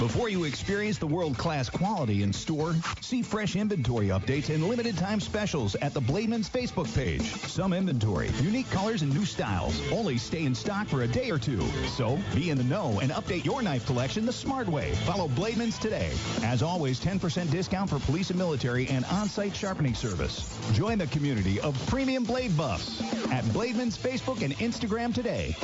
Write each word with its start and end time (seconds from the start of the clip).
Before 0.00 0.30
you 0.30 0.44
experience 0.44 0.96
the 0.96 1.06
world-class 1.06 1.68
quality 1.68 2.22
in 2.22 2.32
store, 2.32 2.74
see 3.02 3.20
fresh 3.20 3.54
inventory 3.54 4.06
updates 4.06 4.48
and 4.48 4.66
limited 4.66 4.96
time 4.96 5.20
specials 5.20 5.74
at 5.74 5.92
the 5.92 6.00
Blademans 6.00 6.48
Facebook 6.48 6.92
page. 6.94 7.20
Some 7.46 7.74
inventory, 7.74 8.30
unique 8.40 8.70
colors 8.70 9.02
and 9.02 9.12
new 9.12 9.26
styles 9.26 9.78
only 9.92 10.16
stay 10.16 10.46
in 10.46 10.54
stock 10.54 10.86
for 10.86 11.02
a 11.02 11.06
day 11.06 11.28
or 11.28 11.38
two. 11.38 11.60
So 11.98 12.18
be 12.34 12.48
in 12.48 12.56
the 12.56 12.64
know 12.64 12.98
and 13.02 13.10
update 13.10 13.44
your 13.44 13.60
knife 13.60 13.84
collection 13.84 14.24
the 14.24 14.32
smart 14.32 14.68
way. 14.68 14.94
Follow 15.04 15.28
Blademans 15.28 15.78
today. 15.78 16.10
As 16.42 16.62
always, 16.62 16.98
10% 16.98 17.50
discount 17.50 17.90
for 17.90 17.98
police 17.98 18.30
and 18.30 18.38
military 18.38 18.88
and 18.88 19.04
on-site 19.04 19.54
sharpening 19.54 19.94
service. 19.94 20.58
Join 20.72 20.96
the 20.96 21.08
community 21.08 21.60
of 21.60 21.76
premium 21.88 22.24
blade 22.24 22.56
buffs 22.56 23.02
at 23.30 23.44
Blademans 23.52 23.98
Facebook 23.98 24.40
and 24.40 24.54
Instagram 24.54 25.12
today. 25.12 25.54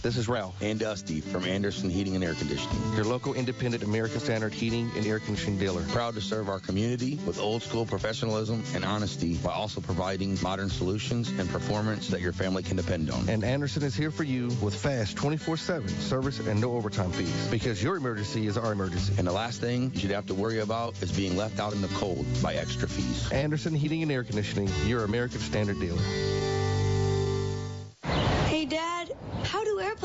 This 0.00 0.16
is 0.16 0.28
Ralph 0.28 0.54
and 0.62 0.78
Dusty 0.78 1.20
from 1.20 1.44
Anderson 1.44 1.90
Heating 1.90 2.14
and 2.14 2.22
Air 2.22 2.34
Conditioning, 2.34 2.94
your 2.94 3.04
local 3.04 3.34
independent 3.34 3.82
American 3.82 4.20
Standard 4.20 4.54
heating 4.54 4.88
and 4.96 5.04
air 5.04 5.18
conditioning 5.18 5.58
dealer. 5.58 5.82
Proud 5.88 6.14
to 6.14 6.20
serve 6.20 6.48
our 6.48 6.60
community 6.60 7.18
with 7.26 7.40
old 7.40 7.62
school 7.62 7.84
professionalism 7.84 8.62
and 8.74 8.84
honesty 8.84 9.34
while 9.38 9.54
also 9.54 9.80
providing 9.80 10.38
modern 10.40 10.70
solutions 10.70 11.30
and 11.30 11.50
performance 11.50 12.06
that 12.08 12.20
your 12.20 12.32
family 12.32 12.62
can 12.62 12.76
depend 12.76 13.10
on. 13.10 13.28
And 13.28 13.42
Anderson 13.42 13.82
is 13.82 13.96
here 13.96 14.12
for 14.12 14.22
you 14.22 14.46
with 14.62 14.74
fast 14.74 15.16
24-7 15.16 15.88
service 15.88 16.38
and 16.46 16.60
no 16.60 16.76
overtime 16.76 17.10
fees 17.10 17.48
because 17.50 17.82
your 17.82 17.96
emergency 17.96 18.46
is 18.46 18.56
our 18.56 18.70
emergency. 18.70 19.14
And 19.18 19.26
the 19.26 19.32
last 19.32 19.60
thing 19.60 19.90
you 19.94 19.98
should 19.98 20.12
have 20.12 20.26
to 20.26 20.34
worry 20.34 20.60
about 20.60 20.94
is 21.02 21.10
being 21.10 21.36
left 21.36 21.58
out 21.58 21.72
in 21.72 21.82
the 21.82 21.88
cold 21.88 22.24
by 22.40 22.54
extra 22.54 22.88
fees. 22.88 23.32
Anderson 23.32 23.74
Heating 23.74 24.04
and 24.04 24.12
Air 24.12 24.22
Conditioning, 24.22 24.70
your 24.86 25.02
American 25.02 25.40
Standard 25.40 25.80
dealer. 25.80 26.57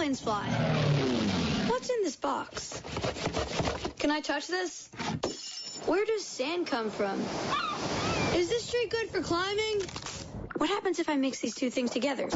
Airplanes 0.03 0.19
fly? 0.19 0.45
What's 1.67 1.89
in 1.89 2.03
this 2.03 2.17
box? 2.17 2.81
Can 3.99 4.11
I 4.11 4.19
touch 4.19 4.47
this? 4.47 4.89
Where 5.85 6.03
does 6.03 6.25
sand 6.25 6.67
come 6.67 6.89
from? 6.89 7.21
Is 8.35 8.49
this 8.49 8.69
tree 8.69 8.87
good 8.89 9.09
for 9.11 9.21
climbing? 9.21 9.81
What 10.57 10.69
happens 10.69 10.99
if 10.99 11.07
I 11.07 11.15
mix 11.15 11.39
these 11.39 11.55
two 11.55 11.69
things 11.69 11.91
together? 11.91 12.27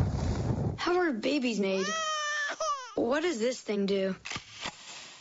How 0.78 0.98
are 0.98 1.12
babies 1.12 1.60
made? 1.60 1.86
Ah! 1.90 2.56
What 2.96 3.24
does 3.24 3.38
this 3.38 3.60
thing 3.60 3.86
do? 3.86 4.16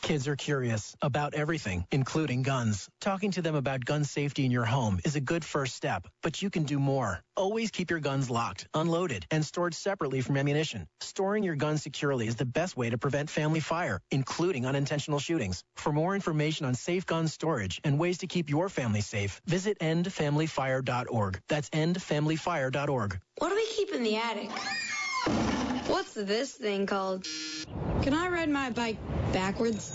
Kids 0.06 0.28
are 0.28 0.36
curious 0.36 0.94
about 1.02 1.34
everything, 1.34 1.84
including 1.90 2.42
guns. 2.42 2.88
Talking 3.00 3.32
to 3.32 3.42
them 3.42 3.56
about 3.56 3.84
gun 3.84 4.04
safety 4.04 4.44
in 4.44 4.52
your 4.52 4.64
home 4.64 5.00
is 5.04 5.16
a 5.16 5.20
good 5.20 5.44
first 5.44 5.74
step, 5.74 6.06
but 6.22 6.40
you 6.40 6.48
can 6.48 6.62
do 6.62 6.78
more. 6.78 7.18
Always 7.36 7.72
keep 7.72 7.90
your 7.90 7.98
guns 7.98 8.30
locked, 8.30 8.68
unloaded, 8.72 9.26
and 9.32 9.44
stored 9.44 9.74
separately 9.74 10.20
from 10.20 10.36
ammunition. 10.36 10.86
Storing 11.00 11.42
your 11.42 11.56
gun 11.56 11.76
securely 11.76 12.28
is 12.28 12.36
the 12.36 12.44
best 12.44 12.76
way 12.76 12.88
to 12.88 12.96
prevent 12.96 13.28
family 13.28 13.58
fire, 13.58 14.00
including 14.12 14.64
unintentional 14.64 15.18
shootings. 15.18 15.64
For 15.74 15.92
more 15.92 16.14
information 16.14 16.66
on 16.66 16.74
safe 16.74 17.04
gun 17.04 17.26
storage 17.26 17.80
and 17.82 17.98
ways 17.98 18.18
to 18.18 18.28
keep 18.28 18.48
your 18.48 18.68
family 18.68 19.00
safe, 19.00 19.40
visit 19.46 19.76
endfamilyfire.org. 19.80 21.40
That's 21.48 21.68
endfamilyfire.org. 21.70 23.18
What 23.38 23.48
do 23.48 23.56
we 23.56 23.66
keep 23.66 23.92
in 23.92 24.04
the 24.04 24.14
attic? 24.14 24.50
What's 25.26 26.14
this 26.14 26.52
thing 26.52 26.86
called? 26.86 27.26
Can 28.02 28.14
I 28.14 28.28
ride 28.28 28.48
my 28.48 28.70
bike 28.70 28.96
backwards? 29.32 29.92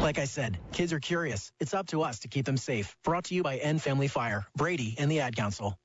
Like 0.00 0.18
I 0.18 0.24
said, 0.24 0.58
kids 0.72 0.92
are 0.92 1.00
curious. 1.00 1.50
It's 1.60 1.74
up 1.74 1.88
to 1.88 2.02
us 2.02 2.20
to 2.20 2.28
keep 2.28 2.46
them 2.46 2.56
safe. 2.56 2.96
Brought 3.02 3.24
to 3.24 3.34
you 3.34 3.42
by 3.42 3.56
End 3.56 3.82
Family 3.82 4.08
Fire, 4.08 4.46
Brady, 4.56 4.94
and 4.98 5.10
the 5.10 5.20
Ad 5.20 5.34
Council. 5.34 5.76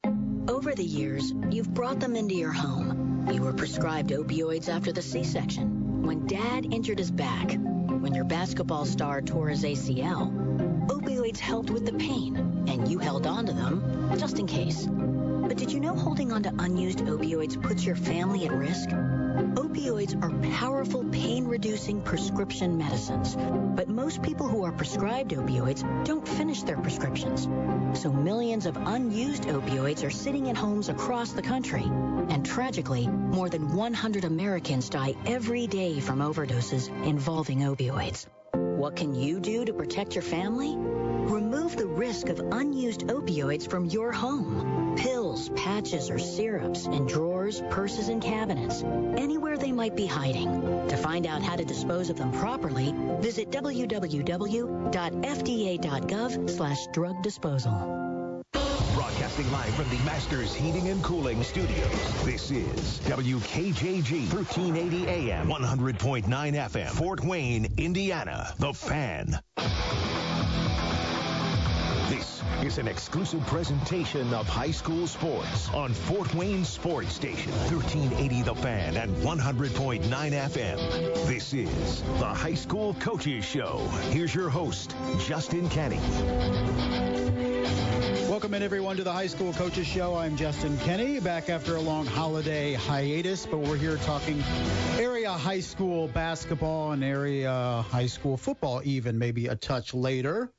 Over 0.48 0.76
the 0.76 0.84
years, 0.84 1.34
you've 1.50 1.74
brought 1.74 2.00
them 2.00 2.16
into 2.16 2.36
your 2.36 2.52
home. 2.52 3.28
You 3.32 3.42
were 3.42 3.54
prescribed 3.54 4.12
opioids 4.12 4.70
after 4.70 4.92
the 4.92 5.02
C-section. 5.02 6.04
When 6.04 6.28
dad 6.28 6.72
injured 6.72 7.00
his 7.00 7.12
back, 7.12 7.54
when 7.54 8.14
your 8.14 8.26
basketball 8.26 8.86
star 8.86 9.22
tore 9.22 9.50
his 9.50 9.64
ACL, 9.64 10.88
opioids 10.88 11.40
helped 11.40 11.70
with 11.70 11.86
the 11.86 11.94
pain, 11.94 12.66
and 12.68 12.88
you 12.88 13.00
held 13.00 13.26
on 13.26 13.46
to 13.46 13.54
them 13.54 14.14
just 14.18 14.38
in 14.38 14.46
case. 14.46 14.88
But 15.48 15.58
did 15.58 15.72
you 15.74 15.82
know 15.82 15.94
holding 15.94 16.32
on 16.32 16.44
to 16.44 16.54
unused 16.60 17.00
opioids 17.00 17.62
puts 17.62 17.86
your 17.86 17.98
family 17.98 18.46
at 18.46 18.54
risk? 18.54 18.90
Opioids 18.90 20.16
are 20.24 20.32
powerful 20.52 21.04
pain-reducing 21.04 22.02
prescription 22.02 22.78
medicines, 22.78 23.36
but 23.76 23.90
most 23.90 24.22
people 24.24 24.48
who 24.48 24.64
are 24.64 24.72
prescribed 24.72 25.32
opioids 25.32 25.84
don't 26.06 26.26
finish 26.26 26.64
their 26.64 26.78
prescriptions. 26.78 27.48
So 28.00 28.12
millions 28.12 28.66
of 28.66 28.78
unused 28.78 29.44
opioids 29.44 30.06
are 30.06 30.10
sitting 30.10 30.48
in 30.48 30.56
homes 30.56 30.88
across 30.88 31.34
the 31.34 31.42
country. 31.42 31.84
And 31.84 32.46
tragically, 32.46 33.08
more 33.08 33.50
than 33.50 33.76
100 33.76 34.24
Americans 34.24 34.90
die 34.90 35.14
every 35.26 35.68
day 35.68 36.00
from 36.00 36.20
overdoses 36.20 36.88
involving 37.06 37.60
opioids. 37.60 38.28
What 38.54 38.96
can 38.96 39.14
you 39.14 39.40
do 39.40 39.66
to 39.66 39.74
protect 39.74 40.16
your 40.16 40.24
family? 40.24 40.76
Remove 40.78 41.76
the 41.76 41.88
risk 41.88 42.30
of 42.30 42.40
unused 42.40 43.08
opioids 43.08 43.70
from 43.70 43.86
your 43.86 44.12
home. 44.12 44.73
Pills, 45.34 45.50
patches, 45.56 46.12
or 46.12 46.20
syrups 46.20 46.86
in 46.86 47.08
drawers, 47.08 47.64
purses, 47.72 48.10
and 48.10 48.22
cabinets, 48.22 48.84
anywhere 49.18 49.58
they 49.58 49.72
might 49.72 49.96
be 49.96 50.06
hiding. 50.06 50.62
To 50.90 50.96
find 50.96 51.26
out 51.26 51.42
how 51.42 51.56
to 51.56 51.66
dispose 51.66 52.12
of 52.12 52.18
them 52.18 52.32
properly, 52.34 52.94
visit 53.20 53.50
www.fda.gov 53.50 54.20
slash 56.52 56.86
drug 56.94 57.24
disposal. 57.24 57.72
Broadcasting 58.94 59.52
live 59.52 59.74
from 59.74 59.90
the 59.90 59.98
Masters 60.06 60.54
Heating 60.54 60.90
and 60.90 61.04
Cooling 61.04 61.42
Studios. 61.42 62.24
This 62.24 62.52
is 62.52 63.00
WKJG 63.00 64.32
1380 64.32 65.32
AM, 65.32 65.48
100.9 65.48 66.26
FM, 66.28 66.90
Fort 66.92 67.24
Wayne, 67.26 67.74
Indiana. 67.78 68.54
The 68.60 68.72
Fan. 68.72 69.40
Is 72.64 72.78
an 72.78 72.88
exclusive 72.88 73.46
presentation 73.46 74.34
of 74.34 74.48
high 74.48 74.72
school 74.72 75.06
sports 75.06 75.70
on 75.74 75.94
Fort 75.94 76.34
Wayne 76.34 76.64
Sports 76.64 77.12
Station, 77.12 77.52
1380 77.52 78.42
The 78.42 78.56
Fan 78.56 78.96
and 78.96 79.14
100.9 79.18 80.02
FM. 80.02 81.28
This 81.28 81.54
is 81.54 82.02
the 82.20 82.26
High 82.26 82.54
School 82.54 82.94
Coaches 83.02 83.44
Show. 83.44 83.80
Here's 84.12 84.34
your 84.34 84.50
host, 84.50 84.96
Justin 85.28 85.68
Kenny. 85.68 86.00
Welcome 88.30 88.54
in, 88.54 88.64
everyone, 88.64 88.96
to 88.96 89.04
the 89.04 89.12
High 89.12 89.28
School 89.28 89.52
Coaches 89.52 89.86
Show. 89.86 90.16
I'm 90.16 90.38
Justin 90.38 90.78
Kenny, 90.80 91.20
back 91.20 91.50
after 91.50 91.76
a 91.76 91.82
long 91.82 92.06
holiday 92.06 92.76
hiatus, 92.76 93.46
but 93.46 93.58
we're 93.58 93.76
here 93.76 93.98
talking 93.98 94.42
area 94.98 95.32
high 95.32 95.60
school 95.60 96.08
basketball 96.08 96.94
and 96.94 97.04
area 97.04 97.84
high 97.90 98.08
school 98.08 98.38
football, 98.38 98.82
even 98.86 99.20
maybe 99.20 99.48
a 99.48 99.56
touch 99.58 99.94
later. 99.94 100.50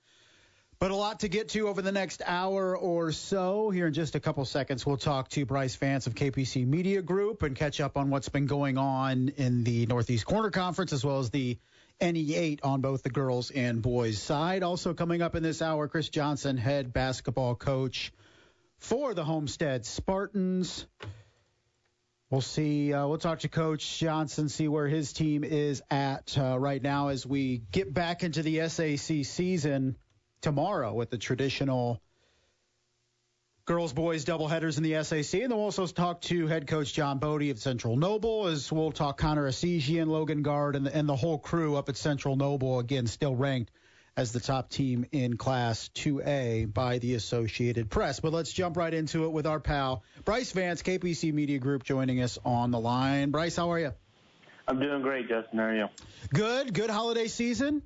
But 0.85 0.91
a 0.91 0.97
lot 0.97 1.21
to 1.21 1.29
get 1.29 1.49
to 1.49 1.69
over 1.69 1.81
the 1.81 1.93
next 1.93 2.21
hour 2.27 2.77
or 2.77 3.11
so. 3.11 3.71
Here 3.71 3.87
in 3.87 3.95
just 3.95 4.17
a 4.17 4.21
couple 4.21 4.45
seconds, 4.45 4.85
we'll 4.85 4.99
talk 4.99 5.31
to 5.31 5.47
Brice 5.47 5.77
Vance 5.77 6.07
of 6.07 6.15
KPC 6.15 6.67
Media 6.67 7.01
Group 7.01 7.43
and 7.43 7.57
catch 7.57 7.81
up 7.81 7.97
on 7.97 8.11
what's 8.11 8.29
been 8.29 8.45
going 8.45 8.77
on 8.77 9.31
in 9.39 9.65
the 9.65 9.87
Northeast 9.87 10.27
Corner 10.27 10.51
Conference 10.51 10.93
as 10.93 11.03
well 11.03 11.21
as 11.21 11.31
the 11.31 11.57
NE8 12.03 12.61
on 12.65 12.83
both 12.83 13.03
the 13.03 13.09
girls 13.09 13.51
and 13.51 13.81
boys 13.81 14.21
side. 14.21 14.63
Also 14.63 14.93
coming 14.93 15.23
up 15.23 15.35
in 15.35 15.43
this 15.43 15.63
hour, 15.63 15.89
Chris 15.89 16.11
Johnson, 16.11 16.59
head 16.59 16.93
basketball 16.93 17.55
coach 17.55 18.13
for 18.77 19.15
the 19.15 19.25
Homestead 19.25 19.87
Spartans. 19.87 20.87
We'll 22.29 22.43
see. 22.43 22.93
Uh, 22.93 23.07
we'll 23.07 23.17
talk 23.17 23.39
to 23.39 23.49
Coach 23.49 23.99
Johnson, 23.99 24.51
see 24.51 24.69
where 24.69 24.89
his 24.89 25.15
team 25.15 25.45
is 25.45 25.83
at 25.91 26.37
uh, 26.37 26.59
right 26.59 26.83
now 26.83 27.09
as 27.09 27.25
we 27.25 27.63
get 27.73 27.95
back 27.95 28.23
into 28.23 28.43
the 28.43 28.69
SAC 28.69 29.25
season 29.25 29.97
tomorrow 30.45 30.93
with 30.93 31.09
the 31.09 31.17
traditional 31.17 32.03
girls 33.65 33.95
boys 33.95 34.27
doubleheaders 34.27 34.77
in 34.77 34.83
the 34.83 35.03
SAC. 35.03 35.41
And 35.41 35.51
then 35.51 35.57
we'll 35.57 35.65
also 35.65 35.87
talk 35.87 36.21
to 36.23 36.47
head 36.47 36.67
coach 36.67 36.93
John 36.93 37.19
Bodey 37.19 37.51
of 37.51 37.59
Central 37.59 37.97
Noble 37.97 38.47
as 38.47 38.71
we'll 38.71 38.93
talk 38.93 39.17
Connor 39.17 39.49
Essegian, 39.49 40.07
Logan 40.07 40.43
Guard, 40.43 40.77
and 40.77 40.85
the, 40.85 40.95
and 40.95 41.09
the 41.09 41.17
whole 41.17 41.39
crew 41.39 41.77
up 41.77 41.89
at 41.89 41.97
Central 41.97 42.37
Noble, 42.37 42.79
again, 42.79 43.07
still 43.07 43.35
ranked 43.35 43.71
as 44.19 44.33
the 44.33 44.39
top 44.39 44.69
team 44.69 45.07
in 45.13 45.39
Class 45.39 45.89
2A 45.95 46.73
by 46.73 46.99
the 46.99 47.15
Associated 47.15 47.89
Press. 47.89 48.21
But 48.21 48.35
let's 48.35 48.53
jump 48.53 48.77
right 48.77 48.93
into 48.93 49.25
it 49.25 49.33
with 49.33 49.47
our 49.47 49.61
pal, 49.61 50.05
Brice 50.27 50.53
Vance, 50.53 50.83
KPC 50.83 51.33
Media 51.33 51.59
Group, 51.59 51.85
joining 51.85 52.21
us 52.21 52.39
on 52.45 52.71
the 52.71 52.79
line. 52.79 53.31
Brice, 53.31 53.57
how 53.57 53.73
are 53.73 53.79
you? 53.79 53.93
I'm 54.69 54.79
doing 54.79 55.01
great, 55.01 55.27
Justin. 55.27 55.59
How 55.59 55.65
are 55.65 55.75
you? 55.75 55.89
Good. 56.35 56.75
Good 56.75 56.91
holiday 56.91 57.29
season? 57.29 57.83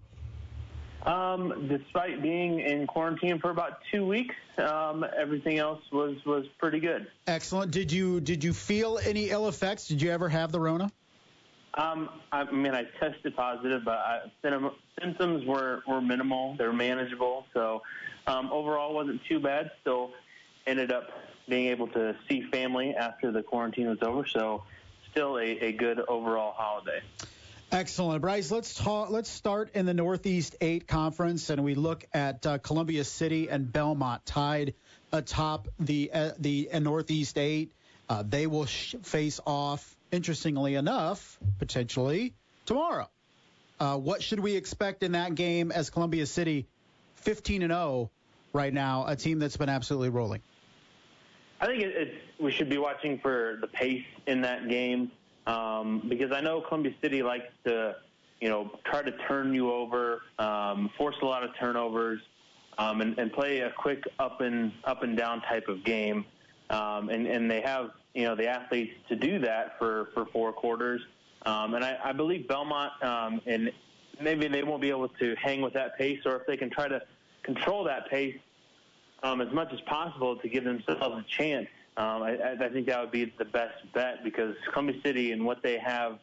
Um, 1.07 1.69
despite 1.69 2.21
being 2.23 2.61
in 2.61 2.87
quarantine 2.87 3.39
for 3.39 3.51
about 3.51 3.79
two 3.93 4.05
weeks, 4.05 4.35
um, 4.59 5.05
everything 5.17 5.59
else 5.59 5.81
was 5.93 6.17
was 6.27 6.45
pretty 6.59 6.81
good. 6.81 7.07
Excellent. 7.27 7.71
Did 7.71 7.93
you 7.93 8.21
did 8.21 8.43
you 8.43 8.53
feel 8.53 8.99
any 9.05 9.31
ill 9.31 9.49
effects? 9.49 9.87
Did 9.87 10.03
you 10.03 10.11
ever 10.11 10.29
have 10.29 10.51
the 10.51 10.61
Rona? 10.61 10.91
Um, 11.75 12.09
I 12.33 12.51
mean, 12.51 12.75
I 12.75 12.85
tested 12.99 13.37
positive, 13.37 13.85
but 13.85 13.99
I, 13.99 14.71
symptoms 15.01 15.47
were 15.47 15.83
were 15.87 16.01
minimal. 16.01 16.57
They're 16.57 16.73
manageable. 16.73 17.47
So 17.55 17.83
um, 18.27 18.51
overall, 18.51 18.93
wasn't 18.93 19.21
too 19.29 19.39
bad. 19.39 19.71
Still 19.83 20.11
ended 20.67 20.91
up 20.91 21.09
being 21.49 21.69
able 21.69 21.87
to 21.89 22.17
see 22.29 22.43
family 22.51 22.95
after 22.95 23.31
the 23.31 23.43
quarantine 23.43 23.89
was 23.89 23.99
over. 24.03 24.27
So 24.27 24.65
still 25.11 25.39
a, 25.39 25.47
a 25.47 25.73
good 25.73 26.01
overall 26.09 26.53
holiday. 26.57 27.01
Excellent, 27.71 28.23
Brice. 28.23 28.51
Let's 28.51 28.73
talk. 28.73 29.11
Let's 29.11 29.29
start 29.29 29.71
in 29.75 29.85
the 29.85 29.93
Northeast 29.93 30.57
Eight 30.63 30.87
Conference, 30.89 31.51
and 31.51 31.63
we 31.63 31.75
look 31.75 32.07
at 32.15 32.47
uh, 32.47 32.57
Columbia 32.59 33.05
City 33.05 33.51
and 33.51 33.71
Belmont 33.71 34.25
tied 34.25 34.73
atop 35.13 35.69
the 35.79 36.11
uh, 36.13 36.31
the 36.39 36.71
uh, 36.73 36.79
Northeast 36.79 37.37
Eight. 37.37 37.73
Uh, 38.09 38.25
they 38.27 38.47
will 38.47 38.65
sh- 38.65 38.95
face 39.03 39.39
off. 39.47 39.97
Interestingly 40.11 40.77
enough, 40.77 41.39
potentially 41.59 42.33
tomorrow. 42.65 43.11
Uh, 43.79 43.99
what 43.99 44.23
should 44.23 44.41
we 44.41 44.57
expect 44.57 45.03
in 45.03 45.13
that 45.13 45.35
game 45.35 45.71
as 45.71 45.91
Columbia 45.91 46.25
City, 46.25 46.67
15 47.17 47.61
and 47.63 47.71
0 47.71 48.11
right 48.55 48.73
now, 48.73 49.05
a 49.07 49.15
team 49.15 49.39
that's 49.39 49.59
been 49.59 49.69
absolutely 49.69 50.09
rolling? 50.09 50.41
I 51.61 51.67
think 51.67 51.83
it, 51.83 51.95
it's, 51.95 52.41
we 52.41 52.51
should 52.51 52.71
be 52.71 52.79
watching 52.79 53.19
for 53.19 53.59
the 53.61 53.67
pace 53.67 54.05
in 54.27 54.41
that 54.41 54.71
game 54.71 55.11
um, 55.49 56.03
because 56.09 56.31
I 56.31 56.41
know 56.41 56.61
Columbia 56.61 56.93
City 57.03 57.23
likes 57.23 57.47
to, 57.65 57.97
you 58.41 58.49
know, 58.49 58.71
try 58.85 59.03
to 59.03 59.11
turn 59.27 59.55
you 59.55 59.73
over, 59.73 60.23
um, 60.39 60.91
force 60.97 61.17
a 61.23 61.25
lot 61.25 61.43
of 61.43 61.51
turnovers, 61.59 62.21
um, 62.77 63.01
and, 63.01 63.19
and 63.19 63.33
play 63.33 63.61
a 63.61 63.71
quick 63.71 64.05
up 64.19 64.43
and 64.43 64.73
up 64.85 65.03
and 65.03 65.17
down 65.17 65.41
type 65.43 65.67
of 65.69 65.85
game. 65.85 66.25
Um, 66.71 67.09
and, 67.09 67.27
and 67.27 67.51
they 67.51 67.63
have, 67.63 67.91
you 68.15 68.25
know, 68.25 68.37
the 68.37 68.47
athletes 68.47 68.93
to 69.09 69.17
do 69.17 69.39
that 69.41 69.79
for, 69.79 70.11
for 70.13 70.27
four 70.27 70.53
quarters. 70.53 71.01
Um, 71.47 71.75
and 71.75 71.85
I, 71.85 71.97
I 72.05 72.13
believe 72.13 72.47
Belmont, 72.47 72.93
um, 73.03 73.41
and 73.47 73.73
maybe 74.21 74.49
they 74.49 74.63
won't 74.63 74.83
be 74.83 74.91
able 74.91 75.09
to 75.09 75.35
hang 75.43 75.63
with 75.63 75.73
that 75.73 75.97
pace, 75.97 76.21
or 76.27 76.37
if 76.37 76.47
they 76.47 76.59
can 76.59 76.69
try 76.69 76.89
to 76.89 77.01
control 77.43 77.85
that 77.85 78.11
pace 78.11 78.37
um, 79.23 79.41
as 79.41 79.53
much 79.53 79.73
as 79.73 79.81
possible 79.83 80.37
to 80.37 80.49
give 80.49 80.65
themselves 80.65 81.01
a 81.01 81.25
chance 81.39 81.69
um, 81.99 82.23
I, 82.23 82.55
I 82.61 82.69
think 82.69 82.87
that 82.87 83.01
would 83.01 83.11
be 83.11 83.33
the 83.39 83.45
best 83.45 83.75
bet 83.93 84.23
because 84.23 84.55
Columbia 84.73 85.01
City 85.05 85.33
and 85.33 85.45
what 85.45 85.63
they 85.65 85.79
have 85.79 86.21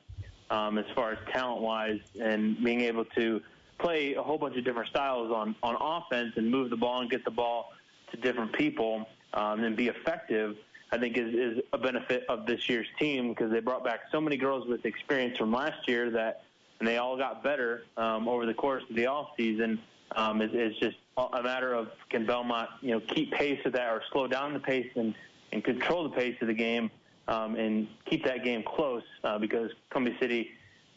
um, 0.50 0.77
as 0.77 0.86
far 0.95 1.12
as 1.12 1.18
talent 1.33 1.62
wise 1.62 2.00
and 2.19 2.63
being 2.63 2.80
able 2.81 3.04
to 3.18 3.42
play 3.77 4.13
a 4.13 4.24
whole 4.24 4.38
bunch 4.38 4.56
of 4.56 4.63
different 4.63 4.88
styles 4.89 5.33
on, 5.33 5.54
on 5.62 5.75
offense 5.80 6.31
and 6.38 6.50
move 6.50 6.69
the 6.69 6.77
ball 6.77 7.01
and 7.01 7.10
get 7.10 7.25
the 7.25 7.31
ball 7.31 7.74
to 8.12 8.18
different 8.18 8.54
people 8.54 9.06
um, 9.33 9.62
and 9.66 9.75
be 9.75 9.89
effective, 9.89 10.56
I 10.94 10.98
think 10.98 11.18
is, 11.18 11.33
is 11.33 11.63
a 11.74 11.77
benefit 11.77 12.24
of 12.30 12.45
this 12.45 12.69
year's 12.69 12.88
team 12.98 13.30
because 13.30 13.51
they 13.51 13.60
brought 13.60 13.83
back 13.83 14.01
so 14.13 14.22
many 14.22 14.38
girls 14.38 14.66
with 14.68 14.86
experience 14.86 15.38
from 15.38 15.51
last 15.51 15.89
year 15.89 16.10
that 16.12 16.44
and 16.80 16.88
they 16.88 16.98
all 16.98 17.18
got 17.18 17.44
better 17.44 17.83
um, 17.98 18.27
over 18.27 18.45
the 18.45 18.54
course 18.54 18.83
of 18.89 18.95
the 18.95 19.07
off 19.07 19.30
season. 19.38 19.80
Um, 20.16 20.42
it's, 20.42 20.54
it's 20.56 20.80
just 20.80 20.98
a 21.18 21.42
matter 21.42 21.74
of 21.74 21.89
can 22.10 22.25
Belmont, 22.25 22.69
you 22.81 22.92
know, 22.92 23.00
keep 23.00 23.31
pace 23.31 23.60
with 23.63 23.74
that 23.74 23.89
or 23.89 24.01
slow 24.12 24.27
down 24.27 24.54
the 24.54 24.60
pace 24.60 24.89
and 24.95 25.13
and 25.56 25.63
control 25.63 26.04
the 26.04 26.10
pace 26.10 26.36
of 26.42 26.48
the 26.48 26.54
game 26.54 26.92
um, 27.30 27.56
and 27.56 27.88
keep 28.10 28.25
that 28.25 28.44
game 28.44 28.62
close 28.62 29.04
uh, 29.24 29.40
because 29.40 29.72
Columbia 29.90 30.16
City 30.19 30.52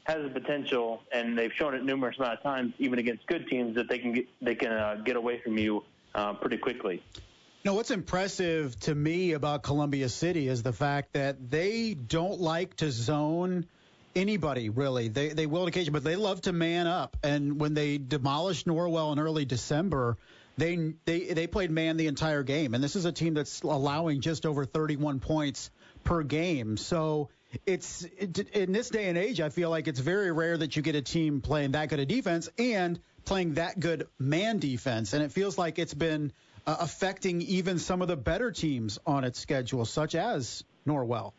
has 0.04 0.22
the 0.22 0.30
potential, 0.30 1.00
and 1.12 1.38
they've 1.38 1.52
shown 1.52 1.74
it 1.74 1.84
numerous 1.84 2.16
amount 2.18 2.38
of 2.38 2.42
times, 2.42 2.74
even 2.78 2.98
against 2.98 3.26
good 3.26 3.46
teams, 3.46 3.76
that 3.76 3.88
they 3.88 3.98
can 3.98 4.12
get 4.12 4.26
they 4.42 4.54
can 4.54 4.72
uh, 4.72 4.96
get 5.04 5.16
away 5.16 5.40
from 5.40 5.56
you 5.56 5.84
uh, 6.14 6.32
pretty 6.34 6.56
quickly. 6.56 7.02
No, 7.64 7.74
what's 7.74 7.90
impressive 7.90 8.78
to 8.80 8.94
me 8.94 9.32
about 9.32 9.62
Columbia 9.62 10.08
City 10.08 10.48
is 10.48 10.62
the 10.62 10.72
fact 10.72 11.12
that 11.12 11.50
they 11.50 11.94
don't 11.94 12.40
like 12.40 12.74
to 12.76 12.90
zone 12.90 13.66
anybody 14.16 14.70
really. 14.70 15.08
They 15.08 15.28
they 15.28 15.46
will 15.46 15.66
occasionally, 15.66 16.00
but 16.00 16.04
they 16.04 16.16
love 16.16 16.40
to 16.42 16.52
man 16.52 16.88
up. 16.88 17.16
And 17.22 17.60
when 17.60 17.74
they 17.74 17.98
demolished 17.98 18.66
Norwell 18.66 19.12
in 19.12 19.20
early 19.20 19.44
December, 19.44 20.16
they 20.58 20.94
they 21.04 21.20
they 21.32 21.46
played 21.46 21.70
man 21.70 21.96
the 21.96 22.08
entire 22.08 22.42
game, 22.42 22.74
and 22.74 22.82
this 22.82 22.96
is 22.96 23.04
a 23.04 23.12
team 23.12 23.34
that's 23.34 23.62
allowing 23.62 24.20
just 24.20 24.44
over 24.44 24.64
31 24.64 25.20
points 25.20 25.70
per 26.04 26.22
game. 26.24 26.76
So 26.76 27.30
it's 27.64 28.02
it, 28.18 28.50
in 28.50 28.72
this 28.72 28.90
day 28.90 29.08
and 29.08 29.16
age, 29.16 29.40
I 29.40 29.50
feel 29.50 29.70
like 29.70 29.86
it's 29.86 30.00
very 30.00 30.32
rare 30.32 30.58
that 30.58 30.74
you 30.74 30.82
get 30.82 30.96
a 30.96 31.02
team 31.02 31.40
playing 31.40 31.72
that 31.72 31.88
good 31.88 32.00
a 32.00 32.06
defense 32.06 32.50
and 32.58 32.98
playing 33.24 33.54
that 33.54 33.78
good 33.78 34.08
man 34.18 34.58
defense, 34.58 35.12
and 35.12 35.22
it 35.22 35.30
feels 35.30 35.56
like 35.56 35.78
it's 35.78 35.94
been 35.94 36.32
uh, 36.66 36.76
affecting 36.80 37.40
even 37.42 37.78
some 37.78 38.02
of 38.02 38.08
the 38.08 38.16
better 38.16 38.50
teams 38.50 38.98
on 39.06 39.22
its 39.22 39.38
schedule, 39.38 39.84
such 39.84 40.16
as 40.16 40.64
Norwell. 40.86 41.32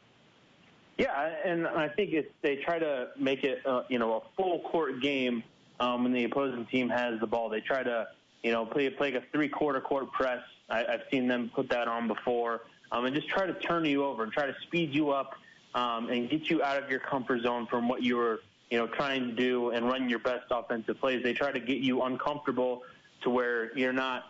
Yeah, 0.97 1.29
and 1.45 1.67
I 1.67 1.89
think 1.89 2.11
it's, 2.13 2.27
they 2.41 2.57
try 2.57 2.79
to 2.79 3.09
make 3.17 3.43
it, 3.43 3.65
uh, 3.65 3.83
you 3.89 3.99
know, 3.99 4.17
a 4.17 4.21
full 4.35 4.59
court 4.59 5.01
game 5.01 5.43
um, 5.79 6.03
when 6.03 6.11
the 6.11 6.25
opposing 6.25 6.65
team 6.65 6.89
has 6.89 7.19
the 7.21 7.27
ball. 7.27 7.49
They 7.49 7.61
try 7.61 7.83
to 7.83 8.07
you 8.43 8.51
know, 8.51 8.65
play 8.65 8.89
play 8.89 9.13
a 9.13 9.23
three 9.31 9.49
quarter 9.49 9.81
court 9.81 10.11
press. 10.11 10.41
I, 10.69 10.85
I've 10.85 11.03
seen 11.11 11.27
them 11.27 11.51
put 11.53 11.69
that 11.69 11.87
on 11.87 12.07
before, 12.07 12.61
um, 12.91 13.05
and 13.05 13.15
just 13.15 13.27
try 13.27 13.45
to 13.45 13.53
turn 13.53 13.85
you 13.85 14.05
over 14.05 14.23
and 14.23 14.31
try 14.31 14.45
to 14.45 14.55
speed 14.63 14.93
you 14.93 15.11
up 15.11 15.33
um, 15.75 16.09
and 16.09 16.29
get 16.29 16.49
you 16.49 16.63
out 16.63 16.81
of 16.81 16.89
your 16.89 16.99
comfort 16.99 17.41
zone 17.41 17.67
from 17.67 17.87
what 17.87 18.03
you 18.03 18.17
were, 18.17 18.39
you 18.69 18.77
know, 18.77 18.87
trying 18.87 19.27
to 19.27 19.33
do 19.33 19.71
and 19.71 19.85
run 19.85 20.09
your 20.09 20.19
best 20.19 20.45
offensive 20.51 20.99
plays. 20.99 21.23
They 21.23 21.33
try 21.33 21.51
to 21.51 21.59
get 21.59 21.79
you 21.79 22.03
uncomfortable 22.03 22.83
to 23.23 23.29
where 23.29 23.77
you're 23.77 23.93
not 23.93 24.25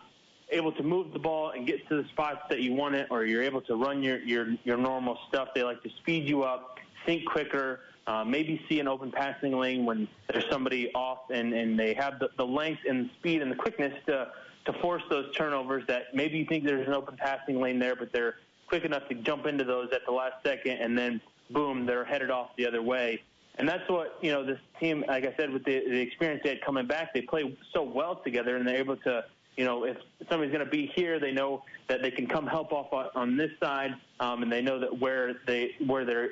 able 0.50 0.72
to 0.72 0.82
move 0.82 1.12
the 1.12 1.18
ball 1.18 1.50
and 1.50 1.66
get 1.66 1.86
to 1.88 2.02
the 2.02 2.08
spots 2.08 2.40
that 2.50 2.60
you 2.60 2.72
want 2.72 2.94
it, 2.94 3.06
or 3.10 3.24
you're 3.24 3.42
able 3.42 3.60
to 3.62 3.76
run 3.76 4.02
your 4.02 4.18
your 4.20 4.56
your 4.64 4.76
normal 4.76 5.18
stuff. 5.28 5.48
They 5.54 5.62
like 5.62 5.82
to 5.82 5.90
speed 6.00 6.28
you 6.28 6.42
up, 6.42 6.78
think 7.06 7.24
quicker, 7.26 7.80
uh, 8.10 8.24
maybe 8.24 8.60
see 8.68 8.80
an 8.80 8.88
open 8.88 9.12
passing 9.12 9.56
lane 9.56 9.86
when 9.86 10.08
there's 10.32 10.44
somebody 10.50 10.92
off 10.94 11.18
and, 11.32 11.54
and 11.54 11.78
they 11.78 11.94
have 11.94 12.18
the, 12.18 12.28
the 12.38 12.44
length 12.44 12.80
and 12.88 13.08
speed 13.20 13.40
and 13.40 13.52
the 13.52 13.56
quickness 13.56 13.92
to, 14.04 14.26
to 14.64 14.72
force 14.80 15.02
those 15.08 15.32
turnovers 15.36 15.84
that 15.86 16.12
maybe 16.12 16.36
you 16.36 16.44
think 16.44 16.64
there's 16.64 16.88
an 16.88 16.92
open 16.92 17.16
passing 17.16 17.60
lane 17.60 17.78
there, 17.78 17.94
but 17.94 18.12
they're 18.12 18.34
quick 18.66 18.84
enough 18.84 19.08
to 19.08 19.14
jump 19.14 19.46
into 19.46 19.62
those 19.62 19.90
at 19.92 20.00
the 20.06 20.10
last 20.10 20.34
second 20.44 20.78
and 20.78 20.98
then 20.98 21.20
boom, 21.50 21.86
they're 21.86 22.04
headed 22.04 22.32
off 22.32 22.50
the 22.56 22.66
other 22.66 22.82
way. 22.82 23.22
And 23.58 23.68
that's 23.68 23.88
what, 23.88 24.18
you 24.22 24.32
know, 24.32 24.44
this 24.44 24.58
team, 24.80 25.04
like 25.06 25.24
I 25.24 25.32
said, 25.36 25.52
with 25.52 25.64
the, 25.64 25.80
the 25.88 26.00
experience 26.00 26.40
they 26.42 26.50
had 26.50 26.62
coming 26.62 26.88
back, 26.88 27.14
they 27.14 27.22
play 27.22 27.56
so 27.72 27.84
well 27.84 28.16
together 28.24 28.56
and 28.56 28.66
they're 28.66 28.78
able 28.78 28.96
to, 28.96 29.24
you 29.56 29.64
know, 29.64 29.84
if 29.84 29.96
somebody's 30.28 30.52
going 30.52 30.64
to 30.64 30.70
be 30.70 30.90
here, 30.96 31.20
they 31.20 31.30
know 31.30 31.62
that 31.88 32.02
they 32.02 32.10
can 32.10 32.26
come 32.26 32.48
help 32.48 32.72
off 32.72 32.92
on, 32.92 33.06
on 33.14 33.36
this 33.36 33.50
side, 33.62 33.94
um, 34.18 34.42
and 34.42 34.50
they 34.50 34.62
know 34.62 34.80
that 34.80 34.98
where 34.98 35.34
they 35.46 35.72
where 35.86 36.04
they're 36.04 36.30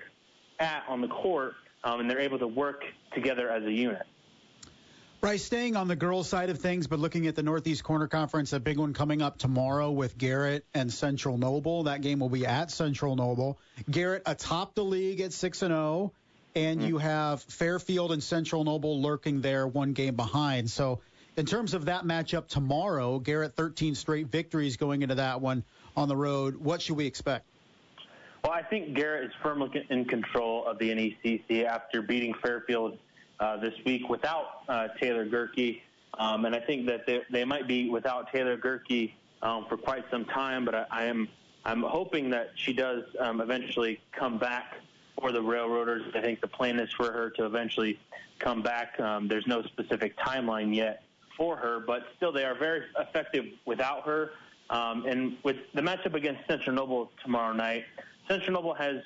at 0.61 0.83
on 0.89 1.01
the 1.01 1.09
court, 1.09 1.55
um, 1.85 2.01
and 2.01 2.11
they're 2.11 2.21
able 2.21 2.39
to 2.39 2.49
work 2.49 2.85
together 3.15 3.51
as 3.51 3.65
a 3.65 3.73
unit. 3.73 4.07
Brice, 5.21 5.45
staying 5.45 5.75
on 5.75 5.89
the 5.89 5.97
girls' 5.97 6.29
side 6.29 6.49
of 6.49 6.59
things, 6.61 6.87
but 6.87 7.01
looking 7.01 7.27
at 7.27 7.35
the 7.35 7.43
Northeast 7.43 7.83
Corner 7.83 8.07
Conference, 8.07 8.53
a 8.53 8.61
big 8.61 8.79
one 8.79 8.95
coming 8.95 9.21
up 9.21 9.37
tomorrow 9.37 9.91
with 9.91 10.17
Garrett 10.17 10.65
and 10.75 10.93
Central 10.93 11.37
Noble. 11.39 11.85
That 11.85 12.03
game 12.03 12.21
will 12.21 12.29
be 12.29 12.47
at 12.47 12.71
Central 12.71 13.17
Noble. 13.17 13.59
Garrett 13.91 14.23
atop 14.27 14.77
the 14.77 14.85
league 14.85 15.21
at 15.21 15.33
6 15.33 15.63
and 15.63 15.73
0, 15.73 16.13
and 16.55 16.85
you 16.85 16.99
have 16.99 17.43
Fairfield 17.43 18.13
and 18.13 18.23
Central 18.23 18.63
Noble 18.63 19.03
lurking 19.03 19.41
there 19.41 19.67
one 19.67 19.93
game 19.93 20.15
behind. 20.15 20.71
So, 20.71 21.01
in 21.37 21.47
terms 21.47 21.75
of 21.75 21.87
that 21.87 22.05
matchup 22.05 22.47
tomorrow, 22.47 23.19
Garrett 23.19 23.57
13 23.57 23.97
straight 23.97 24.29
victories 24.29 24.77
going 24.77 25.03
into 25.03 25.17
that 25.17 25.41
one 25.41 25.65
on 25.97 26.07
the 26.07 26.17
road. 26.17 26.57
What 26.57 26.81
should 26.81 26.97
we 26.97 27.07
expect? 27.07 27.45
Well, 28.45 28.53
I 28.53 28.63
think 28.63 28.95
Garrett 28.95 29.25
is 29.25 29.33
firmly 29.43 29.85
in 29.91 30.05
control 30.05 30.65
of 30.67 30.79
the 30.79 30.91
NECC 30.91 31.65
after 31.65 32.03
beating 32.03 32.35
Fairfield 32.43 32.99
uh, 33.41 33.57
this 33.57 33.75
week 33.85 34.09
without 34.09 34.63
uh, 34.69 34.89
Taylor 35.01 35.27
Gerke. 35.27 35.81
Um, 36.19 36.45
and 36.45 36.55
I 36.55 36.61
think 36.61 36.87
that 36.87 37.07
they, 37.07 37.23
they 37.31 37.45
might 37.45 37.67
be 37.67 37.91
without 37.91 38.33
Taylor 38.33 38.57
Gerke 38.57 39.13
um, 39.43 39.67
for 39.69 39.77
quite 39.77 40.05
some 40.11 40.25
time, 40.25 40.65
but 40.65 40.75
I, 40.75 40.87
I 40.91 41.05
am 41.05 41.29
I'm 41.65 41.83
hoping 41.83 42.31
that 42.31 42.53
she 42.55 42.73
does 42.73 43.03
um, 43.21 43.41
eventually 43.41 44.01
come 44.13 44.39
back 44.39 44.77
for 45.21 45.33
the 45.33 45.43
Railroaders. 45.43 46.03
I 46.15 46.21
think 46.23 46.41
the 46.41 46.49
plan 46.49 46.81
is 46.81 46.91
for 46.93 47.13
her 47.13 47.31
to 47.31 47.45
eventually 47.45 47.99
come 48.39 48.63
back. 48.63 48.99
Um, 49.01 49.29
there's 49.29 49.47
no 49.47 49.63
specific 49.65 50.17
timeline 50.19 50.75
yet 50.75 51.03
for 51.37 51.57
her, 51.57 51.81
but 51.81 52.05
still 52.17 52.33
they 52.33 52.45
are 52.45 52.55
very 52.55 52.85
effective 52.99 53.45
without 53.67 54.05
her. 54.07 54.31
Um, 54.71 55.05
and 55.07 55.37
with 55.45 55.57
the 55.75 55.83
matchup 55.83 56.15
against 56.15 56.47
Central 56.49 56.75
Noble 56.75 57.11
tomorrow 57.23 57.53
night, 57.53 57.85
Central 58.29 58.53
Noble 58.53 58.75
has 58.75 58.97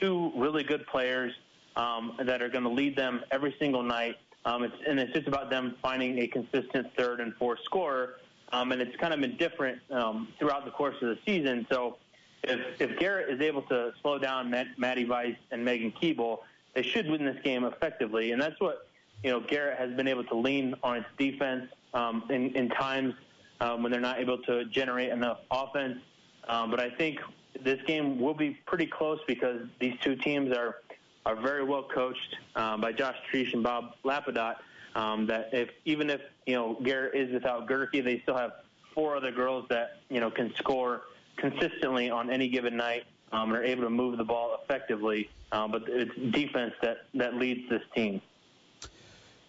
two 0.00 0.32
really 0.36 0.62
good 0.62 0.86
players 0.86 1.32
um, 1.76 2.12
that 2.22 2.42
are 2.42 2.48
going 2.48 2.64
to 2.64 2.70
lead 2.70 2.96
them 2.96 3.22
every 3.30 3.54
single 3.58 3.82
night. 3.82 4.16
Um, 4.44 4.62
it's, 4.62 4.74
and 4.86 4.98
it's 5.00 5.12
just 5.12 5.26
about 5.26 5.50
them 5.50 5.76
finding 5.82 6.18
a 6.18 6.26
consistent 6.26 6.88
third 6.96 7.20
and 7.20 7.34
fourth 7.34 7.60
scorer. 7.64 8.16
Um, 8.52 8.72
and 8.72 8.80
it's 8.80 8.96
kind 8.96 9.12
of 9.12 9.20
been 9.20 9.36
different 9.36 9.80
um, 9.90 10.28
throughout 10.38 10.64
the 10.64 10.70
course 10.70 10.96
of 11.02 11.08
the 11.08 11.18
season. 11.26 11.66
So 11.70 11.96
if, 12.44 12.60
if 12.80 12.98
Garrett 12.98 13.28
is 13.28 13.40
able 13.40 13.62
to 13.62 13.92
slow 14.02 14.18
down 14.18 14.50
Matt, 14.50 14.66
Maddie 14.78 15.04
Weiss 15.04 15.34
and 15.50 15.64
Megan 15.64 15.92
Keeble, 16.00 16.40
they 16.74 16.82
should 16.82 17.10
win 17.10 17.24
this 17.24 17.38
game 17.42 17.64
effectively. 17.64 18.32
And 18.32 18.40
that's 18.40 18.58
what, 18.60 18.88
you 19.24 19.30
know, 19.30 19.40
Garrett 19.40 19.78
has 19.78 19.92
been 19.94 20.06
able 20.06 20.24
to 20.24 20.36
lean 20.36 20.74
on 20.82 20.98
its 20.98 21.06
defense 21.18 21.66
um, 21.94 22.24
in, 22.30 22.54
in 22.54 22.68
times 22.68 23.14
um, 23.60 23.82
when 23.82 23.90
they're 23.90 24.00
not 24.00 24.20
able 24.20 24.38
to 24.42 24.64
generate 24.66 25.10
enough 25.10 25.38
offense. 25.50 25.98
Um, 26.46 26.70
but 26.70 26.78
I 26.78 26.90
think 26.90 27.18
this 27.64 27.80
game 27.86 28.20
will 28.20 28.34
be 28.34 28.50
pretty 28.66 28.86
close 28.86 29.18
because 29.26 29.60
these 29.80 29.94
two 30.02 30.16
teams 30.16 30.56
are 30.56 30.76
are 31.24 31.34
very 31.34 31.64
well 31.64 31.82
coached 31.82 32.36
um, 32.54 32.80
by 32.80 32.92
Josh 32.92 33.16
Treesh 33.32 33.52
and 33.52 33.62
Bob 33.62 33.94
Lapidat. 34.04 34.56
Um, 34.94 35.26
that 35.26 35.50
if 35.52 35.70
even 35.84 36.08
if 36.08 36.20
you 36.46 36.54
know 36.54 36.78
Garrett 36.82 37.14
is 37.14 37.32
without 37.32 37.68
Gerke, 37.68 38.02
they 38.02 38.20
still 38.20 38.36
have 38.36 38.52
four 38.94 39.16
other 39.16 39.32
girls 39.32 39.66
that 39.68 39.98
you 40.08 40.20
know 40.20 40.30
can 40.30 40.54
score 40.54 41.02
consistently 41.36 42.10
on 42.10 42.30
any 42.30 42.48
given 42.48 42.76
night 42.76 43.04
um, 43.32 43.50
and 43.50 43.58
are 43.58 43.64
able 43.64 43.82
to 43.82 43.90
move 43.90 44.16
the 44.16 44.24
ball 44.24 44.58
effectively. 44.62 45.28
Um, 45.52 45.70
but 45.70 45.82
it's 45.86 46.14
defense 46.32 46.74
that 46.82 46.98
that 47.14 47.34
leads 47.34 47.68
this 47.68 47.82
team. 47.94 48.22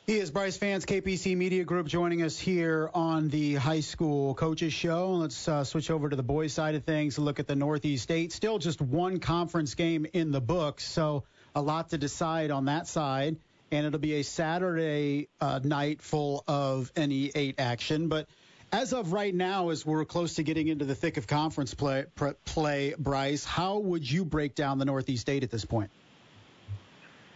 He 0.08 0.20
is 0.20 0.32
Brice 0.32 0.56
Vance, 0.56 0.86
KPC 0.86 1.36
Media 1.36 1.66
Group, 1.66 1.86
joining 1.86 2.24
us 2.24 2.40
here 2.40 2.90
on 2.94 3.28
the 3.28 3.56
High 3.56 3.82
School 3.82 4.36
Coaches 4.36 4.72
Show. 4.72 5.16
Let's 5.16 5.50
uh, 5.50 5.66
switch 5.66 5.92
over 5.92 6.08
to 6.08 6.16
the 6.16 6.24
boys' 6.24 6.54
side 6.54 6.76
of 6.76 6.86
things 6.86 7.20
look 7.20 7.42
at 7.42 7.48
the 7.48 7.58
Northeast 7.58 8.10
Eight. 8.10 8.32
Still 8.32 8.58
just 8.58 8.80
one 8.80 9.20
conference 9.20 9.76
game 9.76 10.08
in 10.14 10.32
the 10.32 10.40
books, 10.40 10.86
so 10.86 11.26
a 11.54 11.62
lot 11.62 11.90
to 11.90 11.98
decide 11.98 12.52
on 12.52 12.64
that 12.66 12.88
side. 12.88 13.36
And 13.70 13.86
it'll 13.86 14.00
be 14.00 14.14
a 14.14 14.24
Saturday 14.24 15.28
uh, 15.42 15.60
night 15.62 16.02
full 16.02 16.46
of 16.48 16.94
NE8 16.94 17.56
action. 17.58 18.08
But 18.08 18.30
as 18.72 18.94
of 18.94 19.12
right 19.12 19.36
now, 19.36 19.72
as 19.72 19.86
we're 19.86 20.06
close 20.06 20.36
to 20.36 20.44
getting 20.44 20.70
into 20.70 20.86
the 20.86 20.96
thick 20.96 21.18
of 21.18 21.28
conference 21.28 21.74
play, 21.74 22.06
play 22.46 22.96
Brice, 22.98 23.44
how 23.44 23.80
would 23.80 24.10
you 24.10 24.24
break 24.24 24.56
down 24.56 24.78
the 24.80 24.86
Northeast 24.86 25.28
Eight 25.30 25.44
at 25.44 25.52
this 25.52 25.66
point? 25.66 25.92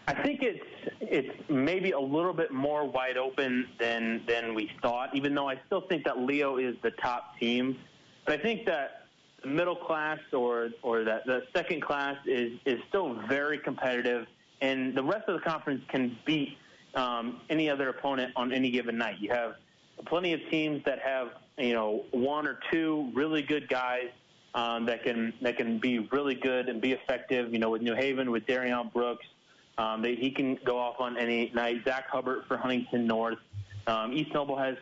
I 0.08 0.14
think 0.24 0.42
it's 0.42 0.64
it's 1.00 1.50
maybe 1.50 1.92
a 1.92 2.00
little 2.00 2.34
bit 2.34 2.52
more 2.52 2.86
wide 2.86 3.18
open 3.18 3.68
than 3.80 4.24
than 4.28 4.54
we 4.56 4.72
thought. 4.82 5.16
Even 5.16 5.36
though 5.36 5.48
I 5.48 5.60
still 5.68 5.82
think 5.82 6.06
that 6.06 6.20
Leo 6.20 6.58
is 6.58 6.76
the 6.82 6.92
top 6.92 7.38
team, 7.40 7.78
but 8.26 8.40
I 8.40 8.42
think 8.42 8.66
that 8.66 9.06
the 9.44 9.50
middle 9.50 9.76
class 9.76 10.20
or 10.34 10.70
or 10.82 11.04
that 11.04 11.26
the 11.26 11.44
second 11.56 11.82
class 11.82 12.18
is 12.26 12.54
is 12.66 12.80
still 12.90 13.22
very 13.28 13.60
competitive, 13.60 14.26
and 14.62 14.96
the 14.96 15.04
rest 15.04 15.28
of 15.28 15.36
the 15.36 15.42
conference 15.42 15.84
can 15.90 16.18
beat 16.26 16.58
um, 16.96 17.42
any 17.50 17.70
other 17.70 17.90
opponent 17.90 18.34
on 18.36 18.52
any 18.52 18.72
given 18.72 18.98
night. 18.98 19.16
You 19.20 19.30
have 19.32 19.56
plenty 20.08 20.34
of 20.34 20.40
teams 20.50 20.84
that 20.86 21.00
have 21.00 21.30
you 21.58 21.74
know 21.74 22.06
one 22.12 22.48
or 22.48 22.60
two 22.72 23.12
really 23.14 23.44
good 23.44 23.70
guys 23.70 24.10
um, 24.56 24.86
that 24.88 25.04
can 25.04 25.34
that 25.42 25.58
can 25.58 25.78
be 25.78 26.00
really 26.12 26.36
good 26.36 26.70
and 26.70 26.82
be 26.82 26.92
effective. 26.92 27.54
You 27.54 27.60
know, 27.60 27.70
with 27.70 27.82
New 27.82 27.96
Haven, 27.96 28.32
with 28.32 28.46
Darian 28.48 28.90
Brooks, 28.94 29.26
um, 29.82 30.02
they, 30.02 30.16
he 30.16 30.30
can 30.30 30.60
go 30.64 30.78
off 30.78 31.00
on 31.00 31.18
any 31.18 31.52
night. 31.56 31.78
Zach 31.86 32.08
Hubbard 32.08 32.44
for 32.48 32.56
Huntington 32.56 33.08
North. 33.08 33.40
Um, 33.88 34.14
East 34.14 34.32
Noble 34.32 34.56
has 34.56 34.76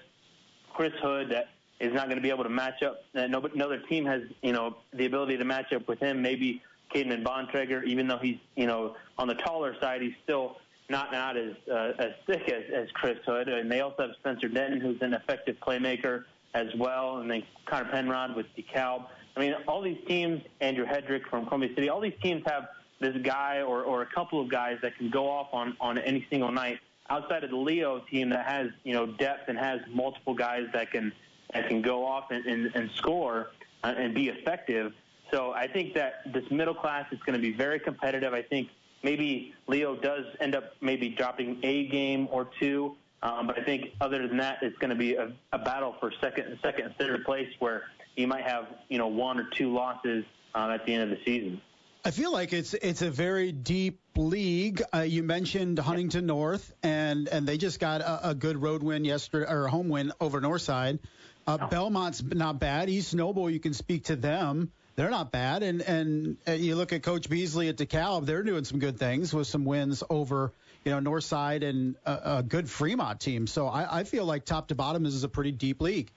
Chris 0.74 0.91
Hood 1.01 1.29
that 1.32 1.50
is 1.79 1.94
not 1.94 2.06
going 2.08 2.18
to 2.18 2.22
be 2.22 2.29
able 2.29 2.44
to 2.44 2.50
match 2.50 2.84
up. 2.84 3.01
Uh, 3.15 3.27
no, 3.27 3.41
no 3.56 3.65
other 3.65 3.79
team 3.89 4.06
has 4.06 4.24
you 4.41 4.51
know 4.51 4.75
the 4.94 5.06
ability 5.06 5.38
to 5.38 5.46
match 5.46 5.72
up 5.72 5.88
with 5.88 6.00
him. 6.00 6.22
Maybe 6.22 6.62
Caden 6.94 7.24
Bontrager, 7.24 7.86
even 7.86 8.08
though 8.08 8.18
he's 8.18 8.39
you 8.58 8.68
know 8.68 8.96
on 9.18 9.29
the 9.29 9.36
taller 9.36 9.74
side, 9.79 10.01
he's 10.01 10.13
still 10.24 10.58
not 10.89 11.13
not 11.13 11.38
as 11.38 11.53
uh, 11.72 11.94
as 11.98 12.12
thick 12.27 12.50
as, 12.50 12.63
as 12.75 12.91
Chris 12.94 13.18
Hood. 13.25 13.48
And 13.48 13.72
they 13.72 13.79
also 13.79 14.01
have 14.01 14.12
Spencer 14.20 14.50
Denton, 14.50 14.82
who's 14.82 15.01
an 15.01 15.13
effective 15.13 15.56
playmaker 15.65 16.25
as 16.56 16.68
well, 16.77 17.20
and 17.20 17.32
then 17.32 17.44
Connor 17.68 17.89
Penrod 17.89 18.36
with 18.36 18.48
DeKalb. 18.58 19.06
I 19.38 19.39
mean, 19.39 19.56
all 19.65 19.82
these 19.82 20.00
teams, 20.08 20.41
Andrew 20.60 20.86
Hedrick 20.86 21.22
from 21.29 21.46
Columbia 21.46 21.70
City, 21.74 21.88
all 21.88 22.01
these 22.01 22.20
teams 22.22 22.44
have 22.48 22.68
this 23.00 23.15
guy 23.24 23.62
or, 23.62 23.84
or 23.84 24.01
a 24.01 24.06
couple 24.06 24.41
of 24.41 24.50
guys 24.50 24.77
that 24.82 24.98
can 24.98 25.10
go 25.10 25.29
off 25.29 25.48
on, 25.53 25.75
on 25.79 25.98
any 25.98 26.25
single 26.29 26.51
night 26.51 26.79
outside 27.10 27.44
of 27.44 27.50
the 27.50 27.58
Leo 27.58 28.00
team 28.12 28.29
that 28.29 28.46
has, 28.46 28.68
you 28.84 28.94
know, 28.94 29.06
depth 29.06 29.50
and 29.50 29.58
has 29.58 29.79
multiple 29.91 30.34
guys 30.34 30.65
that 30.74 30.91
can, 30.91 31.12
that 31.53 31.68
can 31.68 31.82
go 31.82 32.06
off 32.06 32.25
and, 32.32 32.46
and, 32.46 32.72
and 32.75 32.91
score 32.91 33.51
uh, 33.84 33.94
and 33.98 34.13
be 34.13 34.29
effective. 34.29 34.94
So 35.32 35.51
I 35.51 35.68
think 35.68 35.94
that 35.96 36.22
this 36.34 36.44
middle 36.51 36.74
class 36.74 37.06
is 37.12 37.20
going 37.25 37.34
to 37.34 37.41
be 37.41 37.53
very 37.53 37.79
competitive. 37.79 38.34
I 38.34 38.41
think 38.41 38.70
maybe 39.03 39.53
Leo 39.68 39.96
does 39.96 40.25
end 40.39 40.56
up 40.56 40.74
maybe 40.82 41.10
dropping 41.10 41.60
a 41.63 41.88
game 41.88 42.27
or 42.32 42.50
two. 42.60 42.96
Um, 43.22 43.48
but 43.48 43.60
I 43.60 43.63
think 43.63 43.91
other 44.00 44.27
than 44.27 44.38
that, 44.38 44.60
it's 44.62 44.77
going 44.77 44.91
to 44.91 44.96
be 44.96 45.15
a, 45.15 45.34
a 45.51 45.60
battle 45.60 45.96
for 46.00 46.12
second, 46.22 46.58
second 46.63 46.86
and 46.86 46.96
third 46.96 47.25
place 47.25 47.50
where 47.60 47.84
you 48.15 48.27
might 48.27 48.44
have, 48.44 48.68
you 48.88 48.98
know, 48.98 49.08
one 49.08 49.39
or 49.39 49.50
two 49.56 49.74
losses 49.74 50.24
um, 50.56 50.72
at 50.72 50.86
the 50.86 50.94
end 50.94 51.03
of 51.03 51.10
the 51.10 51.24
season. 51.25 51.62
I 52.10 52.12
feel 52.12 52.34
like 52.34 52.54
it's 52.54 52.74
it's 52.74 53.04
a 53.04 53.12
very 53.12 53.51
deep 53.51 54.00
league. 54.16 54.82
Uh, 54.92 55.01
you 55.01 55.22
mentioned 55.22 55.78
Huntington 55.78 56.25
North, 56.25 56.74
and 56.82 57.28
and 57.28 57.48
they 57.48 57.60
just 57.60 57.80
got 57.80 58.01
a, 58.01 58.30
a 58.30 58.34
good 58.34 58.60
road 58.60 58.82
win 58.82 59.06
yesterday 59.06 59.46
or 59.48 59.68
a 59.68 59.70
home 59.70 59.89
win 59.89 60.12
over 60.20 60.42
Northside. 60.42 60.98
Uh, 61.46 61.60
oh. 61.62 61.68
Belmont's 61.68 62.24
not 62.24 62.60
bad. 62.60 62.89
East 62.89 63.13
Noble, 63.13 63.48
you 63.48 63.60
can 63.60 63.75
speak 63.75 64.06
to 64.06 64.16
them 64.16 64.72
they're 64.96 65.12
not 65.12 65.32
bad. 65.32 65.62
And 65.62 65.84
and 65.84 66.38
uh, 66.48 66.54
you 66.54 66.75
look 66.78 66.94
at 66.94 67.04
Coach 67.04 67.30
Beasley 67.30 67.70
at 67.70 67.78
DeKalb, 67.78 68.25
they're 68.25 68.42
doing 68.42 68.63
some 68.63 68.80
good 68.80 68.98
things 68.98 69.32
with 69.32 69.46
some 69.46 69.63
wins 69.63 70.01
over 70.10 70.51
you 70.84 70.92
know 70.92 71.12
Northside 71.12 71.63
and 71.63 71.96
a, 72.08 72.38
a 72.38 72.44
good 72.44 72.68
Fremont 72.68 73.20
team. 73.20 73.46
So 73.46 73.68
I, 73.68 74.00
I 74.00 74.04
feel 74.04 74.25
like 74.25 74.46
top 74.46 74.70
to 74.70 74.75
bottom 74.75 75.04
this 75.04 75.13
is 75.13 75.24
a 75.24 75.30
pretty 75.30 75.51
deep 75.51 75.80
league. 75.80 76.10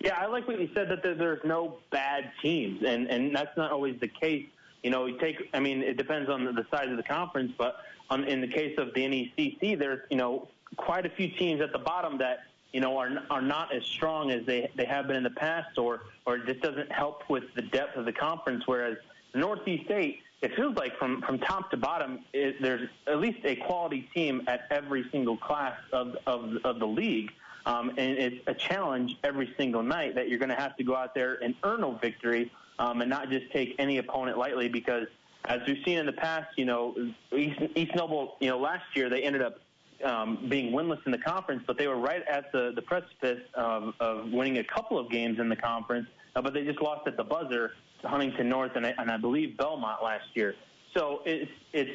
Yeah, 0.00 0.16
I 0.18 0.24
like 0.24 0.48
what 0.48 0.58
you 0.58 0.70
said 0.72 0.88
that 0.88 1.02
there's 1.02 1.44
no 1.44 1.80
bad 1.90 2.32
teams, 2.40 2.82
and 2.82 3.08
and 3.08 3.36
that's 3.36 3.54
not 3.58 3.72
always 3.72 4.00
the 4.00 4.08
case. 4.08 4.46
You 4.82 4.90
know, 4.90 5.06
you 5.06 5.18
take. 5.18 5.48
I 5.54 5.60
mean, 5.60 5.82
it 5.82 5.96
depends 5.96 6.30
on 6.30 6.44
the 6.44 6.66
size 6.70 6.88
of 6.88 6.96
the 6.96 7.02
conference, 7.02 7.52
but 7.58 7.76
on, 8.10 8.24
in 8.24 8.40
the 8.40 8.48
case 8.48 8.76
of 8.78 8.94
the 8.94 9.02
NECC, 9.02 9.78
there's 9.78 10.00
you 10.10 10.16
know 10.16 10.48
quite 10.76 11.06
a 11.06 11.10
few 11.10 11.28
teams 11.28 11.60
at 11.60 11.72
the 11.72 11.78
bottom 11.78 12.18
that 12.18 12.40
you 12.72 12.80
know, 12.80 12.98
are 12.98 13.10
are 13.30 13.42
not 13.42 13.74
as 13.74 13.84
strong 13.84 14.30
as 14.30 14.44
they 14.46 14.70
they 14.76 14.84
have 14.84 15.06
been 15.06 15.16
in 15.16 15.22
the 15.22 15.30
past, 15.30 15.78
or 15.78 16.02
or 16.26 16.38
just 16.38 16.60
doesn't 16.60 16.92
help 16.92 17.28
with 17.28 17.44
the 17.54 17.62
depth 17.62 17.96
of 17.96 18.04
the 18.04 18.12
conference. 18.12 18.64
Whereas 18.66 18.96
the 19.32 19.38
Northeast 19.38 19.90
Eight, 19.90 20.20
it 20.42 20.54
feels 20.54 20.76
like 20.76 20.96
from 20.98 21.22
from 21.22 21.38
top 21.38 21.70
to 21.70 21.76
bottom, 21.76 22.20
it, 22.32 22.60
there's 22.60 22.88
at 23.06 23.20
least 23.20 23.38
a 23.44 23.56
quality 23.56 24.08
team 24.14 24.42
at 24.46 24.66
every 24.70 25.08
single 25.10 25.36
class 25.36 25.78
of 25.92 26.16
of, 26.26 26.56
of 26.64 26.78
the 26.78 26.86
league. 26.86 27.30
Um, 27.64 27.90
and 27.90 28.16
it's 28.18 28.36
a 28.46 28.54
challenge 28.54 29.18
every 29.24 29.52
single 29.58 29.82
night 29.82 30.14
that 30.14 30.28
you're 30.30 30.38
going 30.38 30.48
to 30.48 30.54
have 30.54 30.74
to 30.76 30.84
go 30.84 30.94
out 30.94 31.14
there 31.14 31.42
and 31.42 31.54
earn 31.64 31.84
a 31.84 31.98
victory 31.98 32.50
um, 32.78 33.00
and 33.00 33.10
not 33.10 33.30
just 33.30 33.50
take 33.52 33.74
any 33.78 33.98
opponent 33.98 34.38
lightly 34.38 34.68
because 34.68 35.06
as 35.46 35.60
we've 35.66 35.82
seen 35.84 35.98
in 35.98 36.06
the 36.06 36.12
past, 36.12 36.46
you 36.56 36.64
know, 36.64 36.94
East, 37.36 37.58
East 37.74 37.94
Noble, 37.94 38.36
you 38.40 38.48
know, 38.48 38.58
last 38.58 38.84
year 38.94 39.08
they 39.08 39.22
ended 39.22 39.42
up 39.42 39.60
um, 40.04 40.46
being 40.48 40.72
winless 40.72 41.04
in 41.06 41.12
the 41.12 41.18
conference, 41.18 41.62
but 41.66 41.78
they 41.78 41.88
were 41.88 41.96
right 41.96 42.22
at 42.30 42.52
the, 42.52 42.72
the 42.74 42.82
precipice 42.82 43.40
of, 43.54 43.94
of 44.00 44.30
winning 44.30 44.58
a 44.58 44.64
couple 44.64 44.98
of 44.98 45.10
games 45.10 45.40
in 45.40 45.48
the 45.48 45.56
conference, 45.56 46.06
uh, 46.36 46.42
but 46.42 46.54
they 46.54 46.64
just 46.64 46.80
lost 46.80 47.06
at 47.06 47.16
the 47.16 47.24
buzzer 47.24 47.72
to 48.02 48.08
Huntington 48.08 48.48
North 48.48 48.72
and, 48.76 48.86
and 48.86 49.10
I 49.10 49.16
believe 49.16 49.56
Belmont 49.56 50.02
last 50.02 50.26
year. 50.34 50.54
So 50.96 51.22
it's, 51.24 51.50
it's, 51.72 51.90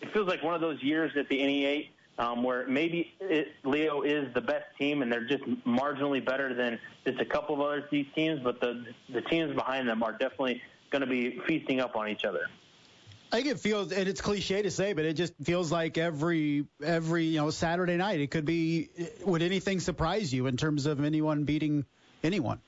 it 0.00 0.12
feels 0.12 0.28
like 0.28 0.42
one 0.42 0.54
of 0.54 0.60
those 0.60 0.82
years 0.82 1.12
at 1.18 1.28
the 1.28 1.38
NE8 1.38 1.88
um, 2.18 2.42
where 2.42 2.66
maybe 2.68 3.12
it, 3.20 3.48
Leo 3.64 4.02
is 4.02 4.32
the 4.34 4.40
best 4.40 4.66
team 4.78 5.02
and 5.02 5.10
they're 5.10 5.26
just 5.26 5.44
marginally 5.66 6.24
better 6.24 6.54
than 6.54 6.78
just 7.06 7.20
a 7.20 7.24
couple 7.24 7.54
of 7.54 7.60
other 7.60 7.86
these 7.90 8.06
teams, 8.14 8.40
but 8.42 8.60
the, 8.60 8.84
the 9.12 9.20
teams 9.22 9.54
behind 9.54 9.88
them 9.88 10.02
are 10.02 10.12
definitely 10.12 10.62
going 10.90 11.00
to 11.00 11.08
be 11.08 11.40
feasting 11.46 11.80
up 11.80 11.96
on 11.96 12.08
each 12.08 12.24
other. 12.24 12.46
I 13.32 13.38
think 13.38 13.48
it 13.48 13.58
feels, 13.58 13.90
and 13.90 14.08
it's 14.08 14.20
cliche 14.20 14.62
to 14.62 14.70
say, 14.70 14.92
but 14.92 15.04
it 15.04 15.14
just 15.14 15.32
feels 15.42 15.72
like 15.72 15.98
every 15.98 16.66
every 16.80 17.24
you 17.24 17.40
know 17.40 17.50
Saturday 17.50 17.96
night 17.96 18.20
it 18.20 18.30
could 18.30 18.44
be. 18.44 18.90
Would 19.24 19.42
anything 19.42 19.80
surprise 19.80 20.32
you 20.32 20.46
in 20.46 20.56
terms 20.56 20.86
of 20.86 21.02
anyone 21.02 21.42
beating 21.42 21.84
anyone? 22.22 22.60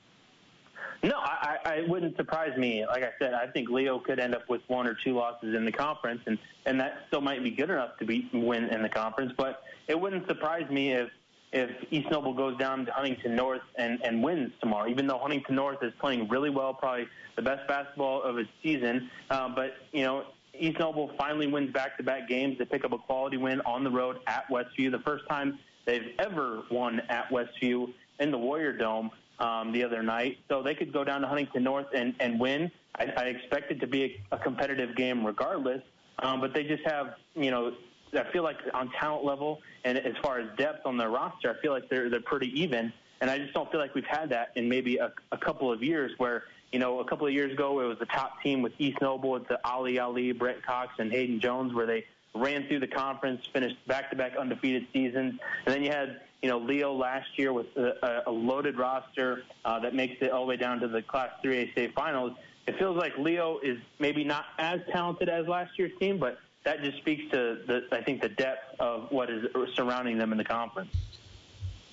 No, 1.03 1.13
I, 1.15 1.57
I 1.65 1.73
it 1.75 1.89
wouldn't 1.89 2.15
surprise 2.17 2.57
me. 2.57 2.85
Like 2.85 3.03
I 3.03 3.11
said, 3.19 3.33
I 3.33 3.47
think 3.47 3.69
Leo 3.69 3.99
could 3.99 4.19
end 4.19 4.33
up 4.33 4.49
with 4.49 4.61
one 4.67 4.87
or 4.87 4.97
two 5.03 5.13
losses 5.13 5.55
in 5.55 5.65
the 5.65 5.71
conference, 5.71 6.21
and 6.25 6.37
and 6.65 6.79
that 6.79 7.03
still 7.07 7.21
might 7.21 7.43
be 7.43 7.51
good 7.51 7.69
enough 7.69 7.97
to 7.99 8.05
beat 8.05 8.29
win 8.33 8.65
in 8.65 8.81
the 8.81 8.89
conference. 8.89 9.33
But 9.37 9.63
it 9.87 9.99
wouldn't 9.99 10.27
surprise 10.27 10.69
me 10.69 10.93
if 10.93 11.09
if 11.53 11.69
East 11.91 12.09
Noble 12.11 12.33
goes 12.33 12.57
down 12.57 12.85
to 12.85 12.91
Huntington 12.91 13.35
North 13.35 13.61
and 13.77 13.99
and 14.03 14.23
wins 14.23 14.51
tomorrow. 14.59 14.89
Even 14.89 15.07
though 15.07 15.19
Huntington 15.19 15.55
North 15.55 15.83
is 15.83 15.93
playing 15.99 16.27
really 16.29 16.49
well, 16.49 16.73
probably 16.73 17.07
the 17.35 17.41
best 17.41 17.67
basketball 17.67 18.23
of 18.23 18.37
its 18.37 18.49
season, 18.63 19.09
uh, 19.29 19.49
but 19.49 19.75
you 19.91 20.03
know 20.03 20.25
East 20.59 20.79
Noble 20.79 21.11
finally 21.17 21.47
wins 21.47 21.71
back-to-back 21.71 22.27
games. 22.27 22.57
They 22.57 22.65
pick 22.65 22.83
up 22.83 22.91
a 22.91 22.97
quality 22.97 23.37
win 23.37 23.61
on 23.61 23.83
the 23.83 23.91
road 23.91 24.17
at 24.25 24.47
Westview, 24.49 24.91
the 24.91 25.01
first 25.05 25.27
time 25.29 25.59
they've 25.85 26.15
ever 26.19 26.63
won 26.71 27.01
at 27.09 27.29
Westview 27.29 27.93
in 28.19 28.31
the 28.31 28.37
Warrior 28.37 28.73
Dome 28.73 29.11
um, 29.39 29.71
the 29.71 29.83
other 29.83 30.01
night. 30.03 30.37
So 30.49 30.63
they 30.63 30.75
could 30.75 30.91
go 30.91 31.03
down 31.03 31.21
to 31.21 31.27
Huntington 31.27 31.63
North 31.63 31.87
and, 31.93 32.15
and 32.19 32.39
win. 32.39 32.71
I, 32.95 33.05
I 33.15 33.23
expect 33.25 33.71
it 33.71 33.79
to 33.81 33.87
be 33.87 34.19
a, 34.31 34.35
a 34.35 34.39
competitive 34.39 34.95
game 34.95 35.25
regardless, 35.25 35.81
um, 36.19 36.41
but 36.41 36.53
they 36.53 36.63
just 36.63 36.83
have, 36.85 37.15
you 37.35 37.51
know, 37.51 37.73
I 38.13 38.23
feel 38.31 38.43
like 38.43 38.57
on 38.73 38.89
talent 38.99 39.25
level 39.25 39.61
and 39.83 39.97
as 39.97 40.13
far 40.23 40.39
as 40.39 40.47
depth 40.57 40.85
on 40.85 40.97
their 40.97 41.09
roster, 41.09 41.55
I 41.55 41.61
feel 41.61 41.73
like 41.73 41.89
they're 41.89 42.09
they're 42.09 42.21
pretty 42.21 42.47
even. 42.59 42.91
And 43.19 43.29
I 43.29 43.37
just 43.39 43.53
don't 43.53 43.69
feel 43.71 43.79
like 43.79 43.95
we've 43.95 44.05
had 44.05 44.29
that 44.29 44.51
in 44.55 44.69
maybe 44.69 44.97
a, 44.97 45.11
a 45.31 45.37
couple 45.37 45.71
of 45.71 45.83
years 45.83 46.11
where 46.17 46.43
you 46.71 46.79
know, 46.79 46.99
a 46.99 47.05
couple 47.05 47.25
of 47.25 47.33
years 47.33 47.53
ago, 47.53 47.79
it 47.79 47.85
was 47.85 47.97
the 47.99 48.05
top 48.07 48.41
team 48.43 48.61
with 48.61 48.73
East 48.77 48.97
Noble. 49.01 49.35
It's 49.37 49.47
the 49.47 49.59
Ali 49.65 49.99
Ali, 49.99 50.31
Brett 50.33 50.65
Cox, 50.65 50.93
and 50.99 51.11
Hayden 51.11 51.39
Jones, 51.39 51.73
where 51.73 51.85
they 51.85 52.05
ran 52.35 52.67
through 52.67 52.79
the 52.79 52.87
conference, 52.87 53.45
finished 53.53 53.75
back-to-back 53.87 54.35
undefeated 54.37 54.85
seasons. 54.93 55.39
And 55.65 55.73
then 55.73 55.83
you 55.83 55.89
had, 55.89 56.21
you 56.41 56.49
know, 56.49 56.59
Leo 56.59 56.93
last 56.93 57.27
year 57.37 57.51
with 57.51 57.67
a, 57.75 58.23
a 58.27 58.31
loaded 58.31 58.77
roster 58.77 59.43
uh, 59.65 59.79
that 59.79 59.95
makes 59.95 60.15
it 60.21 60.31
all 60.31 60.41
the 60.41 60.47
way 60.47 60.57
down 60.57 60.79
to 60.79 60.87
the 60.87 61.01
Class 61.01 61.29
3A 61.43 61.71
state 61.71 61.93
finals. 61.95 62.33
It 62.67 62.77
feels 62.77 62.97
like 62.97 63.17
Leo 63.17 63.59
is 63.63 63.77
maybe 63.99 64.23
not 64.23 64.45
as 64.59 64.81
talented 64.91 65.29
as 65.29 65.47
last 65.47 65.71
year's 65.77 65.97
team, 65.99 66.19
but 66.19 66.37
that 66.65 66.81
just 66.83 66.97
speaks 66.97 67.23
to 67.31 67.59
the, 67.65 67.81
I 67.91 68.01
think, 68.01 68.21
the 68.21 68.29
depth 68.29 68.79
of 68.79 69.09
what 69.09 69.29
is 69.29 69.45
surrounding 69.75 70.17
them 70.17 70.31
in 70.31 70.37
the 70.37 70.43
conference. 70.43 70.93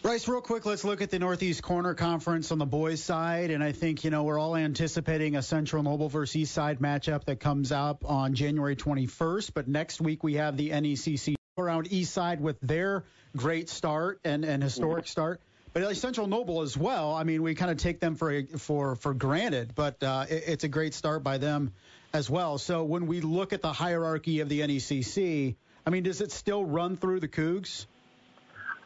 Brice, 0.03 0.29
real 0.29 0.43
quick, 0.43 0.67
let's 0.67 0.85
look 0.85 1.01
at 1.01 1.11
the 1.11 1.19
Northeast 1.19 1.63
Corner 1.63 1.95
Conference 1.95 2.53
on 2.53 2.59
the 2.59 2.67
boys' 2.67 3.03
side. 3.03 3.51
And 3.51 3.65
I 3.65 3.73
think, 3.73 4.05
you 4.05 4.11
know, 4.11 4.25
we're 4.25 4.39
all 4.39 4.55
anticipating 4.55 5.37
a 5.37 5.43
Central 5.43 5.83
Noble 5.83 6.11
versus 6.11 6.37
East 6.37 6.53
Side 6.53 6.79
matchup 6.79 7.25
that 7.25 7.41
comes 7.41 7.73
up 7.73 8.05
on 8.05 8.35
January 8.35 8.77
21st. 8.77 9.55
But 9.55 9.67
next 9.67 10.03
week 10.03 10.23
we 10.23 10.35
have 10.35 10.59
the 10.59 10.71
NECC 10.71 11.37
around 11.59 11.93
East 11.93 12.13
Side 12.13 12.41
with 12.41 12.59
their 12.61 13.05
great 13.37 13.69
start 13.69 14.21
and, 14.25 14.45
and 14.45 14.63
historic 14.63 15.05
mm-hmm. 15.05 15.11
start. 15.11 15.41
But 15.73 15.97
Central 15.97 16.27
Noble 16.27 16.63
as 16.63 16.77
well. 16.77 17.15
I 17.15 17.25
mean, 17.25 17.43
we 17.43 17.55
kind 17.55 17.71
of 17.71 17.79
take 17.79 17.99
them 17.99 18.15
for 18.15 18.45
for 18.59 18.95
for 18.95 19.13
granted, 19.13 19.75
but 19.75 20.01
uh, 20.05 20.27
it, 20.29 20.45
it's 20.47 20.65
a 20.65 20.69
great 20.69 20.95
start 20.95 21.25
by 21.25 21.39
them 21.39 21.73
as 22.13 22.31
well. 22.31 22.59
So 22.59 22.85
when 22.85 23.07
we 23.07 23.21
look 23.21 23.53
at 23.53 23.61
the 23.61 23.73
hierarchy 23.73 24.39
of 24.39 24.49
the 24.49 24.61
NECC, 24.61 25.57
I 25.85 25.91
mean, 25.91 26.05
does 26.05 26.21
it 26.21 26.31
still 26.31 26.65
run 26.65 26.97
through 26.97 27.21
the 27.21 27.29
Cougs? 27.29 27.87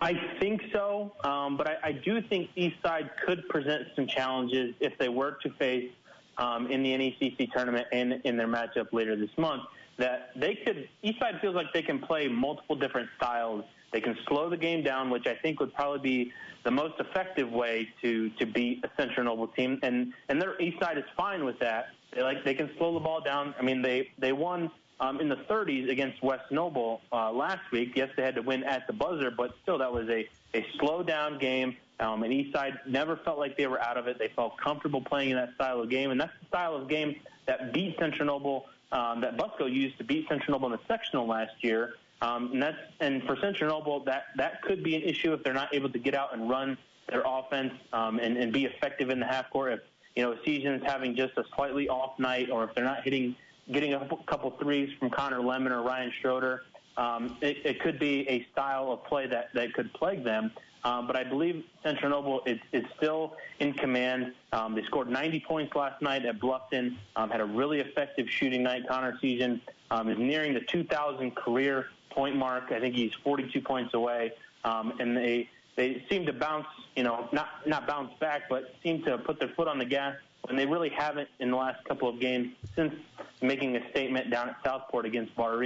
I 0.00 0.14
think 0.40 0.62
so, 0.72 1.12
um, 1.24 1.56
but 1.56 1.68
I, 1.68 1.88
I 1.88 1.92
do 1.92 2.22
think 2.22 2.50
Eastside 2.56 3.10
could 3.26 3.48
present 3.48 3.88
some 3.96 4.06
challenges 4.06 4.74
if 4.80 4.96
they 4.96 5.08
were 5.08 5.36
to 5.42 5.50
face 5.58 5.90
um, 6.38 6.70
in 6.70 6.82
the 6.82 6.90
NECC 6.90 7.50
tournament 7.52 7.86
and 7.92 8.20
in 8.24 8.36
their 8.36 8.46
matchup 8.46 8.92
later 8.92 9.16
this 9.16 9.36
month. 9.36 9.64
That 9.98 10.30
they 10.36 10.54
could, 10.54 10.88
Eastside 11.04 11.40
feels 11.40 11.54
like 11.54 11.72
they 11.72 11.82
can 11.82 11.98
play 11.98 12.28
multiple 12.28 12.76
different 12.76 13.08
styles. 13.16 13.64
They 13.92 14.00
can 14.00 14.16
slow 14.28 14.48
the 14.48 14.56
game 14.56 14.82
down, 14.82 15.10
which 15.10 15.26
I 15.26 15.34
think 15.34 15.60
would 15.60 15.74
probably 15.74 15.98
be 15.98 16.32
the 16.64 16.70
most 16.70 16.94
effective 17.00 17.50
way 17.50 17.88
to 18.02 18.30
to 18.30 18.46
beat 18.46 18.84
a 18.84 18.90
Central 19.00 19.24
Noble 19.24 19.48
team. 19.48 19.78
And 19.82 20.12
and 20.28 20.40
their 20.40 20.56
Eastside 20.58 20.98
is 20.98 21.04
fine 21.16 21.44
with 21.44 21.58
that. 21.60 21.86
They 22.14 22.22
like 22.22 22.44
they 22.44 22.54
can 22.54 22.70
slow 22.78 22.94
the 22.94 23.00
ball 23.00 23.20
down. 23.20 23.54
I 23.58 23.62
mean, 23.62 23.82
they 23.82 24.10
they 24.18 24.32
won 24.32 24.70
um, 25.00 25.20
in 25.20 25.28
the 25.28 25.36
30s 25.36 25.90
against 25.90 26.22
West 26.22 26.50
Noble 26.50 27.00
uh, 27.12 27.30
last 27.32 27.70
week. 27.72 27.92
Yes, 27.94 28.10
they 28.16 28.22
had 28.22 28.34
to 28.34 28.42
win 28.42 28.64
at 28.64 28.86
the 28.86 28.92
buzzer, 28.92 29.30
but 29.30 29.52
still, 29.62 29.78
that 29.78 29.92
was 29.92 30.08
a, 30.08 30.28
a 30.54 30.66
slow 30.78 31.02
down 31.02 31.38
game. 31.38 31.76
Um, 32.00 32.22
and 32.22 32.32
Eastside 32.32 32.86
never 32.86 33.16
felt 33.16 33.38
like 33.38 33.56
they 33.56 33.66
were 33.66 33.80
out 33.80 33.96
of 33.96 34.06
it. 34.06 34.18
They 34.18 34.30
felt 34.34 34.56
comfortable 34.58 35.00
playing 35.00 35.30
in 35.30 35.36
that 35.36 35.54
style 35.54 35.80
of 35.80 35.90
game, 35.90 36.10
and 36.10 36.20
that's 36.20 36.32
the 36.40 36.46
style 36.46 36.76
of 36.76 36.88
game 36.88 37.16
that 37.46 37.72
beat 37.72 37.96
Central 37.98 38.26
Noble, 38.26 38.66
um, 38.92 39.20
that 39.20 39.36
Busco 39.36 39.72
used 39.72 39.98
to 39.98 40.04
beat 40.04 40.28
Central 40.28 40.52
Noble 40.52 40.72
in 40.72 40.72
the 40.72 40.86
sectional 40.86 41.26
last 41.26 41.52
year. 41.62 41.94
Um, 42.20 42.52
and 42.52 42.62
that's 42.62 42.78
and 43.00 43.22
for 43.24 43.36
Central 43.36 43.70
Noble, 43.70 44.04
that 44.04 44.24
that 44.36 44.62
could 44.62 44.82
be 44.82 44.96
an 44.96 45.02
issue 45.02 45.32
if 45.32 45.42
they're 45.42 45.54
not 45.54 45.74
able 45.74 45.90
to 45.90 45.98
get 45.98 46.14
out 46.14 46.34
and 46.34 46.48
run 46.48 46.76
their 47.08 47.22
offense 47.24 47.72
um, 47.92 48.18
and, 48.18 48.36
and 48.36 48.52
be 48.52 48.64
effective 48.64 49.10
in 49.10 49.20
the 49.20 49.26
half 49.26 49.50
court. 49.50 49.72
If 49.72 49.80
you 50.16 50.22
know 50.24 50.34
Essegian's 50.34 50.82
having 50.84 51.14
just 51.14 51.36
a 51.36 51.44
slightly 51.54 51.88
off 51.88 52.18
night, 52.18 52.50
or 52.50 52.64
if 52.64 52.74
they're 52.74 52.84
not 52.84 53.04
hitting 53.04 53.36
getting 53.72 53.94
a 53.94 54.08
couple 54.26 54.50
threes 54.60 54.90
from 54.98 55.10
Connor 55.10 55.40
Lemon 55.40 55.72
or 55.72 55.82
Ryan 55.82 56.12
Schroeder. 56.20 56.62
Um, 56.96 57.36
it, 57.40 57.58
it 57.64 57.80
could 57.80 57.98
be 57.98 58.28
a 58.28 58.46
style 58.52 58.90
of 58.90 59.04
play 59.04 59.26
that, 59.28 59.50
that 59.54 59.72
could 59.72 59.92
plague 59.92 60.24
them. 60.24 60.50
Um, 60.84 61.06
but 61.06 61.16
I 61.16 61.24
believe 61.24 61.64
Central 61.82 62.10
Noble 62.10 62.42
is, 62.46 62.58
is 62.72 62.84
still 62.96 63.34
in 63.58 63.72
command. 63.72 64.32
Um, 64.52 64.74
they 64.74 64.82
scored 64.84 65.08
90 65.08 65.40
points 65.40 65.74
last 65.74 66.00
night 66.00 66.24
at 66.24 66.38
Bluffton, 66.38 66.96
um, 67.16 67.30
had 67.30 67.40
a 67.40 67.44
really 67.44 67.80
effective 67.80 68.28
shooting 68.30 68.62
night. 68.62 68.86
Connor 68.88 69.18
Essegian 69.20 69.60
um, 69.90 70.08
is 70.08 70.18
nearing 70.18 70.54
the 70.54 70.60
2,000 70.60 71.34
career 71.34 71.86
point 72.10 72.36
mark. 72.36 72.70
I 72.70 72.80
think 72.80 72.94
he's 72.94 73.12
42 73.24 73.60
points 73.60 73.94
away. 73.94 74.32
Um, 74.64 74.94
and 75.00 75.16
they, 75.16 75.48
they 75.76 76.04
seem 76.08 76.26
to 76.26 76.32
bounce, 76.32 76.66
you 76.96 77.02
know, 77.02 77.28
not, 77.32 77.66
not 77.66 77.86
bounce 77.86 78.12
back, 78.20 78.48
but 78.48 78.74
seem 78.82 79.02
to 79.04 79.18
put 79.18 79.38
their 79.38 79.48
foot 79.50 79.68
on 79.68 79.78
the 79.78 79.84
gas 79.84 80.14
and 80.48 80.58
they 80.58 80.66
really 80.66 80.88
haven't 80.88 81.28
in 81.40 81.50
the 81.50 81.56
last 81.56 81.84
couple 81.84 82.08
of 82.08 82.20
games 82.20 82.54
since 82.74 82.94
making 83.42 83.76
a 83.76 83.90
statement 83.90 84.30
down 84.30 84.48
at 84.48 84.56
Southport 84.64 85.04
against 85.04 85.34
Barr. 85.36 85.62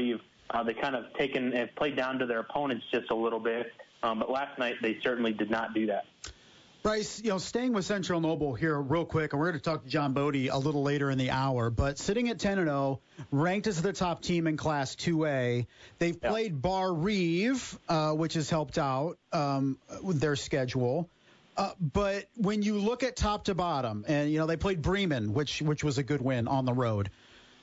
Uh, 0.51 0.63
they 0.63 0.75
kind 0.75 0.95
of 0.95 1.13
taken 1.15 1.53
and 1.55 1.75
played 1.77 1.97
down 1.97 2.19
to 2.19 2.27
their 2.27 2.41
opponents 2.41 2.85
just 2.91 3.11
a 3.11 3.15
little 3.15 3.39
bit, 3.39 3.73
um, 4.03 4.19
but 4.19 4.31
last 4.31 4.59
night 4.59 4.77
they 4.83 4.99
certainly 5.03 5.33
did 5.33 5.51
not 5.51 5.75
do 5.75 5.87
that. 5.87 6.07
Brice, 6.83 7.23
you 7.23 7.31
know, 7.31 7.39
staying 7.39 7.75
with 7.75 7.85
Central 7.85 8.21
Noble 8.21 8.55
here 8.55 8.77
real 8.77 9.05
quick, 9.05 9.33
and 9.33 9.39
we're 9.39 9.51
going 9.51 9.61
to 9.61 9.63
talk 9.63 9.85
to 9.85 9.89
John 9.89 10.15
Bodey 10.15 10.51
a 10.51 10.59
little 10.59 10.83
later 10.83 11.13
in 11.13 11.19
the 11.19 11.31
hour, 11.31 11.71
but 11.71 11.97
sitting 11.97 12.29
at 12.29 12.41
10 12.41 12.59
and 12.59 12.67
0, 12.67 12.99
ranked 13.31 13.69
as 13.69 13.81
the 13.81 13.93
top 13.93 14.21
team 14.21 14.49
in 14.49 14.57
Class 14.57 14.97
2A. 14.97 15.67
They've 16.01 16.19
yeah. 16.21 16.29
played 16.29 16.61
Barr-Reeve, 16.61 17.79
uh, 17.89 18.13
which 18.15 18.35
has 18.35 18.51
helped 18.51 18.79
out 18.79 19.17
um, 19.33 19.79
with 20.03 20.21
their 20.21 20.35
schedule. 20.35 21.09
Uh, 21.57 21.71
but 21.79 22.25
when 22.37 22.63
you 22.63 22.79
look 22.79 23.05
at 23.05 23.15
top 23.15 23.45
to 23.45 23.55
bottom, 23.55 24.05
and 24.09 24.33
you 24.33 24.39
know 24.39 24.47
they 24.47 24.57
played 24.57 24.83
Bremen, 24.83 25.35
which 25.35 25.63
which 25.63 25.85
was 25.85 25.99
a 25.99 26.03
good 26.03 26.23
win 26.23 26.49
on 26.49 26.65
the 26.65 26.73
road. 26.73 27.11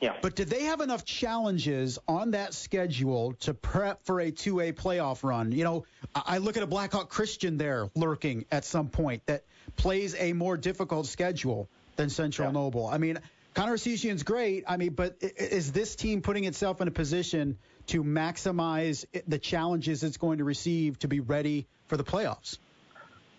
Yeah. 0.02 0.16
But 0.22 0.36
did 0.36 0.50
they 0.50 0.64
have 0.64 0.80
enough 0.80 1.04
challenges 1.04 2.00
on 2.08 2.32
that 2.32 2.54
schedule 2.54 3.34
to 3.42 3.54
prep 3.54 4.06
for 4.06 4.22
a 4.22 4.32
2A 4.32 4.74
playoff 4.74 5.24
run? 5.24 5.52
You 5.52 5.64
know, 5.66 5.86
I 6.16 6.38
look 6.38 6.56
at 6.56 6.64
a 6.64 6.68
Blackhawk 6.68 7.10
Christian 7.10 7.58
there 7.58 7.90
lurking 7.96 8.46
at 8.52 8.64
some 8.64 8.90
point 8.90 9.26
that 9.26 9.44
plays 9.76 10.16
a 10.18 10.34
more 10.34 10.56
difficult 10.56 11.08
schedule 11.08 11.70
than 11.98 12.10
Central 12.10 12.48
yeah. 12.48 12.54
Noble. 12.54 12.88
I 12.88 12.98
mean, 12.98 13.20
Connor 13.54 13.74
Essegian's 13.74 14.24
great. 14.24 14.64
I 14.68 14.78
mean, 14.78 14.94
but 14.94 15.18
is 15.20 15.74
this 15.74 15.96
team 15.96 16.22
putting 16.22 16.46
itself 16.46 16.80
in 16.80 16.88
a 16.88 16.92
position 16.92 17.58
to 17.88 18.04
maximize 18.04 19.06
the 19.28 19.40
challenges 19.40 20.04
it's 20.04 20.18
going 20.18 20.38
to 20.38 20.46
receive 20.46 20.98
to 21.00 21.10
be 21.10 21.20
ready 21.20 21.68
for 21.88 21.98
the 21.98 22.04
playoffs? 22.04 22.58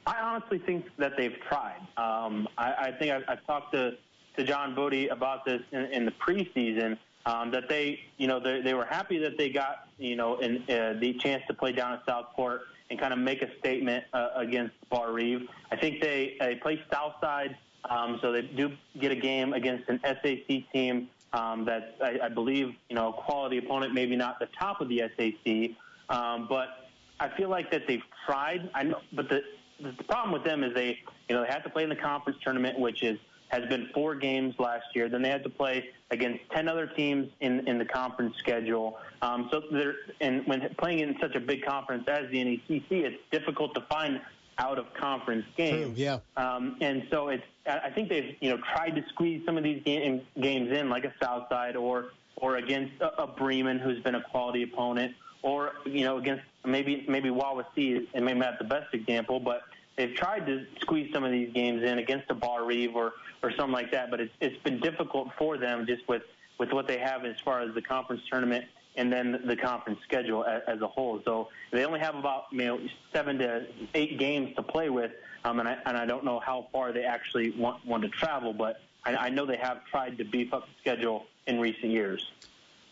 I 0.06 0.16
honestly 0.20 0.58
think 0.58 0.86
that 0.98 1.12
they've 1.16 1.36
tried. 1.48 1.80
Um, 1.96 2.48
I, 2.58 2.72
I 2.72 2.92
think 2.98 3.12
I've, 3.12 3.22
I've 3.28 3.46
talked 3.46 3.72
to 3.72 3.92
to 4.36 4.44
John 4.44 4.74
Bodey 4.74 5.10
about 5.10 5.44
this 5.44 5.60
in, 5.72 5.84
in 5.86 6.04
the 6.04 6.12
preseason. 6.12 6.98
Um, 7.26 7.50
that 7.50 7.68
they, 7.68 8.00
you 8.16 8.26
know, 8.26 8.40
they, 8.40 8.62
they 8.62 8.72
were 8.72 8.86
happy 8.86 9.18
that 9.18 9.36
they 9.36 9.50
got, 9.50 9.88
you 9.98 10.16
know, 10.16 10.38
in, 10.38 10.62
uh, 10.70 10.94
the 10.98 11.12
chance 11.20 11.42
to 11.48 11.54
play 11.54 11.70
down 11.70 11.92
at 11.92 12.00
Southport 12.06 12.62
and 12.88 12.98
kind 12.98 13.12
of 13.12 13.18
make 13.18 13.42
a 13.42 13.48
statement 13.58 14.04
uh, 14.14 14.30
against 14.36 14.74
Barr-Reeve. 14.88 15.46
I 15.70 15.76
think 15.76 16.00
they 16.00 16.36
they 16.40 16.56
play 16.56 16.80
Southside, 16.90 17.56
um, 17.88 18.18
so 18.22 18.32
they 18.32 18.42
do 18.42 18.72
get 18.98 19.12
a 19.12 19.16
game 19.16 19.52
against 19.52 19.88
an 19.90 20.00
SAC 20.02 20.72
team 20.72 21.08
um, 21.32 21.64
that 21.66 21.96
I, 22.02 22.20
I 22.24 22.28
believe, 22.28 22.74
you 22.88 22.96
know, 22.96 23.10
a 23.10 23.12
quality 23.12 23.58
opponent, 23.58 23.94
maybe 23.94 24.16
not 24.16 24.38
the 24.40 24.48
top 24.58 24.80
of 24.80 24.88
the 24.88 25.02
SAC, 25.16 25.76
um, 26.08 26.46
but 26.48 26.90
I 27.20 27.28
feel 27.36 27.48
like 27.48 27.70
that 27.70 27.82
they've 27.86 28.02
tried. 28.26 28.68
I 28.74 28.84
know, 28.84 29.00
but 29.12 29.28
the 29.28 29.42
the 29.82 30.04
problem 30.04 30.32
with 30.32 30.44
them 30.44 30.62
is 30.62 30.74
they, 30.74 30.98
you 31.28 31.34
know, 31.34 31.42
they 31.42 31.48
had 31.48 31.62
to 31.64 31.70
play 31.70 31.84
in 31.84 31.88
the 31.88 31.96
conference 31.96 32.38
tournament, 32.42 32.78
which 32.78 33.02
is 33.02 33.18
has 33.50 33.66
been 33.66 33.88
four 33.92 34.14
games 34.14 34.54
last 34.58 34.86
year. 34.94 35.08
Then 35.08 35.22
they 35.22 35.28
had 35.28 35.42
to 35.42 35.50
play 35.50 35.90
against 36.10 36.40
ten 36.52 36.68
other 36.68 36.86
teams 36.86 37.28
in 37.40 37.66
in 37.68 37.78
the 37.78 37.84
conference 37.84 38.36
schedule. 38.38 38.98
Um, 39.22 39.48
so 39.52 39.62
they're 39.70 39.96
and 40.20 40.46
when 40.46 40.74
playing 40.78 41.00
in 41.00 41.16
such 41.20 41.34
a 41.34 41.40
big 41.40 41.64
conference 41.64 42.04
as 42.08 42.30
the 42.30 42.38
NECC, 42.38 42.84
it's 42.90 43.22
difficult 43.30 43.74
to 43.74 43.82
find 43.82 44.20
out 44.58 44.78
of 44.78 44.92
conference 44.94 45.44
games. 45.56 45.94
True, 45.96 46.04
yeah. 46.04 46.18
Um, 46.36 46.76
and 46.80 47.06
so 47.10 47.28
it's 47.28 47.44
I 47.66 47.90
think 47.90 48.08
they've 48.08 48.36
you 48.40 48.50
know 48.50 48.58
tried 48.74 48.94
to 48.96 49.04
squeeze 49.08 49.42
some 49.44 49.56
of 49.56 49.64
these 49.64 49.82
game, 49.84 50.22
games 50.40 50.70
in, 50.76 50.88
like 50.88 51.04
a 51.04 51.12
Southside 51.20 51.76
or 51.76 52.12
or 52.36 52.56
against 52.56 53.00
a, 53.00 53.22
a 53.22 53.26
Bremen, 53.26 53.78
who's 53.78 54.00
been 54.02 54.14
a 54.14 54.22
quality 54.22 54.62
opponent, 54.62 55.14
or 55.42 55.72
you 55.84 56.04
know 56.04 56.18
against 56.18 56.44
maybe 56.64 57.04
maybe 57.08 57.30
Wawasee, 57.30 58.06
and 58.14 58.24
maybe 58.24 58.38
not 58.38 58.58
the 58.58 58.64
best 58.64 58.94
example, 58.94 59.40
but 59.40 59.62
they've 59.96 60.14
tried 60.14 60.46
to 60.46 60.64
squeeze 60.80 61.12
some 61.12 61.24
of 61.24 61.32
these 61.32 61.52
games 61.52 61.82
in 61.82 61.98
against 61.98 62.30
a 62.30 62.34
Barr-Reeve 62.34 62.94
or 62.94 63.12
or 63.42 63.50
something 63.52 63.72
like 63.72 63.90
that. 63.92 64.10
But 64.10 64.20
it's 64.20 64.32
it's 64.40 64.62
been 64.62 64.80
difficult 64.80 65.28
for 65.38 65.58
them 65.58 65.86
just 65.86 66.06
with 66.08 66.22
with 66.58 66.72
what 66.72 66.86
they 66.86 66.98
have 66.98 67.24
as 67.24 67.40
far 67.40 67.60
as 67.60 67.74
the 67.74 67.82
conference 67.82 68.22
tournament 68.30 68.64
and 68.96 69.12
then 69.12 69.40
the 69.46 69.56
conference 69.56 69.98
schedule 70.02 70.44
as, 70.44 70.62
as 70.66 70.80
a 70.80 70.86
whole. 70.86 71.20
So 71.24 71.48
they 71.72 71.84
only 71.84 72.00
have 72.00 72.14
about 72.14 72.44
you 72.52 72.58
know 72.58 72.80
seven 73.12 73.38
to 73.38 73.66
eight 73.94 74.18
games 74.18 74.54
to 74.56 74.62
play 74.62 74.90
with, 74.90 75.12
um, 75.44 75.60
and 75.60 75.68
I 75.68 75.78
and 75.86 75.96
I 75.96 76.06
don't 76.06 76.24
know 76.24 76.40
how 76.40 76.68
far 76.72 76.92
they 76.92 77.04
actually 77.04 77.50
want 77.52 77.84
want 77.86 78.02
to 78.02 78.08
travel, 78.08 78.52
but 78.52 78.80
I, 79.04 79.16
I 79.16 79.28
know 79.30 79.46
they 79.46 79.56
have 79.56 79.84
tried 79.86 80.18
to 80.18 80.24
beef 80.24 80.52
up 80.52 80.66
the 80.66 80.72
schedule 80.80 81.24
in 81.46 81.58
recent 81.60 81.92
years. 81.92 82.30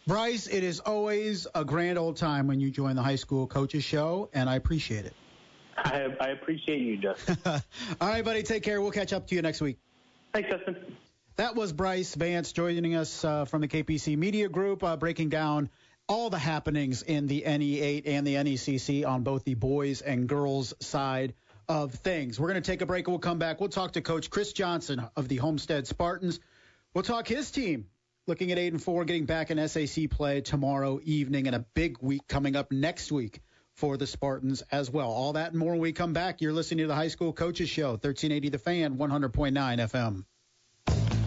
Brice, 0.06 0.46
it 0.46 0.64
is 0.64 0.80
always 0.80 1.46
a 1.54 1.64
grand 1.64 1.98
old 1.98 2.16
time 2.16 2.46
when 2.46 2.60
you 2.60 2.70
join 2.70 2.96
the 2.96 3.02
high 3.02 3.16
school 3.16 3.46
coaches 3.46 3.84
show, 3.84 4.30
and 4.32 4.48
I 4.48 4.56
appreciate 4.56 5.04
it. 5.04 5.12
I, 5.76 6.16
I 6.18 6.28
appreciate 6.28 6.80
you, 6.80 6.96
Justin. 6.96 7.36
All 8.00 8.08
right, 8.08 8.24
buddy. 8.24 8.42
Take 8.42 8.62
care. 8.62 8.80
We'll 8.80 8.90
catch 8.90 9.12
up 9.12 9.26
to 9.28 9.34
you 9.34 9.42
next 9.42 9.60
week. 9.60 9.78
Thanks, 10.32 10.50
Justin. 10.50 10.76
That 11.36 11.54
was 11.54 11.72
Brice 11.72 12.14
Vance 12.14 12.52
joining 12.52 12.94
us 12.94 13.24
uh, 13.24 13.44
from 13.44 13.60
the 13.60 13.68
KPC 13.68 14.16
Media 14.16 14.48
Group, 14.48 14.82
uh, 14.82 14.96
breaking 14.96 15.28
down 15.28 15.70
all 16.08 16.30
the 16.30 16.38
happenings 16.38 17.02
in 17.02 17.26
the 17.26 17.42
NE8 17.46 18.02
and 18.06 18.26
the 18.26 18.34
NECC 18.34 19.06
on 19.06 19.22
both 19.22 19.44
the 19.44 19.54
boys 19.54 20.00
and 20.00 20.28
girls 20.28 20.74
side 20.80 21.34
of 21.68 21.92
things. 21.92 22.40
We're 22.40 22.48
going 22.48 22.62
to 22.62 22.70
take 22.70 22.80
a 22.80 22.86
break 22.86 23.06
we'll 23.08 23.18
come 23.18 23.38
back. 23.38 23.60
We'll 23.60 23.68
talk 23.68 23.92
to 23.92 24.00
Coach 24.00 24.30
Chris 24.30 24.52
Johnson 24.52 25.06
of 25.16 25.28
the 25.28 25.36
Homestead 25.36 25.86
Spartans. 25.86 26.40
We'll 26.94 27.04
talk 27.04 27.28
his 27.28 27.50
team 27.50 27.86
looking 28.26 28.52
at 28.52 28.58
8 28.58 28.72
and 28.74 28.82
4, 28.82 29.04
getting 29.04 29.26
back 29.26 29.50
in 29.50 29.68
SAC 29.68 30.10
play 30.10 30.40
tomorrow 30.40 30.98
evening 31.02 31.46
and 31.46 31.56
a 31.56 31.60
big 31.74 31.98
week 32.00 32.26
coming 32.26 32.56
up 32.56 32.72
next 32.72 33.12
week 33.12 33.40
for 33.78 33.96
the 33.96 34.08
Spartans 34.08 34.62
as 34.72 34.90
well. 34.90 35.08
All 35.08 35.34
that 35.34 35.50
and 35.52 35.58
more 35.58 35.70
when 35.70 35.80
we 35.80 35.92
come 35.92 36.12
back. 36.12 36.40
You're 36.40 36.52
listening 36.52 36.78
to 36.78 36.88
the 36.88 36.96
High 36.96 37.08
School 37.08 37.32
Coaches 37.32 37.68
Show, 37.68 37.90
1380 37.90 38.48
The 38.48 38.58
Fan, 38.58 38.96
100.9 38.96 39.52
FM. 39.52 40.24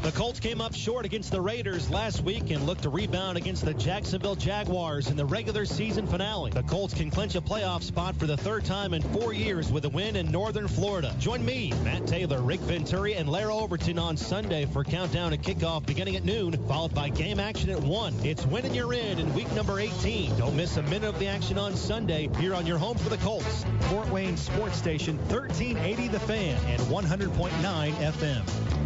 The 0.01 0.11
Colts 0.13 0.39
came 0.39 0.61
up 0.61 0.73
short 0.73 1.05
against 1.05 1.31
the 1.31 1.39
Raiders 1.39 1.87
last 1.91 2.23
week 2.23 2.49
and 2.49 2.65
looked 2.65 2.81
to 2.83 2.89
rebound 2.89 3.37
against 3.37 3.63
the 3.63 3.75
Jacksonville 3.75 4.35
Jaguars 4.35 5.11
in 5.11 5.15
the 5.15 5.25
regular 5.25 5.63
season 5.63 6.07
finale. 6.07 6.49
The 6.49 6.63
Colts 6.63 6.95
can 6.95 7.11
clinch 7.11 7.35
a 7.35 7.41
playoff 7.41 7.83
spot 7.83 8.15
for 8.15 8.25
the 8.25 8.35
third 8.35 8.65
time 8.65 8.95
in 8.95 9.03
four 9.03 9.31
years 9.31 9.71
with 9.71 9.85
a 9.85 9.89
win 9.89 10.15
in 10.15 10.31
Northern 10.31 10.67
Florida. 10.67 11.15
Join 11.19 11.45
me, 11.45 11.71
Matt 11.83 12.07
Taylor, 12.07 12.41
Rick 12.41 12.61
Venturi, 12.61 13.13
and 13.13 13.29
Lara 13.29 13.55
Overton 13.55 13.99
on 13.99 14.17
Sunday 14.17 14.65
for 14.65 14.83
countdown 14.83 15.31
to 15.33 15.37
kickoff 15.37 15.85
beginning 15.85 16.15
at 16.15 16.25
noon, 16.25 16.53
followed 16.67 16.95
by 16.95 17.09
game 17.09 17.39
action 17.39 17.69
at 17.69 17.79
1. 17.79 18.25
It's 18.25 18.43
win 18.47 18.65
and 18.65 18.75
you're 18.75 18.93
in 18.93 19.19
in 19.19 19.31
week 19.35 19.51
number 19.53 19.79
18. 19.79 20.35
Don't 20.35 20.55
miss 20.55 20.77
a 20.77 20.83
minute 20.83 21.09
of 21.09 21.19
the 21.19 21.27
action 21.27 21.59
on 21.59 21.75
Sunday 21.75 22.27
here 22.39 22.55
on 22.55 22.65
your 22.65 22.79
home 22.79 22.97
for 22.97 23.09
the 23.09 23.17
Colts. 23.17 23.65
Fort 23.81 24.09
Wayne 24.09 24.35
Sports 24.35 24.77
Station, 24.77 25.17
1380 25.29 26.07
The 26.07 26.19
Fan 26.21 26.57
and 26.65 26.81
100.9 26.81 27.91
FM. 27.91 28.80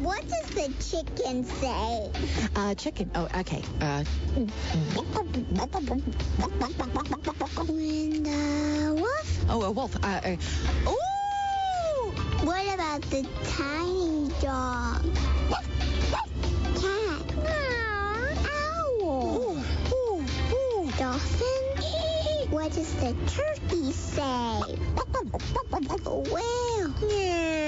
What 0.00 0.22
does 0.28 0.50
the 0.50 0.72
chicken 0.80 1.44
say? 1.44 2.10
Uh, 2.54 2.74
chicken. 2.74 3.10
Oh, 3.14 3.28
okay. 3.36 3.62
Uh, 3.80 4.04
when 4.34 4.46
the 8.22 8.94
wolf? 8.96 9.44
oh, 9.50 9.62
a 9.62 9.70
wolf. 9.70 9.96
Uh, 9.96 10.20
uh, 10.24 10.36
ooh! 10.88 12.10
What 12.46 12.74
about 12.74 13.02
the 13.02 13.26
tiny 13.44 14.28
dog? 14.40 15.04
Cat. 16.80 17.22
Owl. 19.00 19.64
Dolphin? 20.98 22.50
What 22.50 22.72
does 22.72 22.94
the 22.94 23.14
turkey 23.26 23.92
say? 23.92 24.78
Whale. 26.08 26.94
Well, 27.00 27.67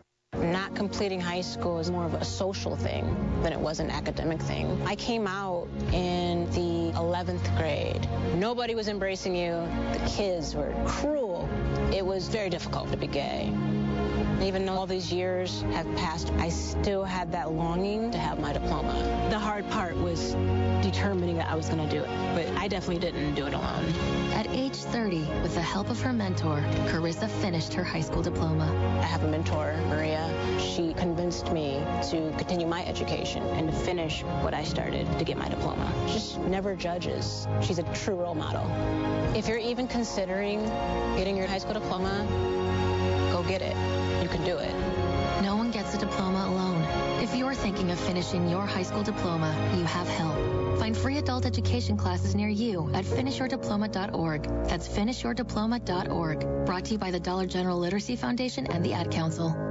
Not 0.37 0.73
completing 0.75 1.19
high 1.19 1.41
school 1.41 1.79
is 1.79 1.91
more 1.91 2.05
of 2.05 2.13
a 2.13 2.25
social 2.25 2.75
thing 2.75 3.03
than 3.43 3.53
it 3.53 3.59
was 3.59 3.79
an 3.79 3.91
academic 3.91 4.41
thing. 4.41 4.81
I 4.85 4.95
came 4.95 5.27
out 5.27 5.67
in 5.91 6.49
the 6.51 6.97
11th 6.97 7.57
grade. 7.57 8.07
Nobody 8.35 8.73
was 8.73 8.87
embracing 8.87 9.35
you. 9.35 9.67
The 9.93 9.99
kids 10.07 10.55
were 10.55 10.73
cruel. 10.87 11.49
It 11.93 12.05
was 12.05 12.27
very 12.27 12.49
difficult 12.49 12.89
to 12.91 12.97
be 12.97 13.07
gay. 13.07 13.53
Even 14.41 14.65
though 14.65 14.73
all 14.73 14.87
these 14.87 15.13
years 15.13 15.61
have 15.73 15.85
passed, 15.95 16.31
I 16.39 16.49
still 16.49 17.03
had 17.03 17.31
that 17.31 17.51
longing 17.53 18.09
to 18.09 18.17
have 18.17 18.39
my 18.39 18.51
diploma. 18.51 19.27
The 19.29 19.37
hard 19.37 19.69
part 19.69 19.95
was 19.95 20.33
determining 20.81 21.37
that 21.37 21.49
I 21.51 21.55
was 21.55 21.67
going 21.67 21.87
to 21.87 21.95
do 21.95 22.03
it, 22.03 22.09
but 22.33 22.47
I 22.57 22.67
definitely 22.67 22.99
didn't 22.99 23.35
do 23.35 23.45
it 23.45 23.53
alone. 23.53 23.85
At 24.33 24.47
age 24.49 24.75
30, 24.75 25.19
with 25.43 25.53
the 25.53 25.61
help 25.61 25.91
of 25.91 26.01
her 26.01 26.11
mentor, 26.11 26.63
Carissa 26.87 27.29
finished 27.29 27.71
her 27.73 27.83
high 27.83 28.01
school 28.01 28.23
diploma. 28.23 28.65
I 28.99 29.05
have 29.05 29.23
a 29.23 29.27
mentor, 29.27 29.75
Maria. 29.89 30.27
She 30.59 30.95
convinced 30.95 31.51
me 31.51 31.83
to 32.09 32.33
continue 32.37 32.65
my 32.65 32.83
education 32.85 33.43
and 33.43 33.69
to 33.69 33.75
finish 33.75 34.23
what 34.41 34.55
I 34.55 34.63
started 34.63 35.07
to 35.19 35.23
get 35.23 35.37
my 35.37 35.49
diploma. 35.49 35.93
She 36.07 36.13
Just 36.13 36.39
never 36.39 36.75
judges. 36.75 37.47
She's 37.61 37.77
a 37.77 37.83
true 37.93 38.15
role 38.15 38.35
model. 38.35 38.65
If 39.35 39.47
you're 39.47 39.59
even 39.59 39.87
considering 39.87 40.65
getting 41.15 41.37
your 41.37 41.45
high 41.45 41.59
school 41.59 41.73
diploma, 41.73 42.25
go 43.31 43.43
get 43.43 43.61
it. 43.61 44.00
Can 44.31 44.45
do 44.45 44.57
it. 44.57 44.73
No 45.41 45.57
one 45.57 45.71
gets 45.71 45.93
a 45.93 45.97
diploma 45.97 46.45
alone. 46.47 46.81
If 47.21 47.35
you're 47.35 47.53
thinking 47.53 47.91
of 47.91 47.99
finishing 47.99 48.49
your 48.49 48.65
high 48.65 48.83
school 48.83 49.03
diploma, 49.03 49.53
you 49.77 49.83
have 49.83 50.07
help. 50.07 50.79
Find 50.79 50.95
free 50.95 51.17
adult 51.17 51.45
education 51.45 51.97
classes 51.97 52.33
near 52.33 52.49
you 52.49 52.89
at 52.93 53.05
finishyourdiploma.org. 53.05 54.43
That's 54.67 54.87
finishyourdiploma.org. 54.87 56.65
Brought 56.65 56.85
to 56.85 56.91
you 56.93 56.97
by 56.97 57.11
the 57.11 57.19
Dollar 57.19 57.45
General 57.45 57.77
Literacy 57.77 58.15
Foundation 58.15 58.67
and 58.67 58.85
the 58.85 58.93
Ad 58.93 59.11
Council. 59.11 59.70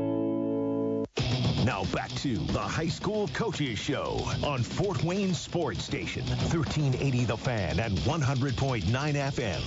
Now 1.65 1.83
back 1.93 2.09
to 2.15 2.37
the 2.37 2.59
High 2.59 2.87
School 2.87 3.27
Coaches 3.27 3.77
Show 3.77 4.27
on 4.43 4.63
Fort 4.63 5.03
Wayne 5.03 5.35
Sports 5.35 5.83
Station, 5.83 6.25
1380 6.25 7.25
The 7.25 7.37
Fan 7.37 7.79
and 7.79 7.95
100.9 7.99 8.81
FM. 8.81 9.61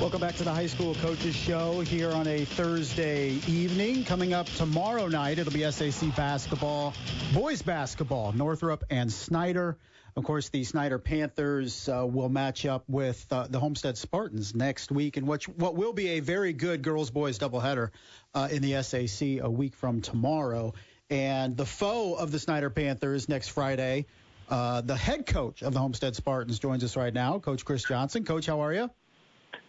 Welcome 0.00 0.20
back 0.22 0.34
to 0.36 0.44
the 0.44 0.52
High 0.52 0.68
School 0.68 0.94
Coaches 0.94 1.34
Show 1.34 1.80
here 1.80 2.10
on 2.10 2.26
a 2.26 2.46
Thursday 2.46 3.32
evening. 3.46 4.04
Coming 4.04 4.32
up 4.32 4.46
tomorrow 4.46 5.08
night, 5.08 5.38
it'll 5.38 5.52
be 5.52 5.70
SAC 5.70 6.16
basketball, 6.16 6.94
boys 7.34 7.60
basketball, 7.60 8.32
Northrop 8.32 8.82
and 8.88 9.12
Snyder. 9.12 9.76
Of 10.16 10.24
course, 10.24 10.48
the 10.48 10.64
Snyder 10.64 10.98
Panthers 10.98 11.90
uh, 11.90 12.06
will 12.06 12.30
match 12.30 12.64
up 12.64 12.84
with 12.88 13.26
uh, 13.30 13.48
the 13.50 13.60
Homestead 13.60 13.98
Spartans 13.98 14.54
next 14.54 14.90
week 14.90 15.18
in 15.18 15.26
which 15.26 15.46
what 15.46 15.76
will 15.76 15.92
be 15.92 16.08
a 16.08 16.20
very 16.20 16.54
good 16.54 16.80
girls-boys 16.80 17.38
doubleheader 17.38 17.90
uh, 18.34 18.48
in 18.50 18.62
the 18.62 18.82
SAC 18.82 19.40
a 19.42 19.50
week 19.50 19.74
from 19.74 20.00
tomorrow. 20.00 20.72
And 21.10 21.54
the 21.54 21.66
foe 21.66 22.14
of 22.14 22.32
the 22.32 22.38
Snyder 22.38 22.70
Panthers 22.70 23.28
next 23.28 23.48
Friday, 23.48 24.06
uh, 24.48 24.80
the 24.80 24.96
head 24.96 25.26
coach 25.26 25.62
of 25.62 25.74
the 25.74 25.80
Homestead 25.80 26.16
Spartans 26.16 26.58
joins 26.58 26.82
us 26.82 26.96
right 26.96 27.12
now, 27.12 27.38
Coach 27.38 27.66
Chris 27.66 27.84
Johnson. 27.84 28.24
Coach, 28.24 28.46
how 28.46 28.60
are 28.60 28.72
you? 28.72 28.90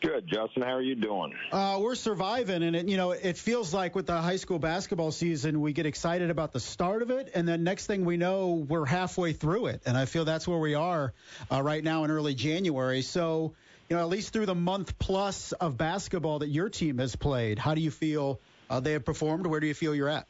Good, 0.01 0.27
Justin. 0.27 0.61
How 0.61 0.73
are 0.73 0.81
you 0.81 0.93
doing? 0.93 1.33
Uh, 1.51 1.79
we're 1.81 1.95
surviving, 1.95 2.61
and 2.61 2.75
it, 2.75 2.87
you 2.87 2.97
know, 2.97 3.11
it 3.11 3.35
feels 3.35 3.73
like 3.73 3.95
with 3.95 4.05
the 4.05 4.21
high 4.21 4.35
school 4.35 4.59
basketball 4.59 5.11
season, 5.11 5.59
we 5.59 5.73
get 5.73 5.87
excited 5.87 6.29
about 6.29 6.53
the 6.53 6.59
start 6.59 7.01
of 7.01 7.09
it, 7.09 7.31
and 7.33 7.47
then 7.47 7.63
next 7.63 7.87
thing 7.87 8.05
we 8.05 8.15
know, 8.15 8.65
we're 8.67 8.85
halfway 8.85 9.33
through 9.33 9.67
it, 9.67 9.81
and 9.87 9.97
I 9.97 10.05
feel 10.05 10.23
that's 10.23 10.47
where 10.47 10.59
we 10.59 10.75
are 10.75 11.13
uh, 11.51 11.63
right 11.63 11.83
now 11.83 12.03
in 12.03 12.11
early 12.11 12.35
January. 12.35 13.01
So, 13.01 13.55
you 13.89 13.95
know, 13.95 14.01
at 14.03 14.09
least 14.09 14.33
through 14.33 14.45
the 14.45 14.55
month 14.55 14.99
plus 14.99 15.51
of 15.53 15.77
basketball 15.77 16.39
that 16.39 16.49
your 16.49 16.69
team 16.69 16.99
has 16.99 17.15
played, 17.15 17.57
how 17.57 17.73
do 17.73 17.81
you 17.81 17.91
feel 17.91 18.39
uh, 18.69 18.79
they 18.79 18.91
have 18.91 19.03
performed? 19.03 19.47
Where 19.47 19.59
do 19.59 19.65
you 19.65 19.73
feel 19.73 19.95
you're 19.95 20.09
at? 20.09 20.27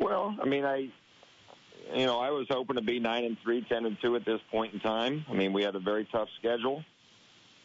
Well, 0.00 0.36
I 0.42 0.46
mean, 0.48 0.64
I, 0.64 0.90
you 1.94 2.06
know, 2.06 2.18
I 2.18 2.30
was 2.30 2.46
hoping 2.50 2.74
to 2.74 2.82
be 2.82 2.98
nine 2.98 3.24
and 3.24 3.36
three, 3.44 3.64
ten 3.68 3.86
and 3.86 3.96
two 4.02 4.16
at 4.16 4.24
this 4.24 4.40
point 4.50 4.74
in 4.74 4.80
time. 4.80 5.24
I 5.30 5.34
mean, 5.34 5.52
we 5.52 5.62
had 5.62 5.76
a 5.76 5.80
very 5.80 6.08
tough 6.10 6.28
schedule. 6.40 6.82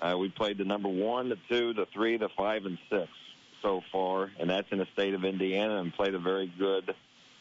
Uh, 0.04 0.18
we 0.18 0.28
played 0.28 0.58
the 0.58 0.66
number 0.66 0.90
one, 0.90 1.30
the 1.30 1.38
two, 1.48 1.74
the 1.74 1.86
three, 1.94 2.18
the 2.18 2.28
five, 2.30 2.66
and 2.66 2.78
six 2.90 3.08
so 3.62 3.82
far, 3.90 4.30
and 4.38 4.50
that's 4.50 4.70
in 4.72 4.80
the 4.80 4.88
state 4.92 5.14
of 5.14 5.24
Indiana, 5.24 5.78
and 5.78 5.94
played 5.94 6.14
a 6.14 6.20
very 6.20 6.52
good 6.60 6.94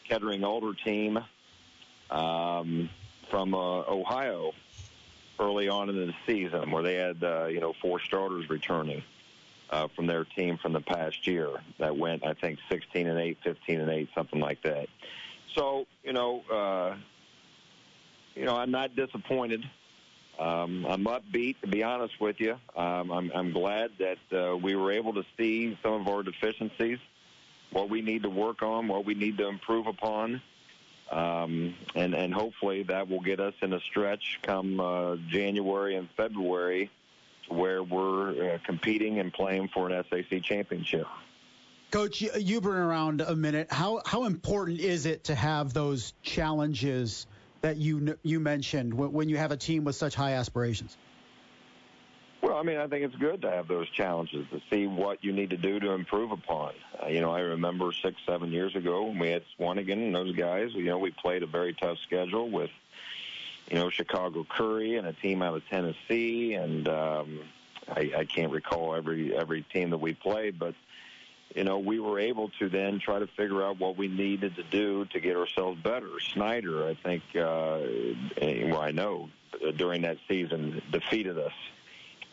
Kettering 0.07 0.45
Alter 0.45 0.73
team 0.73 1.19
um, 2.09 2.89
from 3.29 3.53
uh, 3.53 3.57
Ohio 3.57 4.53
early 5.39 5.67
on 5.67 5.89
in 5.89 5.95
the 6.07 6.13
season, 6.25 6.71
where 6.71 6.83
they 6.83 6.95
had 6.95 7.21
uh, 7.21 7.45
you 7.47 7.59
know 7.59 7.73
four 7.81 7.99
starters 7.99 8.49
returning 8.49 9.03
uh, 9.69 9.89
from 9.93 10.07
their 10.07 10.23
team 10.23 10.57
from 10.57 10.71
the 10.71 10.81
past 10.81 11.27
year. 11.27 11.49
That 11.79 11.97
went, 11.97 12.25
I 12.25 12.33
think, 12.33 12.59
16 12.69 13.07
and 13.07 13.19
eight, 13.19 13.39
15 13.43 13.81
and 13.81 13.89
eight, 13.89 14.07
something 14.15 14.39
like 14.39 14.61
that. 14.61 14.87
So 15.53 15.85
you 16.01 16.13
know, 16.13 16.41
uh, 16.49 16.95
you 18.35 18.45
know, 18.45 18.55
I'm 18.55 18.71
not 18.71 18.95
disappointed. 18.95 19.65
Um, 20.39 20.85
I'm 20.87 21.05
upbeat, 21.05 21.61
to 21.61 21.67
be 21.67 21.83
honest 21.83 22.19
with 22.19 22.39
you. 22.39 22.57
Um, 22.75 23.11
I'm, 23.11 23.31
I'm 23.35 23.51
glad 23.51 23.91
that 23.99 24.17
uh, 24.35 24.57
we 24.57 24.75
were 24.75 24.91
able 24.91 25.13
to 25.13 25.23
see 25.37 25.77
some 25.83 25.93
of 25.93 26.07
our 26.07 26.23
deficiencies, 26.23 26.97
what 27.71 27.89
we 27.89 28.01
need 28.01 28.23
to 28.23 28.29
work 28.29 28.63
on, 28.63 28.87
what 28.87 29.05
we 29.05 29.13
need 29.13 29.37
to 29.37 29.47
improve 29.47 29.85
upon, 29.85 30.41
um, 31.11 31.75
and 31.95 32.15
and 32.15 32.33
hopefully 32.33 32.83
that 32.83 33.09
will 33.09 33.19
get 33.19 33.39
us 33.39 33.53
in 33.61 33.73
a 33.73 33.79
stretch 33.79 34.39
come 34.41 34.79
uh, 34.79 35.17
January 35.27 35.95
and 35.95 36.09
February, 36.17 36.89
where 37.49 37.83
we're 37.83 38.55
uh, 38.55 38.57
competing 38.65 39.19
and 39.19 39.31
playing 39.31 39.67
for 39.67 39.89
an 39.89 40.03
SAC 40.09 40.41
championship. 40.41 41.05
Coach, 41.91 42.21
you've 42.21 42.63
been 42.63 42.71
around 42.71 43.21
a 43.21 43.35
minute. 43.35 43.71
How 43.71 44.01
how 44.03 44.25
important 44.25 44.79
is 44.79 45.05
it 45.05 45.25
to 45.25 45.35
have 45.35 45.73
those 45.73 46.13
challenges 46.23 47.27
that 47.63 47.77
you 47.77 48.17
you 48.23 48.39
mentioned 48.39 48.93
when 48.93 49.29
you 49.29 49.37
have 49.37 49.51
a 49.51 49.57
team 49.57 49.85
with 49.85 49.95
such 49.95 50.13
high 50.13 50.33
aspirations? 50.33 50.97
Well, 52.41 52.57
I 52.57 52.63
mean, 52.63 52.77
I 52.77 52.87
think 52.87 53.05
it's 53.05 53.15
good 53.15 53.41
to 53.43 53.49
have 53.49 53.69
those 53.69 53.89
challenges 53.91 54.45
to 54.51 54.59
see 54.69 54.85
what 54.85 55.23
you 55.23 55.31
need 55.31 55.51
to 55.51 55.57
do 55.57 55.79
to 55.79 55.91
improve 55.91 56.31
upon. 56.31 56.73
Uh, 57.01 57.07
you 57.07 57.21
know, 57.21 57.31
I 57.31 57.39
remember 57.39 57.93
six, 58.03 58.17
seven 58.27 58.51
years 58.51 58.75
ago 58.75 59.05
when 59.05 59.17
we 59.17 59.29
had 59.29 59.43
Swanigan 59.57 59.93
and 59.93 60.13
those 60.13 60.35
guys. 60.35 60.71
You 60.73 60.83
know, 60.83 60.97
we 60.97 61.11
played 61.11 61.41
a 61.41 61.47
very 61.47 61.73
tough 61.73 61.97
schedule 62.05 62.51
with, 62.51 62.69
you 63.71 63.77
know, 63.77 63.89
Chicago 63.89 64.45
Curie 64.57 64.97
and 64.97 65.07
a 65.07 65.13
team 65.13 65.41
out 65.41 65.55
of 65.55 65.65
Tennessee, 65.69 66.55
and 66.55 66.85
um, 66.89 67.39
I, 67.87 68.11
I 68.17 68.25
can't 68.25 68.51
recall 68.51 68.93
every 68.93 69.33
every 69.33 69.61
team 69.73 69.91
that 69.91 69.99
we 69.99 70.13
played, 70.13 70.59
but 70.59 70.75
you 71.55 71.63
know, 71.63 71.79
we 71.79 71.99
were 71.99 72.19
able 72.19 72.49
to 72.59 72.69
then 72.69 72.99
try 72.99 73.19
to 73.19 73.27
figure 73.27 73.63
out 73.63 73.79
what 73.79 73.97
we 73.97 74.07
needed 74.07 74.55
to 74.55 74.63
do 74.63 75.05
to 75.05 75.19
get 75.19 75.35
ourselves 75.35 75.79
better. 75.81 76.09
Snyder, 76.33 76.87
I 76.87 76.95
think, 76.95 77.23
uh, 77.35 77.79
well, 78.69 78.81
I 78.81 78.91
know 78.91 79.29
during 79.75 80.01
that 80.01 80.17
season 80.27 80.81
defeated 80.91 81.37
us 81.37 81.53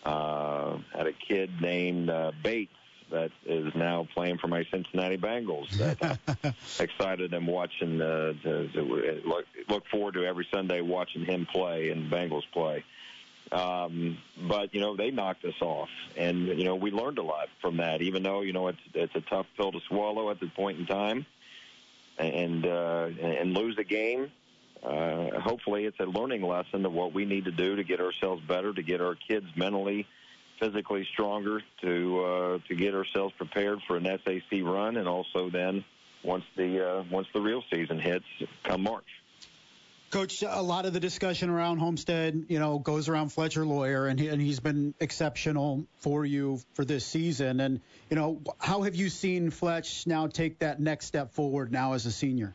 uh, 0.04 0.78
had 0.92 1.06
a 1.06 1.12
kid 1.12 1.60
named 1.60 2.10
uh, 2.10 2.32
Bates 2.42 2.72
that 3.10 3.30
is 3.44 3.74
now 3.74 4.06
playing 4.14 4.38
for 4.38 4.46
my 4.46 4.64
Cincinnati 4.70 5.16
Bengals. 5.16 5.68
That 5.72 6.54
excited 6.80 7.34
and 7.34 7.46
watching. 7.46 8.00
Uh, 8.00 8.34
to, 8.44 8.68
to 8.68 9.20
look, 9.26 9.44
look 9.68 9.86
forward 9.88 10.14
to 10.14 10.24
every 10.24 10.46
Sunday 10.52 10.80
watching 10.80 11.24
him 11.24 11.46
play 11.52 11.90
and 11.90 12.10
Bengals 12.10 12.44
play. 12.52 12.84
Um, 13.52 14.18
but 14.48 14.74
you 14.74 14.80
know 14.80 14.96
they 14.96 15.10
knocked 15.10 15.44
us 15.44 15.60
off, 15.60 15.88
and 16.16 16.46
you 16.46 16.64
know 16.64 16.76
we 16.76 16.90
learned 16.90 17.18
a 17.18 17.22
lot 17.22 17.48
from 17.60 17.78
that. 17.78 18.00
Even 18.00 18.22
though 18.22 18.42
you 18.42 18.52
know 18.52 18.68
it's 18.68 18.78
it's 18.94 19.14
a 19.14 19.20
tough 19.22 19.46
pill 19.56 19.72
to 19.72 19.80
swallow 19.88 20.30
at 20.30 20.38
this 20.38 20.50
point 20.50 20.78
in 20.78 20.86
time, 20.86 21.26
and 22.18 22.64
uh, 22.64 23.08
and 23.20 23.54
lose 23.54 23.76
a 23.78 23.84
game 23.84 24.30
uh, 24.82 25.38
hopefully 25.40 25.84
it's 25.84 26.00
a 26.00 26.04
learning 26.04 26.42
lesson 26.42 26.86
of 26.86 26.92
what 26.92 27.12
we 27.12 27.24
need 27.24 27.44
to 27.44 27.52
do 27.52 27.76
to 27.76 27.84
get 27.84 28.00
ourselves 28.00 28.42
better, 28.46 28.72
to 28.72 28.82
get 28.82 29.00
our 29.00 29.14
kids 29.14 29.46
mentally, 29.54 30.06
physically 30.58 31.06
stronger, 31.12 31.60
to 31.82 32.24
uh, 32.24 32.58
to 32.68 32.74
get 32.74 32.94
ourselves 32.94 33.34
prepared 33.36 33.80
for 33.86 33.96
an 33.96 34.04
SAC 34.04 34.62
run, 34.62 34.96
and 34.96 35.06
also 35.06 35.50
then 35.50 35.84
once 36.24 36.44
the 36.56 36.86
uh, 36.86 37.04
once 37.10 37.26
the 37.34 37.40
real 37.40 37.62
season 37.72 37.98
hits, 37.98 38.24
come 38.62 38.82
March. 38.82 39.04
Coach, 40.10 40.42
a 40.42 40.60
lot 40.60 40.86
of 40.86 40.92
the 40.92 40.98
discussion 40.98 41.50
around 41.50 41.78
Homestead, 41.78 42.46
you 42.48 42.58
know, 42.58 42.80
goes 42.80 43.08
around 43.08 43.28
Fletcher 43.28 43.64
Loyer, 43.64 44.08
and, 44.08 44.18
he, 44.18 44.26
and 44.26 44.42
he's 44.42 44.58
been 44.58 44.92
exceptional 44.98 45.86
for 45.98 46.24
you 46.24 46.60
for 46.74 46.84
this 46.84 47.06
season. 47.06 47.60
And 47.60 47.80
you 48.08 48.16
know, 48.16 48.40
how 48.58 48.82
have 48.82 48.96
you 48.96 49.08
seen 49.08 49.50
Fletch 49.50 50.08
now 50.08 50.26
take 50.26 50.58
that 50.58 50.80
next 50.80 51.06
step 51.06 51.32
forward 51.32 51.70
now 51.70 51.92
as 51.92 52.06
a 52.06 52.12
senior? 52.12 52.52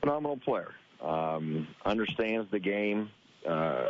Phenomenal 0.00 0.38
player 0.38 0.72
um, 1.02 1.68
understands 1.84 2.50
the 2.50 2.58
game. 2.58 3.10
Uh, 3.46 3.88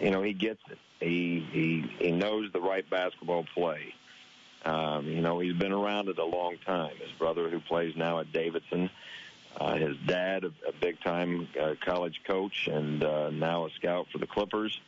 you 0.00 0.10
know, 0.10 0.22
he 0.22 0.34
gets 0.34 0.60
it. 0.70 0.78
He 1.00 1.46
he 1.50 1.90
he 1.98 2.12
knows 2.12 2.52
the 2.52 2.60
right 2.60 2.88
basketball 2.90 3.46
play. 3.54 3.94
Um, 4.66 5.06
you 5.06 5.22
know, 5.22 5.38
he's 5.38 5.56
been 5.56 5.72
around 5.72 6.08
it 6.10 6.18
a 6.18 6.26
long 6.26 6.58
time. 6.66 6.92
His 7.00 7.12
brother, 7.18 7.48
who 7.48 7.60
plays 7.60 7.94
now 7.96 8.20
at 8.20 8.30
Davidson, 8.32 8.90
uh, 9.58 9.74
his 9.74 9.96
dad, 10.06 10.44
a, 10.44 10.52
a 10.68 10.72
big-time 10.80 11.48
uh, 11.60 11.74
college 11.84 12.20
coach, 12.26 12.68
and 12.68 13.02
uh, 13.02 13.30
now 13.30 13.66
a 13.66 13.70
scout 13.70 14.06
for 14.12 14.18
the 14.18 14.26
Clippers. 14.26 14.78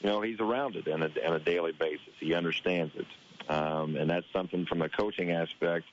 You 0.00 0.10
know, 0.10 0.20
he's 0.20 0.40
around 0.40 0.76
it 0.76 0.88
on 0.88 1.02
a, 1.02 1.10
on 1.26 1.34
a 1.34 1.38
daily 1.38 1.72
basis. 1.72 2.12
He 2.18 2.34
understands 2.34 2.94
it, 2.96 3.06
um, 3.48 3.96
and 3.96 4.10
that's 4.10 4.26
something 4.32 4.66
from 4.66 4.82
a 4.82 4.88
coaching 4.88 5.30
aspect 5.30 5.86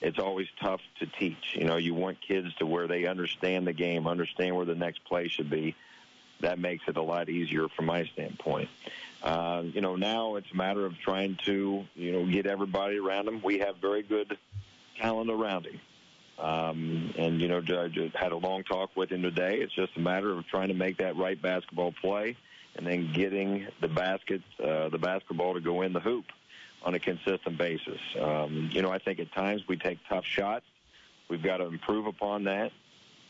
it's 0.00 0.18
always 0.18 0.48
tough 0.60 0.80
to 0.98 1.06
teach. 1.06 1.54
You 1.54 1.64
know, 1.64 1.76
you 1.76 1.94
want 1.94 2.18
kids 2.20 2.54
to 2.54 2.66
where 2.66 2.88
they 2.88 3.06
understand 3.06 3.66
the 3.66 3.72
game, 3.72 4.06
understand 4.06 4.56
where 4.56 4.64
the 4.64 4.74
next 4.74 5.04
play 5.04 5.28
should 5.28 5.50
be. 5.50 5.74
That 6.40 6.58
makes 6.58 6.84
it 6.88 6.96
a 6.96 7.02
lot 7.02 7.28
easier 7.28 7.68
from 7.68 7.86
my 7.86 8.04
standpoint. 8.06 8.70
Uh, 9.22 9.64
you 9.66 9.82
know, 9.82 9.96
now 9.96 10.36
it's 10.36 10.50
a 10.52 10.56
matter 10.56 10.86
of 10.86 10.98
trying 10.98 11.36
to, 11.44 11.84
you 11.94 12.12
know, 12.12 12.24
get 12.24 12.46
everybody 12.46 12.96
around 12.96 13.28
him. 13.28 13.42
We 13.42 13.58
have 13.58 13.76
very 13.76 14.02
good 14.02 14.38
talent 14.98 15.30
around 15.30 15.66
him. 15.66 15.78
Um, 16.40 17.12
and, 17.18 17.40
you 17.40 17.48
know, 17.48 17.58
I 17.58 17.88
just 17.88 18.16
had 18.16 18.32
a 18.32 18.36
long 18.36 18.64
talk 18.64 18.96
with 18.96 19.10
him 19.10 19.22
today. 19.22 19.58
It's 19.58 19.74
just 19.74 19.96
a 19.96 20.00
matter 20.00 20.32
of 20.32 20.46
trying 20.46 20.68
to 20.68 20.74
make 20.74 20.96
that 20.98 21.16
right 21.16 21.40
basketball 21.40 21.92
play 21.92 22.36
and 22.76 22.86
then 22.86 23.12
getting 23.12 23.66
the 23.80 23.88
basket, 23.88 24.40
uh, 24.62 24.88
the 24.88 24.98
basketball 24.98 25.54
to 25.54 25.60
go 25.60 25.82
in 25.82 25.92
the 25.92 26.00
hoop 26.00 26.24
on 26.82 26.94
a 26.94 26.98
consistent 26.98 27.58
basis. 27.58 28.00
Um, 28.18 28.70
you 28.72 28.80
know, 28.80 28.90
I 28.90 28.98
think 28.98 29.20
at 29.20 29.32
times 29.32 29.68
we 29.68 29.76
take 29.76 29.98
tough 30.08 30.24
shots. 30.24 30.64
We've 31.28 31.42
got 31.42 31.58
to 31.58 31.66
improve 31.66 32.06
upon 32.06 32.44
that. 32.44 32.72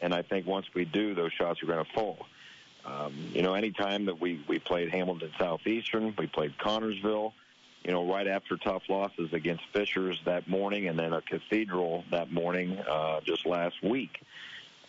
And 0.01 0.14
I 0.14 0.23
think 0.23 0.46
once 0.46 0.66
we 0.73 0.85
do, 0.85 1.14
those 1.14 1.33
shots 1.33 1.62
are 1.62 1.66
going 1.66 1.85
to 1.85 1.92
fall. 1.92 2.27
Um, 2.87 3.12
you 3.33 3.42
know, 3.42 3.55
anytime 3.55 4.07
that 4.07 4.20
we, 4.20 4.42
we 4.49 4.59
played 4.59 4.90
Hamilton 4.90 5.33
Southeastern, 5.38 6.14
we 6.16 6.27
played 6.27 6.57
Connersville, 6.59 7.33
you 7.83 7.93
know, 7.93 8.11
right 8.11 8.27
after 8.27 8.57
tough 8.57 8.83
losses 8.88 9.33
against 9.33 9.62
Fishers 9.73 10.21
that 10.25 10.49
morning 10.49 10.88
and 10.88 10.99
then 10.99 11.12
a 11.12 11.23
Cathedral 11.23 12.05
that 12.11 12.33
morning 12.33 12.79
uh, 12.79 13.21
just 13.23 13.47
last 13.47 13.83
week, 13.83 14.21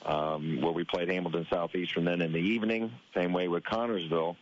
um, 0.06 0.62
where 0.62 0.71
we 0.71 0.84
played 0.84 1.10
Hamilton 1.10 1.47
Southeastern 1.49 2.06
then 2.06 2.21
in 2.21 2.34
the 2.34 2.39
evening, 2.39 2.91
same 3.13 3.34
way 3.34 3.47
with 3.47 3.63
Connersville 3.63 4.36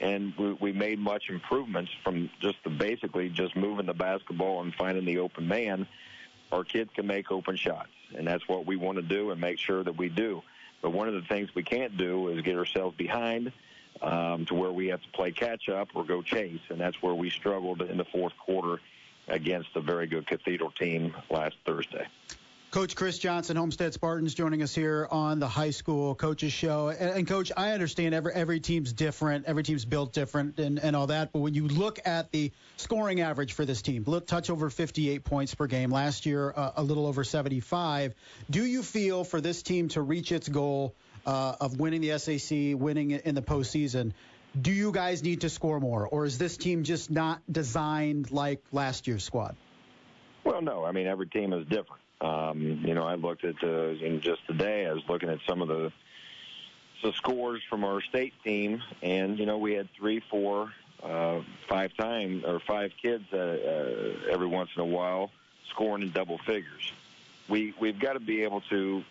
and 0.00 0.34
we, 0.36 0.52
we 0.54 0.72
made 0.72 0.98
much 0.98 1.24
improvements 1.28 1.90
from 2.02 2.30
just 2.40 2.56
the 2.64 2.70
basically 2.70 3.28
just 3.28 3.56
moving 3.56 3.86
the 3.86 3.94
basketball 3.94 4.62
and 4.62 4.74
finding 4.74 5.04
the 5.04 5.18
open 5.18 5.46
man. 5.46 5.86
Our 6.50 6.64
kids 6.64 6.90
can 6.94 7.06
make 7.06 7.30
open 7.30 7.56
shots, 7.56 7.90
and 8.14 8.26
that's 8.26 8.46
what 8.46 8.66
we 8.66 8.76
want 8.76 8.96
to 8.96 9.02
do 9.02 9.30
and 9.30 9.40
make 9.40 9.58
sure 9.58 9.82
that 9.82 9.96
we 9.96 10.08
do. 10.08 10.42
But 10.82 10.90
one 10.90 11.08
of 11.08 11.14
the 11.14 11.22
things 11.22 11.54
we 11.54 11.62
can't 11.62 11.96
do 11.96 12.28
is 12.28 12.42
get 12.42 12.56
ourselves 12.56 12.96
behind 12.96 13.52
um, 14.02 14.44
to 14.46 14.54
where 14.54 14.72
we 14.72 14.88
have 14.88 15.00
to 15.02 15.08
play 15.10 15.30
catch 15.30 15.68
up 15.68 15.88
or 15.94 16.04
go 16.04 16.22
chase, 16.22 16.60
and 16.68 16.80
that's 16.80 17.00
where 17.02 17.14
we 17.14 17.30
struggled 17.30 17.82
in 17.82 17.96
the 17.96 18.04
fourth 18.04 18.36
quarter 18.36 18.80
against 19.28 19.68
a 19.76 19.80
very 19.80 20.06
good 20.06 20.26
Cathedral 20.26 20.72
team 20.72 21.14
last 21.30 21.56
Thursday. 21.64 22.06
Coach 22.72 22.96
Chris 22.96 23.18
Johnson, 23.18 23.54
Homestead 23.54 23.92
Spartans, 23.92 24.32
joining 24.32 24.62
us 24.62 24.74
here 24.74 25.06
on 25.10 25.38
the 25.38 25.46
High 25.46 25.72
School 25.72 26.14
Coaches 26.14 26.54
Show. 26.54 26.88
And, 26.88 27.10
and, 27.10 27.28
Coach, 27.28 27.52
I 27.54 27.72
understand 27.72 28.14
every 28.14 28.32
every 28.32 28.60
team's 28.60 28.94
different, 28.94 29.44
every 29.44 29.62
team's 29.62 29.84
built 29.84 30.14
different, 30.14 30.58
and, 30.58 30.78
and 30.78 30.96
all 30.96 31.08
that. 31.08 31.34
But 31.34 31.40
when 31.40 31.52
you 31.52 31.68
look 31.68 32.00
at 32.06 32.32
the 32.32 32.50
scoring 32.78 33.20
average 33.20 33.52
for 33.52 33.66
this 33.66 33.82
team, 33.82 34.04
look, 34.06 34.26
touch 34.26 34.48
over 34.48 34.70
58 34.70 35.22
points 35.22 35.54
per 35.54 35.66
game 35.66 35.90
last 35.90 36.24
year, 36.24 36.50
uh, 36.56 36.70
a 36.76 36.82
little 36.82 37.06
over 37.06 37.24
75. 37.24 38.14
Do 38.48 38.64
you 38.64 38.82
feel 38.82 39.22
for 39.22 39.42
this 39.42 39.62
team 39.62 39.88
to 39.88 40.00
reach 40.00 40.32
its 40.32 40.48
goal 40.48 40.94
uh, 41.26 41.56
of 41.60 41.78
winning 41.78 42.00
the 42.00 42.18
SAC, 42.18 42.80
winning 42.80 43.10
in 43.12 43.34
the 43.34 43.42
postseason? 43.42 44.12
Do 44.60 44.70
you 44.70 44.92
guys 44.92 45.22
need 45.22 45.42
to 45.42 45.48
score 45.48 45.80
more, 45.80 46.06
or 46.06 46.26
is 46.26 46.36
this 46.36 46.56
team 46.56 46.84
just 46.84 47.10
not 47.10 47.40
designed 47.50 48.30
like 48.30 48.62
last 48.70 49.06
year's 49.06 49.24
squad? 49.24 49.56
Well, 50.44 50.60
no. 50.60 50.84
I 50.84 50.92
mean, 50.92 51.06
every 51.06 51.26
team 51.26 51.52
is 51.52 51.66
different. 51.66 52.02
Um, 52.20 52.82
you 52.84 52.94
know, 52.94 53.04
I 53.04 53.14
looked 53.14 53.44
at 53.44 53.62
and 53.62 54.20
just 54.20 54.46
today. 54.46 54.86
I 54.86 54.92
was 54.92 55.02
looking 55.08 55.28
at 55.28 55.38
some 55.46 55.62
of 55.62 55.68
the 55.68 55.92
the 57.02 57.12
scores 57.14 57.60
from 57.68 57.84
our 57.84 58.00
state 58.00 58.32
team, 58.44 58.82
and 59.02 59.38
you 59.38 59.46
know, 59.46 59.58
we 59.58 59.72
had 59.72 59.88
three, 59.98 60.20
four, 60.30 60.72
uh, 61.02 61.40
five 61.68 61.96
times 61.96 62.44
or 62.44 62.60
five 62.60 62.92
kids 63.00 63.24
uh, 63.32 63.36
uh, 63.36 64.32
every 64.32 64.46
once 64.46 64.70
in 64.76 64.82
a 64.82 64.86
while 64.86 65.30
scoring 65.70 66.02
in 66.02 66.12
double 66.12 66.38
figures. 66.38 66.92
We 67.48 67.74
we've 67.80 67.98
got 67.98 68.12
to 68.12 68.20
be 68.20 68.42
able 68.42 68.60
to 68.70 69.02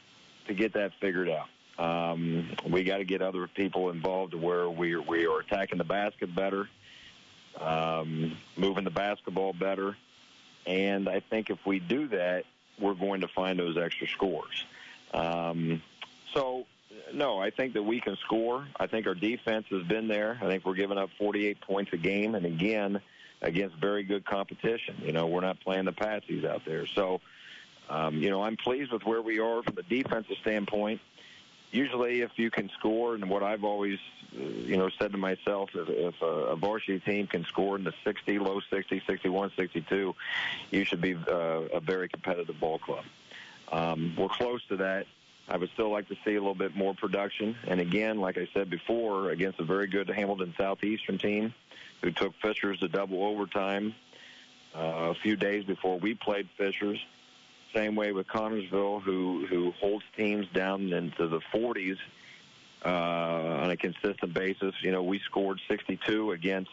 to 0.47 0.54
get 0.54 0.74
that 0.74 0.93
figured 1.02 1.30
out. 1.30 1.47
Um, 1.81 2.55
we 2.69 2.83
got 2.83 2.97
to 2.97 3.03
get 3.03 3.23
other 3.23 3.47
people 3.47 3.89
involved 3.89 4.33
to 4.33 4.37
where 4.37 4.69
we 4.69 4.95
we 4.97 5.25
are 5.25 5.39
attacking 5.39 5.79
the 5.79 5.83
basket 5.83 6.33
better, 6.35 6.69
um, 7.59 8.37
moving 8.55 8.83
the 8.83 8.91
basketball 8.91 9.53
better, 9.53 9.97
and 10.67 11.09
I 11.09 11.21
think 11.21 11.49
if 11.49 11.57
we 11.65 11.79
do 11.79 12.07
that, 12.09 12.43
we're 12.79 12.93
going 12.93 13.21
to 13.21 13.27
find 13.29 13.57
those 13.57 13.77
extra 13.77 14.07
scores. 14.07 14.63
Um, 15.11 15.81
so, 16.35 16.65
no, 17.15 17.39
I 17.39 17.49
think 17.49 17.73
that 17.73 17.83
we 17.83 17.99
can 17.99 18.15
score. 18.17 18.67
I 18.79 18.85
think 18.85 19.07
our 19.07 19.15
defense 19.15 19.65
has 19.71 19.81
been 19.87 20.07
there. 20.07 20.37
I 20.39 20.45
think 20.45 20.63
we're 20.65 20.75
giving 20.75 20.99
up 20.99 21.09
48 21.17 21.61
points 21.61 21.93
a 21.93 21.97
game, 21.97 22.35
and 22.35 22.45
again, 22.45 23.01
against 23.41 23.75
very 23.77 24.03
good 24.03 24.23
competition. 24.23 24.97
You 25.03 25.13
know, 25.13 25.25
we're 25.25 25.41
not 25.41 25.59
playing 25.59 25.85
the 25.85 25.93
patsies 25.93 26.45
out 26.45 26.61
there. 26.63 26.85
So, 26.85 27.21
um, 27.89 28.21
you 28.21 28.29
know, 28.29 28.43
I'm 28.43 28.55
pleased 28.55 28.91
with 28.91 29.03
where 29.03 29.23
we 29.23 29.39
are 29.39 29.63
from 29.63 29.79
a 29.79 29.83
defensive 29.83 30.37
standpoint. 30.41 31.01
Usually, 31.71 32.21
if 32.21 32.31
you 32.38 32.51
can 32.51 32.69
score, 32.69 33.15
and 33.15 33.29
what 33.29 33.43
I've 33.43 33.63
always, 33.63 33.97
uh, 34.38 34.43
you 34.43 34.77
know, 34.77 34.89
said 34.89 35.13
to 35.13 35.17
myself, 35.17 35.69
if, 35.73 35.88
if 35.89 36.21
a, 36.21 36.25
a 36.25 36.55
varsity 36.55 36.99
team 36.99 37.27
can 37.27 37.45
score 37.45 37.77
in 37.77 37.86
the 37.86 37.93
60, 38.03 38.39
low 38.39 38.60
60, 38.69 39.01
61, 39.07 39.51
62, 39.55 40.13
you 40.71 40.84
should 40.84 41.01
be 41.01 41.15
uh, 41.15 41.31
a 41.31 41.79
very 41.79 42.10
competitive 42.10 42.60
ball 42.60 42.77
club. 42.77 43.05
Um, 43.71 44.13
we're 44.17 44.27
close 44.27 44.62
to 44.67 44.77
that. 44.77 45.07
I 45.47 45.57
would 45.57 45.69
still 45.71 45.89
like 45.89 46.07
to 46.10 46.15
see 46.25 46.36
a 46.36 46.39
little 46.39 46.55
bit 46.55 46.75
more 46.75 46.93
production. 46.93 47.55
And 47.67 47.79
again, 47.79 48.19
like 48.19 48.38
I 48.38 48.47
said 48.53 48.69
before, 48.69 49.31
against 49.31 49.60
a 49.60 49.63
very 49.63 49.88
good 49.88 50.10
Hamilton 50.10 50.53
Southeastern 50.57 51.17
team 51.17 51.53
who 52.01 52.12
took 52.12 52.34
Fishers 52.41 52.79
to 52.79 52.88
double 52.88 53.23
overtime 53.23 53.95
uh, 54.75 54.79
a 55.12 55.13
few 55.15 55.36
days 55.36 55.63
before 55.65 55.99
we 55.99 56.15
played 56.15 56.47
Fishers. 56.57 56.99
Same 57.73 57.95
way 57.95 58.12
with 58.12 58.27
Connersville, 58.27 59.01
who 59.01 59.45
who 59.47 59.71
holds 59.79 60.03
teams 60.17 60.47
down 60.53 60.91
into 60.93 61.27
the 61.27 61.39
40s 61.53 61.97
uh, 62.86 62.89
on 62.89 63.71
a 63.71 63.77
consistent 63.77 64.34
basis. 64.34 64.73
You 64.81 64.91
know, 64.91 65.03
we 65.03 65.19
scored 65.19 65.60
62 65.69 66.31
against 66.31 66.71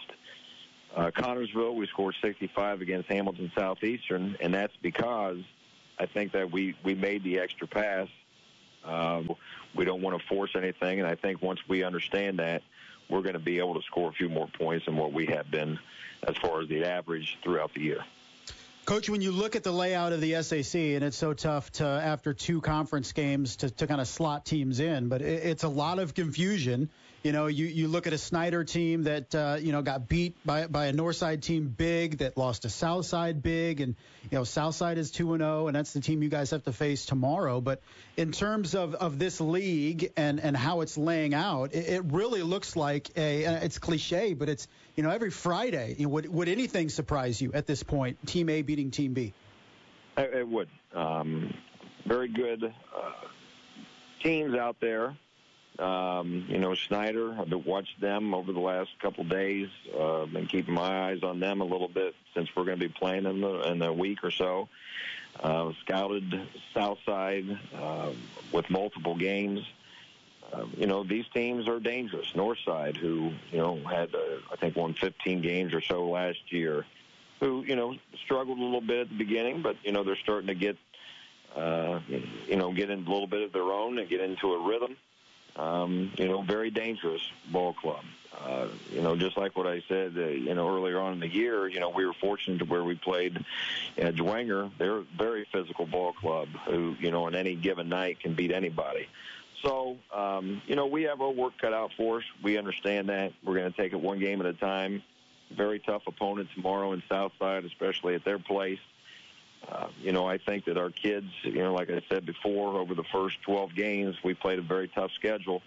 uh, 0.97 1.11
Connersville. 1.15 1.75
We 1.75 1.87
scored 1.87 2.15
65 2.23 2.81
against 2.81 3.09
Hamilton 3.09 3.53
Southeastern, 3.57 4.37
and 4.41 4.53
that's 4.53 4.75
because 4.83 5.39
I 5.99 6.07
think 6.07 6.33
that 6.33 6.51
we 6.51 6.75
we 6.83 6.95
made 6.95 7.23
the 7.25 7.39
extra 7.39 7.67
pass. 7.67 8.09
Um, 8.85 9.35
we 9.75 9.85
don't 9.85 10.01
want 10.01 10.21
to 10.21 10.27
force 10.27 10.51
anything, 10.57 11.01
and 11.01 11.09
I 11.09 11.15
think 11.15 11.43
once 11.43 11.61
we 11.69 11.83
understand 11.83 12.39
that, 12.39 12.63
we're 13.11 13.23
going 13.23 13.35
to 13.35 13.39
be 13.39 13.59
able 13.59 13.75
to 13.75 13.83
score 13.83 14.09
a 14.09 14.13
few 14.13 14.29
more 14.29 14.49
points 14.59 14.87
than 14.87 14.97
what 14.97 15.13
we 15.13 15.27
have 15.27 15.51
been 15.51 15.79
as 16.27 16.37
far 16.37 16.61
as 16.61 16.69
the 16.69 16.85
average 16.85 17.39
throughout 17.43 17.75
the 17.75 17.83
year. 17.83 18.05
Coach, 18.89 19.11
when 19.11 19.21
you 19.21 19.33
look 19.33 19.55
at 19.55 19.65
the 19.65 19.71
layout 19.71 20.15
of 20.15 20.23
the 20.23 20.43
SAC, 20.43 20.75
and 20.75 21.05
it's 21.05 21.19
so 21.19 21.35
tough 21.35 21.71
to 21.73 21.85
after 21.85 22.33
two 22.33 22.63
conference 22.63 23.13
games 23.13 23.57
to, 23.57 23.69
to 23.69 23.87
kind 23.87 24.01
of 24.01 24.09
slot 24.09 24.47
teams 24.47 24.81
in, 24.81 25.11
but 25.11 25.21
it, 25.21 25.45
it's 25.45 25.63
a 25.63 25.69
lot 25.69 25.99
of 25.99 26.15
confusion. 26.15 26.89
You 27.23 27.33
know, 27.33 27.49
you, 27.49 27.67
you 27.67 27.89
look 27.89 28.07
at 28.07 28.15
a 28.15 28.19
Snyder 28.19 28.65
team 28.65 29.03
that 29.03 29.35
uh, 29.35 29.59
you 29.61 29.73
know 29.73 29.83
got 29.83 30.09
beat 30.09 30.37
by 30.47 30.69
by 30.69 30.87
a 30.87 30.95
Northside 30.95 31.43
team 31.43 31.69
big 31.69 32.19
that 32.19 32.39
lost 32.39 32.63
to 32.63 32.71
Southside 32.71 33.43
big, 33.43 33.83
and 33.83 33.95
you 34.31 34.39
know 34.39 34.45
Southside 34.45 34.97
is 34.97 35.11
2 35.11 35.37
0, 35.37 35.67
and 35.67 35.77
that's 35.77 35.93
the 35.93 36.01
team 36.01 36.23
you 36.23 36.31
guys 36.31 36.53
have 36.53 36.65
to 36.65 36.73
face 36.73 37.05
tomorrow. 37.05 37.61
But 37.61 37.83
in 38.17 38.33
terms 38.33 38.75
of, 38.75 38.95
of 38.95 39.19
this 39.19 39.39
league 39.39 40.13
and 40.17 40.41
and 40.41 40.57
how 40.57 40.81
it's 40.81 40.97
laying 40.97 41.35
out, 41.35 41.75
it, 41.75 41.89
it 41.89 42.05
really 42.07 42.43
looks 42.43 42.75
like 42.75 43.11
a 43.19 43.43
it's 43.65 43.79
cliche, 43.79 44.33
but 44.33 44.49
it's 44.49 44.67
you 44.99 45.05
know 45.05 45.11
every 45.11 45.31
Friday. 45.31 45.95
You 45.97 46.07
know, 46.07 46.09
would 46.11 46.29
would 46.29 46.49
anything 46.49 46.89
surprise 46.89 47.41
you 47.41 47.53
at 47.55 47.69
this 47.69 47.85
point? 47.85 48.19
Team 48.27 48.49
A 48.49 48.63
beating 48.63 48.91
Team 48.91 49.15
B. 49.15 49.33
It, 50.17 50.35
it 50.35 50.49
would. 50.49 50.69
Um, 50.93 51.55
very 52.05 52.27
good 52.27 52.65
uh, 52.65 53.13
teams 54.21 54.57
out 54.57 54.81
there. 54.81 55.17
Um, 55.79 56.47
you 56.49 56.59
know, 56.59 56.75
Snyder, 56.75 57.37
I've 57.39 57.49
been 57.49 57.63
watched 57.63 58.01
them 58.01 58.35
over 58.35 58.53
the 58.53 58.59
last 58.59 58.91
couple 59.01 59.23
days. 59.23 59.69
Uh, 59.97 60.27
been 60.27 60.49
keeping 60.49 60.75
my 60.75 61.11
eyes 61.11 61.23
on 61.23 61.39
them 61.39 61.61
a 61.61 61.65
little 61.65 61.87
bit 61.87 62.17
since 62.35 62.49
we're 62.57 62.65
going 62.65 62.81
to 62.81 62.89
be 62.89 62.93
playing 62.93 63.27
in 63.27 63.41
the 63.41 63.71
in 63.71 63.81
a 63.81 63.93
week 63.93 64.25
or 64.25 64.33
so. 64.33 64.69
Uh, 65.39 65.71
scouted 65.83 66.49
Southside 66.75 67.47
uh, 67.73 68.11
with 68.51 68.69
multiple 68.69 69.15
games. 69.15 69.61
Uh, 70.53 70.65
you 70.77 70.87
know, 70.87 71.05
these 71.05 71.27
teams 71.35 71.69
are 71.69 71.79
dangerous. 71.79 72.33
Northside, 72.33 72.97
who 72.97 73.33
you 73.53 73.59
know 73.59 73.77
had 73.85 74.15
uh, 74.15 74.19
I 74.51 74.57
think 74.57 74.77
won 74.77 74.95
15 74.95 75.43
games 75.43 75.75
or 75.75 75.81
so 75.81 76.09
last 76.09 76.53
year, 76.53 76.87
who 77.41 77.65
you 77.65 77.77
know 77.77 77.95
struggled 78.25 78.59
a 78.59 78.63
little 78.63 78.81
bit 78.81 79.01
at 79.01 79.09
the 79.11 79.17
beginning, 79.17 79.63
but 79.63 79.77
you 79.85 79.93
know 79.93 80.05
they're 80.05 80.17
starting 80.17 80.49
to 80.49 80.55
get 80.55 80.77
uh, 81.55 82.01
you 82.47 82.57
know 82.57 82.73
get 82.73 82.91
in 82.91 83.01
a 83.01 83.11
little 83.11 83.27
bit 83.27 83.43
of 83.43 83.53
their 83.53 83.63
own 83.63 83.99
and 83.99 84.09
get 84.09 84.21
into 84.21 84.53
a 84.53 84.67
rhythm. 84.67 84.97
Um, 85.57 86.13
you 86.17 86.29
know, 86.29 86.41
very 86.43 86.71
dangerous 86.71 87.23
ball 87.51 87.73
club. 87.73 88.05
Uh, 88.41 88.69
you 88.93 89.01
know, 89.01 89.17
just 89.17 89.37
like 89.37 89.57
what 89.57 89.67
I 89.67 89.83
said, 89.89 90.15
uh, 90.17 90.27
you 90.27 90.55
know, 90.55 90.69
earlier 90.69 91.01
on 91.01 91.15
in 91.15 91.21
the 91.21 91.29
year, 91.29 91.67
you 91.67 91.81
know, 91.81 91.89
we 91.89 92.07
were 92.07 92.13
fortunate 92.13 92.59
to 92.59 92.65
where 92.65 92.85
we 92.85 92.95
played 92.95 93.45
at 93.97 94.15
Dwenger. 94.15 94.71
They're 94.79 94.99
a 94.99 95.05
very 95.17 95.45
physical 95.51 95.87
ball 95.87 96.13
club 96.13 96.49
who, 96.67 96.95
you 97.01 97.11
know, 97.11 97.25
on 97.25 97.35
any 97.35 97.57
given 97.57 97.89
night 97.89 98.21
can 98.21 98.35
beat 98.35 98.53
anybody. 98.53 99.09
So, 99.63 99.97
um, 100.15 100.63
you 100.67 100.77
know, 100.77 100.87
we 100.87 101.03
have 101.05 101.21
our 101.21 101.31
work 101.31 101.55
cut 101.61 101.73
out 101.73 101.91
for 101.97 102.19
us. 102.19 102.25
We 102.43 102.59
understand 102.59 103.09
that. 103.09 103.33
We're 103.45 103.57
going 103.57 103.71
to 103.73 103.77
take 103.77 103.93
it 103.93 104.01
one 104.01 104.19
game 104.19 104.41
at 104.41 104.47
a 104.47 104.53
time. 104.53 105.03
Very 105.57 105.81
tough 105.81 106.03
opponent 106.07 106.49
tomorrow 106.55 106.93
in 106.93 107.03
Southside, 107.09 107.65
especially 107.65 108.15
at 108.15 108.25
their 108.25 108.39
place. 108.39 108.79
Uh, 109.67 109.89
you 110.01 110.13
know, 110.13 110.27
I 110.27 110.39
think 110.39 110.67
that 110.67 110.77
our 110.77 110.91
kids, 110.91 111.27
you 111.43 111.55
know, 111.55 111.75
like 111.75 111.91
I 111.91 112.03
said 112.09 112.25
before, 112.25 112.79
over 112.79 112.95
the 112.95 113.05
first 113.05 113.43
12 113.43 113.75
games, 113.75 114.17
we 114.23 114.35
played 114.35 114.59
a 114.59 114.63
very 114.63 114.89
tough 114.89 115.11
schedule. 115.13 115.63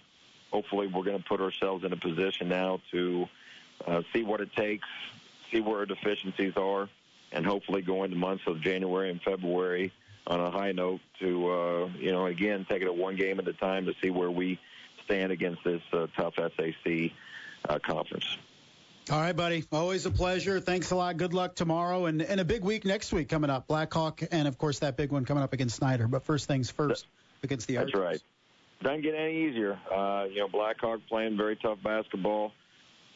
Hopefully, 0.50 0.86
we're 0.86 1.04
going 1.04 1.18
to 1.18 1.24
put 1.24 1.40
ourselves 1.40 1.84
in 1.84 1.92
a 1.92 1.96
position 1.96 2.48
now 2.48 2.80
to 2.90 3.28
uh, 3.86 4.02
see 4.12 4.22
what 4.22 4.40
it 4.40 4.54
takes, 4.54 4.88
see 5.50 5.60
where 5.60 5.78
our 5.78 5.86
deficiencies 5.86 6.56
are, 6.56 6.88
and 7.32 7.44
hopefully 7.44 7.82
go 7.82 8.04
into 8.04 8.16
months 8.16 8.44
of 8.46 8.60
January 8.60 9.10
and 9.10 9.20
February 9.22 9.92
on 10.26 10.40
a 10.40 10.50
high 10.50 10.72
note 10.72 11.00
to, 11.20 11.50
uh, 11.50 11.86
you 11.98 12.12
know, 12.12 12.26
again, 12.26 12.66
take 12.68 12.82
it 12.82 12.94
one 12.94 13.16
game 13.16 13.38
at 13.38 13.48
a 13.48 13.52
time 13.52 13.86
to 13.86 13.94
see 14.02 14.10
where 14.10 14.30
we 14.30 14.58
stand 15.04 15.32
against 15.32 15.64
this 15.64 15.82
uh, 15.92 16.06
tough 16.16 16.34
SAC 16.36 17.10
uh, 17.68 17.78
conference. 17.78 18.38
All 19.10 19.20
right, 19.20 19.34
buddy. 19.34 19.64
Always 19.72 20.06
a 20.06 20.12
pleasure. 20.12 20.60
Thanks 20.60 20.92
a 20.92 20.96
lot. 20.96 21.16
Good 21.16 21.34
luck 21.34 21.56
tomorrow 21.56 22.06
and, 22.06 22.22
and 22.22 22.40
a 22.40 22.44
big 22.44 22.62
week 22.62 22.84
next 22.84 23.12
week 23.12 23.28
coming 23.28 23.50
up. 23.50 23.66
Blackhawk 23.66 24.22
and, 24.30 24.46
of 24.46 24.58
course, 24.58 24.78
that 24.78 24.96
big 24.96 25.10
one 25.10 25.24
coming 25.24 25.42
up 25.42 25.52
against 25.52 25.76
Snyder. 25.76 26.06
But 26.06 26.24
first 26.24 26.46
things 26.46 26.70
first 26.70 27.06
against 27.42 27.66
the 27.66 27.76
That's 27.76 27.94
right. 27.94 28.22
Doesn't 28.80 29.02
get 29.02 29.14
any 29.16 29.48
easier. 29.48 29.78
Uh, 29.92 30.26
you 30.30 30.38
know, 30.38 30.48
Blackhawk 30.48 31.00
playing 31.08 31.36
very 31.36 31.56
tough 31.56 31.78
basketball, 31.82 32.52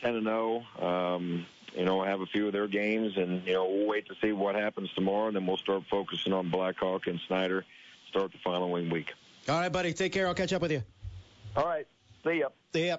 10 0.03 0.17
and 0.17 0.25
0. 0.27 0.63
Um, 0.81 1.47
you 1.77 1.85
know, 1.85 2.03
have 2.03 2.21
a 2.21 2.27
few 2.27 2.47
of 2.47 2.53
their 2.53 2.67
games, 2.67 3.17
and, 3.17 3.47
you 3.47 3.53
know, 3.53 3.67
we'll 3.67 3.87
wait 3.87 4.07
to 4.07 4.15
see 4.23 4.33
what 4.33 4.55
happens 4.55 4.91
tomorrow, 4.95 5.29
and 5.29 5.37
then 5.37 5.47
we'll 5.47 5.57
start 5.59 5.83
focusing 5.91 6.33
on 6.33 6.51
Blackhawk 6.51 7.07
and 7.07 7.21
Snyder 7.27 7.65
start 8.09 8.33
the 8.33 8.39
following 8.39 8.91
week. 8.91 9.13
All 9.49 9.61
right, 9.61 9.71
buddy. 9.71 9.93
Take 9.93 10.13
care. 10.13 10.27
I'll 10.27 10.35
catch 10.35 10.53
up 10.53 10.63
with 10.63 10.73
you. 10.73 10.83
All 11.55 11.65
right. 11.65 11.87
See 12.25 12.41
ya. 12.41 12.49
See 12.73 12.87
ya. 12.89 12.97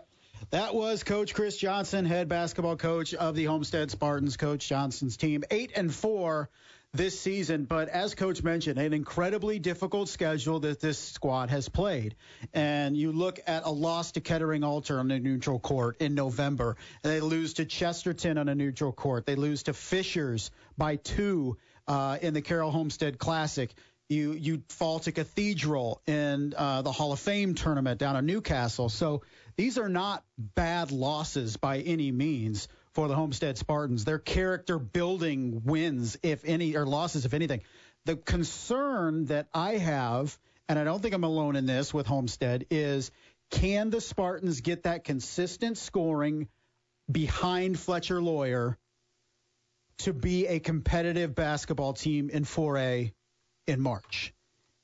That 0.51 0.75
was 0.75 1.03
Coach 1.03 1.33
Chris 1.33 1.57
Johnson, 1.57 2.05
head 2.05 2.29
basketball 2.29 2.77
coach 2.77 3.13
of 3.13 3.35
the 3.35 3.45
Homestead 3.45 3.91
Spartans. 3.91 4.37
Coach 4.37 4.67
Johnson's 4.67 5.17
team, 5.17 5.43
eight 5.51 5.71
and 5.75 5.93
four 5.93 6.49
this 6.93 7.19
season, 7.19 7.65
but 7.65 7.89
as 7.89 8.15
Coach 8.15 8.43
mentioned, 8.43 8.79
an 8.79 8.93
incredibly 8.93 9.59
difficult 9.59 10.09
schedule 10.09 10.61
that 10.61 10.79
this 10.79 10.97
squad 10.97 11.49
has 11.49 11.69
played. 11.69 12.15
And 12.53 12.97
you 12.97 13.11
look 13.11 13.39
at 13.45 13.63
a 13.65 13.69
loss 13.71 14.13
to 14.13 14.21
Kettering 14.21 14.63
Alter 14.63 14.99
on 14.99 15.11
a 15.11 15.19
neutral 15.19 15.59
court 15.59 15.97
in 15.99 16.15
November, 16.15 16.77
they 17.03 17.19
lose 17.19 17.55
to 17.55 17.65
Chesterton 17.65 18.37
on 18.37 18.49
a 18.49 18.55
neutral 18.55 18.91
court. 18.91 19.25
They 19.25 19.35
lose 19.35 19.63
to 19.63 19.73
Fishers 19.73 20.51
by 20.77 20.95
two 20.95 21.57
uh, 21.87 22.17
in 22.21 22.33
the 22.33 22.41
Carroll 22.41 22.71
Homestead 22.71 23.17
Classic. 23.17 23.73
You 24.09 24.31
you 24.31 24.63
fall 24.69 24.99
to 24.99 25.11
Cathedral 25.11 26.01
in 26.07 26.53
uh, 26.57 26.81
the 26.81 26.93
Hall 26.93 27.11
of 27.11 27.19
Fame 27.19 27.55
tournament 27.55 27.99
down 27.99 28.15
in 28.15 28.25
Newcastle. 28.25 28.87
So 28.87 29.23
these 29.57 29.77
are 29.77 29.89
not 29.89 30.23
bad 30.37 30.91
losses 30.91 31.57
by 31.57 31.79
any 31.79 32.11
means 32.11 32.69
for 32.97 33.07
the 33.07 33.13
Homestead 33.13 33.59
Spartans. 33.59 34.05
They're 34.05 34.17
character 34.17 34.79
building 34.79 35.61
wins, 35.63 36.17
if 36.23 36.43
any, 36.43 36.75
or 36.75 36.83
losses, 36.83 37.25
if 37.25 37.35
anything. 37.35 37.61
The 38.05 38.15
concern 38.15 39.25
that 39.25 39.47
I 39.53 39.77
have, 39.77 40.35
and 40.67 40.79
I 40.79 40.83
don't 40.83 40.99
think 40.99 41.13
I'm 41.13 41.23
alone 41.23 41.55
in 41.55 41.67
this 41.67 41.93
with 41.93 42.07
Homestead, 42.07 42.65
is 42.71 43.11
can 43.51 43.91
the 43.91 44.01
Spartans 44.01 44.61
get 44.61 44.83
that 44.83 45.03
consistent 45.03 45.77
scoring 45.77 46.47
behind 47.09 47.79
Fletcher 47.79 48.19
Loyer 48.19 48.79
to 49.99 50.11
be 50.11 50.47
a 50.47 50.59
competitive 50.59 51.35
basketball 51.35 51.93
team 51.93 52.31
in 52.31 52.45
4A 52.45 53.13
in 53.67 53.79
March? 53.79 54.33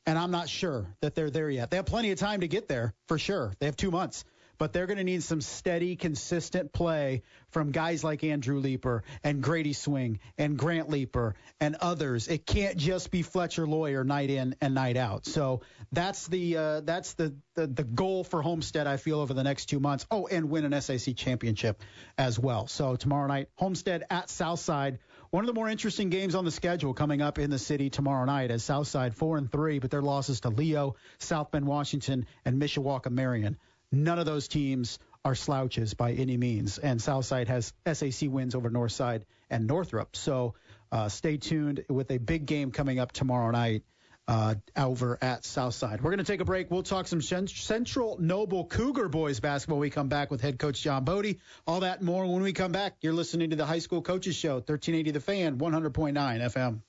And 0.05 0.19
I'm 0.19 0.29
not 0.29 0.49
sure 0.49 0.85
that 1.01 1.15
they're 1.15 1.31
there 1.31 1.49
yet. 1.49 1.71
They 1.71 1.77
have 1.77 1.87
plenty 1.87 2.11
of 2.11 2.19
time 2.19 2.41
to 2.41 2.47
get 2.47 2.67
there, 2.67 2.93
for 3.07 3.17
sure. 3.17 3.55
They 3.57 3.65
have 3.65 3.75
two 3.75 3.89
months 3.89 4.23
but 4.57 4.73
they're 4.73 4.87
going 4.87 4.97
to 4.97 5.03
need 5.03 5.23
some 5.23 5.41
steady, 5.41 5.95
consistent 5.95 6.73
play 6.73 7.23
from 7.51 7.71
guys 7.71 8.03
like 8.03 8.23
Andrew 8.23 8.59
Leeper 8.59 9.03
and 9.23 9.41
Grady 9.41 9.73
Swing 9.73 10.19
and 10.37 10.57
Grant 10.57 10.89
Leeper 10.89 11.35
and 11.59 11.75
others. 11.75 12.27
It 12.27 12.45
can't 12.45 12.77
just 12.77 13.11
be 13.11 13.21
Fletcher 13.21 13.67
Loyer 13.67 14.03
night 14.03 14.29
in 14.29 14.55
and 14.61 14.73
night 14.73 14.97
out. 14.97 15.25
So 15.25 15.61
that's 15.91 16.27
the 16.27 16.57
uh, 16.57 16.81
that's 16.81 17.13
the, 17.13 17.35
the 17.55 17.67
the 17.67 17.83
goal 17.83 18.23
for 18.23 18.41
Homestead. 18.41 18.87
I 18.87 18.97
feel 18.97 19.19
over 19.19 19.33
the 19.33 19.43
next 19.43 19.67
two 19.67 19.79
months. 19.79 20.05
Oh, 20.09 20.27
and 20.27 20.49
win 20.49 20.71
an 20.71 20.81
SAC 20.81 21.15
championship 21.15 21.81
as 22.17 22.39
well. 22.39 22.67
So 22.67 22.95
tomorrow 22.95 23.27
night, 23.27 23.49
Homestead 23.55 24.05
at 24.09 24.29
Southside. 24.29 24.99
One 25.29 25.43
of 25.43 25.47
the 25.47 25.53
more 25.53 25.67
interesting 25.67 26.09
games 26.09 26.35
on 26.35 26.45
the 26.45 26.51
schedule 26.51 26.93
coming 26.93 27.23
up 27.23 27.39
in 27.39 27.49
the 27.49 27.57
city 27.57 27.89
tomorrow 27.89 28.23
night 28.25 28.51
as 28.51 28.63
Southside 28.63 29.15
four 29.15 29.39
and 29.39 29.51
three, 29.51 29.79
but 29.79 29.89
their 29.89 30.01
losses 30.01 30.41
to 30.41 30.49
Leo, 30.49 30.95
South 31.17 31.49
Bend, 31.49 31.65
Washington, 31.65 32.27
and 32.45 32.61
Mishawaka 32.61 33.09
Marion. 33.09 33.57
None 33.93 34.17
of 34.17 34.25
those 34.25 34.47
teams 34.47 34.97
are 35.23 35.35
slouches 35.35 35.93
by 35.93 36.13
any 36.13 36.35
means. 36.35 36.79
And 36.79 37.01
Southside 37.01 37.47
has 37.47 37.73
SAC 37.85 38.29
wins 38.29 38.55
over 38.55 38.69
Northside 38.69 39.21
and 39.49 39.67
Northrop. 39.67 40.15
So 40.15 40.55
uh, 40.91 41.09
stay 41.09 41.37
tuned 41.37 41.85
with 41.89 42.09
a 42.11 42.17
big 42.17 42.45
game 42.45 42.71
coming 42.71 42.99
up 42.99 43.11
tomorrow 43.11 43.51
night 43.51 43.83
uh, 44.27 44.55
over 44.75 45.17
at 45.21 45.45
Southside. 45.45 46.01
We're 46.01 46.09
going 46.11 46.25
to 46.25 46.31
take 46.31 46.39
a 46.39 46.45
break. 46.45 46.71
We'll 46.71 46.83
talk 46.83 47.07
some 47.07 47.21
Central 47.21 48.17
Noble 48.19 48.65
Cougar 48.65 49.09
boys 49.09 49.39
basketball. 49.39 49.79
We 49.79 49.89
come 49.89 50.09
back 50.09 50.31
with 50.31 50.41
head 50.41 50.57
coach 50.57 50.81
John 50.81 51.05
Bodey. 51.05 51.39
All 51.67 51.81
that 51.81 52.01
more 52.01 52.25
when 52.25 52.41
we 52.41 52.53
come 52.53 52.71
back. 52.71 52.95
You're 53.01 53.13
listening 53.13 53.51
to 53.51 53.55
the 53.55 53.65
High 53.65 53.79
School 53.79 54.01
Coaches 54.01 54.35
Show, 54.35 54.55
1380 54.55 55.11
The 55.11 55.19
Fan, 55.19 55.57
100.9 55.57 56.13
FM. 56.13 56.81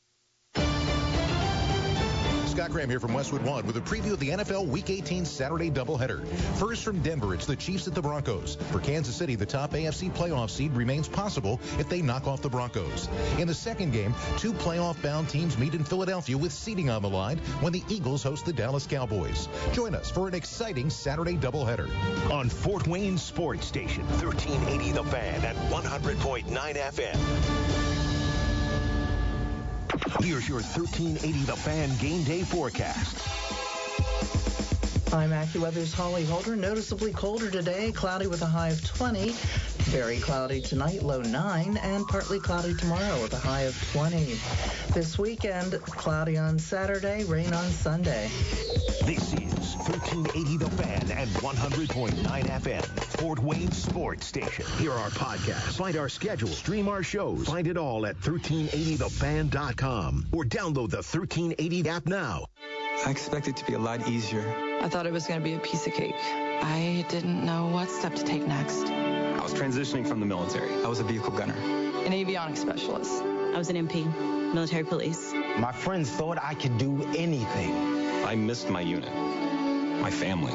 Scott 2.55 2.71
Graham 2.71 2.89
here 2.89 3.01
from 3.01 3.13
Westwood 3.13 3.43
One 3.43 3.67
with 3.67 3.77
a 3.79 3.81
preview 3.81 4.13
of 4.13 4.21
the 4.21 4.29
NFL 4.29 4.69
Week 4.69 4.89
18 4.89 5.25
Saturday 5.25 5.73
doubleheader. 5.73 6.25
First 6.57 6.85
from 6.85 7.03
Denver, 7.03 7.35
it's 7.35 7.47
the 7.47 7.57
Chiefs 7.57 7.89
at 7.89 7.97
the 7.97 8.01
Broncos. 8.01 8.55
For 8.71 8.79
Kansas 8.79 9.17
City, 9.17 9.35
the 9.35 9.45
top 9.45 9.73
AFC 9.73 10.09
playoff 10.13 10.51
seed 10.51 10.73
remains 10.73 11.09
possible 11.09 11.59
if 11.81 11.89
they 11.89 12.01
knock 12.01 12.29
off 12.29 12.43
the 12.43 12.49
Broncos. 12.49 13.09
In 13.41 13.49
the 13.49 13.55
second 13.55 13.93
game, 13.93 14.15
two 14.39 14.53
playoff-bound 14.53 15.29
teams 15.29 15.59
meet 15.59 15.75
in 15.75 15.83
Philadelphia 15.83 16.39
with 16.39 16.53
seeding 16.53 16.91
on 16.91 17.03
the 17.03 17.11
line 17.11 17.39
when 17.59 17.73
the 17.73 17.83
Eagles 17.89 18.23
host 18.23 18.47
the 18.47 18.53
Dallas 18.53 18.87
Cowboys. 18.87 19.49
Join 19.73 19.93
us 19.93 20.09
for 20.09 20.29
an 20.29 20.35
exciting 20.35 20.91
Saturday 20.91 21.37
doubleheader 21.37 21.91
on 22.31 22.49
Fort 22.49 22.87
Wayne 22.87 23.19
Sports 23.19 23.67
Station, 23.67 24.07
1380 24.23 24.93
The 24.93 25.03
Fan 25.03 25.45
at 25.45 25.57
100.9 25.73 26.45
FM. 26.47 27.84
Here's 30.21 30.49
your 30.49 30.61
1380 30.61 31.45
The 31.45 31.57
Fan 31.57 31.97
game 31.99 32.25
day 32.25 32.43
forecast. 32.43 33.44
I'm 35.13 35.31
AccuWeather's 35.31 35.93
Holly 35.93 36.25
Holder. 36.25 36.57
Noticeably 36.57 37.13
colder 37.13 37.51
today, 37.51 37.93
cloudy 37.93 38.27
with 38.27 38.43
a 38.43 38.47
high 38.47 38.71
of 38.71 38.85
20. 38.85 39.31
Very 39.91 40.19
cloudy 40.19 40.61
tonight, 40.61 41.03
low 41.03 41.23
9, 41.23 41.77
and 41.77 42.07
partly 42.09 42.41
cloudy 42.41 42.75
tomorrow 42.75 43.23
with 43.23 43.33
a 43.33 43.39
high 43.39 43.63
of 43.63 43.81
20. 43.93 44.39
This 44.93 45.17
weekend, 45.19 45.81
cloudy 45.83 46.37
on 46.37 46.59
Saturday, 46.59 47.23
rain 47.25 47.53
on 47.53 47.71
Sunday. 47.71 48.29
This 49.05 49.35
is 49.35 49.77
1380 49.87 50.57
The 50.57 50.71
Fan 50.71 51.11
and 51.13 51.31
100.9 51.31 52.25
FM, 52.25 52.85
Fort 53.21 53.39
Wayne 53.39 53.71
Sports 53.73 54.27
Station. 54.27 54.65
Hear 54.79 54.93
our 54.93 55.11
podcast, 55.11 55.77
find 55.77 55.97
our 55.97 56.09
schedule, 56.09 56.49
stream 56.49 56.89
our 56.89 57.03
shows. 57.03 57.47
Find 57.47 57.67
it 57.67 57.77
all 57.77 58.07
at 58.07 58.17
1380thefan.com 58.21 60.27
or 60.33 60.45
download 60.45 60.91
the 60.91 61.03
1380 61.03 61.89
app 61.89 62.07
now. 62.07 62.47
I 63.07 63.11
expect 63.11 63.49
it 63.49 63.57
to 63.59 63.67
be 63.67 63.75
a 63.75 63.79
lot 63.79 64.09
easier. 64.09 64.74
I 64.85 64.89
thought 64.89 65.07
it 65.07 65.15
was 65.15 65.27
going 65.27 65.41
to 65.41 65.45
be 65.45 65.55
a 65.55 65.59
piece 65.59 65.87
of 65.87 65.95
cake. 65.95 66.15
I 66.63 67.07
didn't 67.09 67.43
know 67.43 67.69
what 67.69 67.89
step 67.89 68.15
to 68.17 68.23
take 68.23 68.47
next. 68.47 68.85
I 68.85 69.43
was 69.43 69.55
transitioning 69.55 70.07
from 70.07 70.21
the 70.21 70.27
military. 70.27 70.75
I 70.85 70.89
was 70.89 71.01
a 71.01 71.05
vehicle 71.05 71.31
gunner. 71.31 71.55
An 71.55 72.13
avionics 72.13 72.59
specialist. 72.59 73.23
I 73.23 73.57
was 73.57 73.71
an 73.71 73.77
MP, 73.89 74.05
military 74.53 74.85
police. 74.85 75.33
My 75.57 75.73
friends 75.73 76.11
thought 76.11 76.37
I 76.37 76.53
could 76.53 76.77
do 76.77 77.03
anything. 77.17 77.75
I 78.27 78.35
missed 78.35 78.69
my 78.69 78.83
unit, 78.83 79.11
my 80.03 80.11
family. 80.11 80.53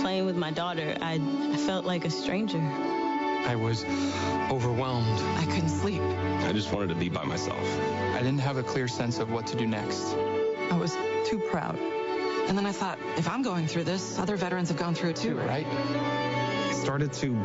Playing 0.00 0.24
with 0.24 0.36
my 0.36 0.52
daughter, 0.52 0.96
I, 1.00 1.14
I 1.52 1.56
felt 1.56 1.84
like 1.84 2.04
a 2.04 2.10
stranger. 2.10 2.60
I 2.60 3.56
was 3.56 3.84
overwhelmed. 4.52 5.20
I 5.36 5.46
couldn't 5.46 5.70
sleep. 5.70 6.00
I 6.00 6.52
just 6.52 6.72
wanted 6.72 6.90
to 6.90 6.94
be 6.94 7.08
by 7.08 7.24
myself. 7.24 7.80
I 8.14 8.18
didn't 8.18 8.38
have 8.38 8.56
a 8.56 8.62
clear 8.62 8.86
sense 8.86 9.18
of 9.18 9.32
what 9.32 9.48
to 9.48 9.56
do 9.56 9.66
next. 9.66 10.14
I 10.70 10.76
was 10.78 10.96
too 11.26 11.40
proud. 11.50 11.76
And 12.46 12.56
then 12.58 12.66
I 12.66 12.72
thought, 12.72 12.98
if 13.16 13.28
I'm 13.28 13.42
going 13.42 13.66
through 13.66 13.84
this, 13.84 14.18
other 14.18 14.36
veterans 14.36 14.68
have 14.68 14.78
gone 14.78 14.94
through 14.94 15.10
it 15.10 15.16
too, 15.16 15.36
right? 15.36 15.66
I 15.66 16.72
started 16.72 17.12
to 17.14 17.36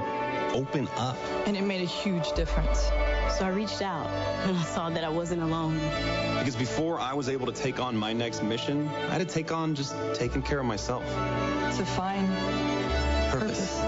open 0.53 0.87
up. 0.97 1.17
And 1.45 1.55
it 1.55 1.63
made 1.63 1.81
a 1.81 1.85
huge 1.85 2.31
difference. 2.33 2.79
So 3.37 3.45
I 3.45 3.49
reached 3.49 3.81
out 3.81 4.07
and 4.47 4.57
I 4.57 4.63
saw 4.63 4.89
that 4.89 5.03
I 5.03 5.09
wasn't 5.09 5.41
alone. 5.41 5.75
Because 6.39 6.55
before 6.55 6.99
I 6.99 7.13
was 7.13 7.29
able 7.29 7.45
to 7.45 7.51
take 7.51 7.79
on 7.79 7.95
my 7.95 8.13
next 8.13 8.43
mission, 8.43 8.87
I 8.87 9.17
had 9.17 9.19
to 9.19 9.25
take 9.25 9.51
on 9.51 9.75
just 9.75 9.95
taking 10.15 10.41
care 10.41 10.59
of 10.59 10.65
myself. 10.65 11.05
To 11.77 11.85
find 11.85 12.27
purpose. 13.31 13.79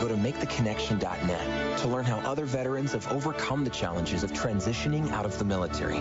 Go 0.00 0.08
to 0.08 0.14
maketheconnection.net 0.14 1.78
to 1.78 1.88
learn 1.88 2.04
how 2.04 2.18
other 2.18 2.44
veterans 2.44 2.92
have 2.92 3.10
overcome 3.10 3.64
the 3.64 3.70
challenges 3.70 4.22
of 4.22 4.32
transitioning 4.32 5.10
out 5.10 5.24
of 5.24 5.38
the 5.38 5.44
military. 5.44 6.00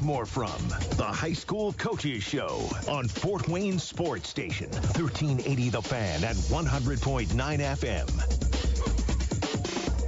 More 0.00 0.24
from 0.24 0.68
the 0.96 1.04
High 1.04 1.32
School 1.32 1.72
Coaches 1.74 2.22
Show 2.22 2.70
on 2.88 3.08
Fort 3.08 3.48
Wayne 3.48 3.78
Sports 3.78 4.28
Station, 4.28 4.70
1380 4.70 5.68
The 5.68 5.82
Fan 5.82 6.24
at 6.24 6.36
100.9 6.36 7.26
FM. 7.28 8.51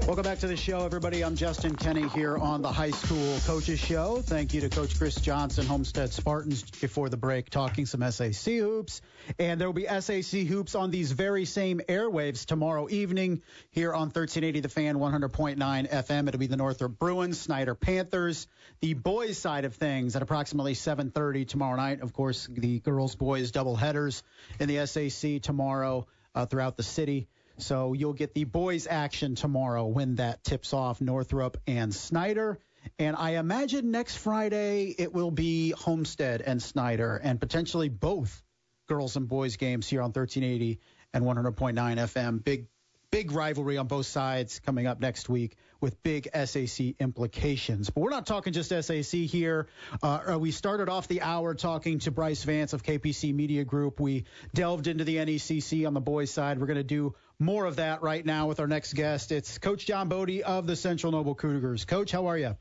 Welcome 0.07 0.25
back 0.25 0.41
to 0.41 0.47
the 0.47 0.57
show, 0.59 0.85
everybody. 0.85 1.25
I'm 1.25 1.35
Justin 1.35 1.77
Kenny 1.77 2.07
here 2.11 2.37
on 2.37 2.61
the 2.61 2.71
High 2.71 2.91
School 2.91 3.39
Coaches 3.47 3.81
Show. 3.81 4.21
Thank 4.21 4.53
you 4.53 4.61
to 4.61 4.69
Coach 4.69 4.99
Chris 4.99 5.15
Johnson, 5.15 5.65
Homestead 5.65 6.13
Spartans, 6.13 6.63
before 6.63 7.09
the 7.09 7.17
break, 7.17 7.49
talking 7.49 7.87
some 7.87 8.03
SAC 8.13 8.53
hoops. 8.53 9.01
And 9.39 9.59
there 9.59 9.67
will 9.67 9.73
be 9.73 9.87
SAC 9.87 10.43
hoops 10.43 10.75
on 10.75 10.91
these 10.91 11.13
very 11.13 11.47
same 11.47 11.81
airwaves 11.89 12.45
tomorrow 12.45 12.87
evening 12.91 13.41
here 13.71 13.95
on 13.95 14.09
1380 14.09 14.61
The 14.61 14.69
Fan, 14.69 14.97
100.9 14.97 15.57
FM. 15.91 16.29
It'll 16.29 16.39
be 16.39 16.49
the 16.49 16.59
Northrop 16.59 16.99
Bruins, 16.99 17.41
Snyder 17.41 17.75
Panthers, 17.75 18.47
the 18.81 18.93
boys 18.93 19.39
side 19.39 19.65
of 19.65 19.75
things 19.75 20.17
at 20.17 20.21
approximately 20.21 20.75
7:30 20.75 21.49
tomorrow 21.49 21.77
night. 21.77 22.03
Of 22.03 22.13
course, 22.13 22.47
the 22.53 22.79
girls 22.81 23.15
boys 23.15 23.53
double 23.53 23.75
headers 23.75 24.23
in 24.61 24.69
the 24.69 24.87
SAC 24.87 25.41
tomorrow 25.41 26.07
uh, 26.35 26.45
throughout 26.45 26.77
the 26.77 26.83
city. 26.83 27.27
So 27.59 27.93
you'll 27.93 28.15
get 28.15 28.35
the 28.35 28.45
boys 28.45 28.87
action 28.89 29.35
tomorrow 29.35 29.87
when 29.87 30.17
that 30.17 30.43
tips 30.45 30.73
off 30.73 31.01
Northrop 31.01 31.57
and 31.67 31.95
Snyder. 31.95 32.59
And 32.99 33.17
I 33.17 33.37
imagine 33.37 33.91
next 33.91 34.17
Friday 34.17 34.95
it 34.99 35.13
will 35.13 35.31
be 35.31 35.71
Homestead 35.71 36.43
and 36.43 36.63
Snyder 36.63 37.17
and 37.17 37.41
potentially 37.41 37.89
both 37.89 38.43
girls 38.87 39.17
and 39.17 39.29
boys 39.29 39.57
games 39.57 39.89
here 39.89 40.01
on 40.01 40.11
1380 40.11 40.81
and 41.15 41.25
100.9 41.25 41.75
FM. 41.75 42.45
Big 42.45 42.67
big 43.11 43.31
rivalry 43.31 43.79
on 43.79 43.87
both 43.87 44.07
sides 44.07 44.59
coming 44.59 44.89
up 44.89 45.01
next 45.01 45.29
week 45.29 45.57
with 45.85 46.03
big 46.03 46.31
SAC 46.33 46.95
implications. 46.99 47.91
But 47.91 48.01
we're 48.01 48.11
not 48.11 48.27
talking 48.27 48.55
just 48.55 48.71
SAC 48.71 49.21
here. 49.21 49.67
Uh, 50.03 50.39
we 50.41 50.51
started 50.51 50.89
off 50.89 51.09
the 51.09 51.21
hour 51.21 51.55
talking 51.55 51.99
to 52.01 52.11
Brice 52.11 52.43
Vance 52.43 52.73
of 52.73 52.83
KPC 52.83 53.35
Media 53.35 53.65
Group. 53.65 54.01
We 54.01 54.25
delved 54.55 54.87
into 54.87 55.05
the 55.05 55.17
NECC 55.17 55.87
on 55.87 55.93
the 55.93 56.01
boys' 56.01 56.31
side. 56.31 56.59
We're 56.59 56.69
going 56.69 56.79
to 56.79 56.83
do 56.83 57.15
more 57.39 57.67
of 57.67 57.77
that 57.77 58.01
right 58.01 58.25
now 58.25 58.47
with 58.49 58.61
our 58.61 58.67
next 58.67 58.95
guest. 58.95 59.31
It's 59.31 59.59
Coach 59.59 59.85
John 59.85 60.09
Bodey 60.09 60.41
of 60.41 60.67
the 60.67 60.75
Central 60.75 61.13
Noble 61.13 61.35
Cougars. 61.35 61.85
Coach, 61.85 62.11
how 62.11 62.29
are 62.29 62.39
you? 62.39 62.57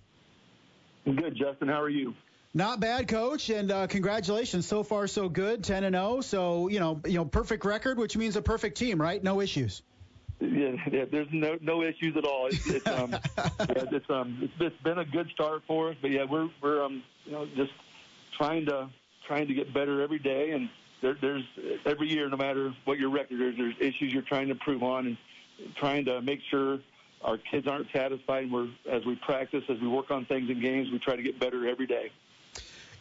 Good, 1.05 1.37
Justin. 1.37 1.69
How 1.69 1.81
are 1.81 1.89
you? 1.89 2.13
Not 2.53 2.81
bad, 2.81 3.07
coach, 3.07 3.49
and 3.49 3.71
uh, 3.71 3.87
congratulations. 3.87 4.67
So 4.67 4.83
far, 4.83 5.07
so 5.07 5.29
good. 5.29 5.63
10 5.63 5.85
and 5.85 5.95
0. 5.95 6.19
So 6.21 6.67
you 6.67 6.81
know, 6.81 6.99
you 7.05 7.13
know, 7.13 7.25
perfect 7.25 7.63
record, 7.63 7.97
which 7.97 8.17
means 8.17 8.35
a 8.35 8.41
perfect 8.41 8.77
team, 8.77 9.01
right? 9.01 9.23
No 9.23 9.39
issues. 9.39 9.81
Yeah, 10.43 10.75
yeah, 10.91 11.05
there's 11.09 11.27
no 11.31 11.57
no 11.61 11.83
issues 11.83 12.17
at 12.17 12.25
all. 12.25 12.47
It's, 12.47 12.65
it's 12.67 12.87
um, 12.87 13.11
yeah, 13.37 13.85
it's 13.91 14.09
um, 14.09 14.39
it's, 14.41 14.53
it's 14.59 14.83
been 14.83 14.99
a 14.99 15.05
good 15.05 15.29
start 15.29 15.63
for 15.65 15.89
us, 15.89 15.95
but 16.01 16.11
yeah, 16.11 16.25
we're 16.29 16.49
we're 16.61 16.83
um, 16.83 17.01
you 17.25 17.31
know, 17.31 17.47
just 17.55 17.71
trying 18.37 18.65
to 18.65 18.89
trying 19.25 19.47
to 19.47 19.53
get 19.53 19.73
better 19.73 20.01
every 20.01 20.19
day, 20.19 20.51
and 20.51 20.69
there, 21.01 21.15
there's 21.21 21.43
every 21.85 22.09
year, 22.09 22.27
no 22.29 22.37
matter 22.37 22.73
what 22.83 22.99
your 22.99 23.09
record 23.09 23.39
is, 23.41 23.55
there's 23.57 23.75
issues 23.79 24.13
you're 24.13 24.21
trying 24.21 24.47
to 24.47 24.51
improve 24.51 24.83
on, 24.83 25.07
and 25.07 25.17
trying 25.75 26.03
to 26.05 26.21
make 26.21 26.39
sure 26.49 26.79
our 27.21 27.37
kids 27.37 27.67
aren't 27.67 27.87
satisfied. 27.93 28.43
And 28.43 28.51
we're 28.51 28.69
as 28.89 29.05
we 29.05 29.15
practice, 29.15 29.63
as 29.69 29.79
we 29.79 29.87
work 29.87 30.11
on 30.11 30.25
things 30.25 30.49
in 30.49 30.59
games, 30.61 30.91
we 30.91 30.99
try 30.99 31.15
to 31.15 31.23
get 31.23 31.39
better 31.39 31.67
every 31.67 31.87
day. 31.87 32.11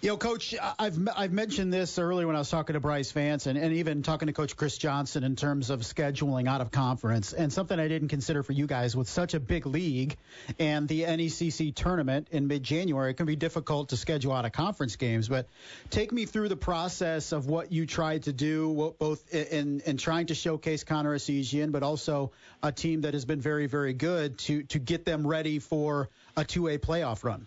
You 0.03 0.09
know, 0.09 0.17
Coach, 0.17 0.53
I've 0.81 0.99
I've 1.17 1.31
mentioned 1.31 1.73
this 1.73 1.97
earlier 1.97 2.27
when 2.27 2.35
I 2.35 2.41
was 2.41 2.51
talking 2.51 2.75
to 2.75 2.81
Brice 2.81 3.13
Vance 3.13 3.47
and, 3.47 3.57
and 3.57 3.75
even 3.75 4.03
talking 4.03 4.27
to 4.27 4.33
Coach 4.33 4.57
Chris 4.57 4.77
Johnson 4.77 5.23
in 5.23 5.37
terms 5.37 5.71
of 5.71 5.83
scheduling 5.83 6.49
out 6.49 6.61
of 6.61 6.73
conference 6.73 7.33
and 7.33 7.53
something 7.53 7.79
I 7.79 7.87
didn't 7.87 8.09
consider 8.09 8.43
for 8.43 8.51
you 8.51 8.67
guys 8.67 8.97
with 8.97 9.09
such 9.09 9.35
a 9.35 9.39
big 9.39 9.65
league 9.65 10.17
and 10.59 10.89
the 10.89 11.03
NECC 11.05 11.73
tournament 11.73 12.27
in 12.33 12.49
mid-January. 12.49 13.13
It 13.13 13.15
can 13.15 13.27
be 13.27 13.37
difficult 13.37 13.91
to 13.91 13.97
schedule 13.97 14.33
out 14.33 14.45
of 14.45 14.51
conference 14.51 14.97
games, 14.97 15.29
but 15.29 15.47
take 15.91 16.11
me 16.11 16.27
through 16.27 16.49
the 16.49 16.57
process 16.57 17.31
of 17.31 17.47
what 17.47 17.71
you 17.71 17.87
tried 17.87 18.25
to 18.25 18.33
do, 18.33 18.97
both 18.99 19.33
in 19.33 19.83
in 19.87 19.99
trying 19.99 20.27
to 20.27 20.35
showcase 20.35 20.83
Connor 20.83 21.15
Essegian, 21.15 21.71
but 21.71 21.85
also 21.85 22.33
a 22.61 22.73
team 22.73 23.03
that 23.03 23.15
has 23.15 23.25
been 23.25 23.41
very 23.41 23.69
very 23.69 23.93
good 23.93 24.37
to 24.39 24.65
to 24.65 24.81
get 24.81 25.05
them 25.05 25.25
ready 25.25 25.61
for 25.61 26.09
a 26.37 26.43
two-way 26.43 26.79
playoff 26.79 27.23
run. 27.23 27.47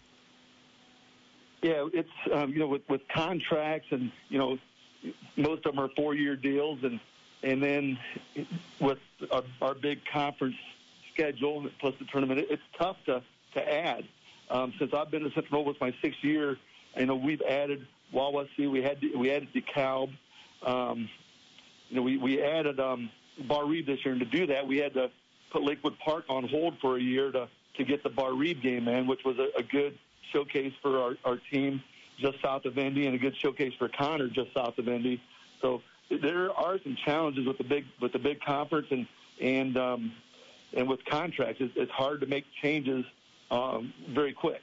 Yeah, 1.66 1.88
it's 1.94 2.10
um, 2.32 2.52
you 2.54 2.60
know 2.60 2.68
with 2.68 2.84
with 2.88 3.02
contracts 3.08 3.88
and 3.90 4.12
you 4.30 4.38
know 4.38 4.60
most 5.36 5.66
of 5.66 5.74
them 5.74 5.80
are 5.84 5.90
four 5.96 6.14
year 6.14 6.36
deals 6.36 6.78
and 6.84 7.00
and 7.42 7.64
then 7.64 7.98
with 8.80 9.00
our, 9.32 9.42
our 9.64 9.74
big 9.74 10.02
conference 10.06 10.58
schedule 11.12 11.68
plus 11.80 11.96
the 11.98 12.06
tournament, 12.06 12.46
it's 12.52 12.62
tough 12.78 12.98
to 13.08 13.24
to 13.56 13.74
add. 13.74 14.04
Um, 14.52 14.76
since 14.78 14.94
I've 14.94 15.10
been 15.10 15.26
in 15.26 15.32
Central 15.32 15.68
it's 15.72 15.82
my 15.82 15.92
sixth 16.04 16.24
year. 16.24 16.60
You 16.98 17.08
know 17.08 17.16
we've 17.16 17.42
added 17.42 17.88
Wawasee, 18.14 18.70
we 18.70 18.84
had 18.84 19.02
we 19.18 19.32
added 19.32 19.50
DeKalb. 19.52 20.12
Um, 20.62 21.10
you 21.90 21.96
know 21.96 22.04
we 22.04 22.18
we 22.18 22.44
added 22.44 22.80
um, 22.80 23.10
Barr 23.48 23.66
this 23.82 24.06
year, 24.06 24.14
and 24.14 24.20
to 24.20 24.26
do 24.28 24.46
that 24.46 24.68
we 24.68 24.78
had 24.78 24.94
to 24.94 25.10
put 25.50 25.64
Lakewood 25.64 25.98
Park 25.98 26.26
on 26.30 26.48
hold 26.48 26.78
for 26.78 26.98
a 26.98 27.02
year 27.02 27.32
to 27.32 27.50
to 27.78 27.84
get 27.84 28.04
the 28.04 28.10
Barr-Reeve 28.10 28.62
game 28.62 28.88
in, 28.88 29.08
which 29.08 29.24
was 29.26 29.40
a, 29.40 29.48
a 29.58 29.64
good 29.64 29.98
showcase 30.32 30.74
for 30.82 31.00
our, 31.00 31.16
our 31.26 31.38
team 31.52 31.82
just 32.20 32.42
south 32.42 32.66
of 32.66 32.78
Indy 32.78 33.08
and 33.08 33.16
a 33.16 33.18
good 33.18 33.36
showcase 33.38 33.74
for 33.78 33.90
Connor 33.90 34.30
just 34.30 34.54
south 34.54 34.78
of 34.78 34.88
Indy. 34.88 35.22
So 35.62 35.82
there 36.10 36.52
are 36.52 36.80
some 36.84 36.96
challenges 37.06 37.46
with 37.46 37.58
the 37.58 37.64
big 37.64 37.86
with 38.02 38.14
the 38.14 38.20
big 38.20 38.42
conference 38.42 38.88
and 38.92 39.08
and 39.42 39.78
um, 39.78 40.14
and 40.74 40.88
with 40.88 41.04
contracts. 41.06 41.62
It's, 41.62 41.74
it's 41.76 41.92
hard 41.92 42.22
to 42.22 42.28
make 42.28 42.46
changes 42.62 43.06
um, 43.52 43.94
very 44.10 44.34
quick. 44.34 44.62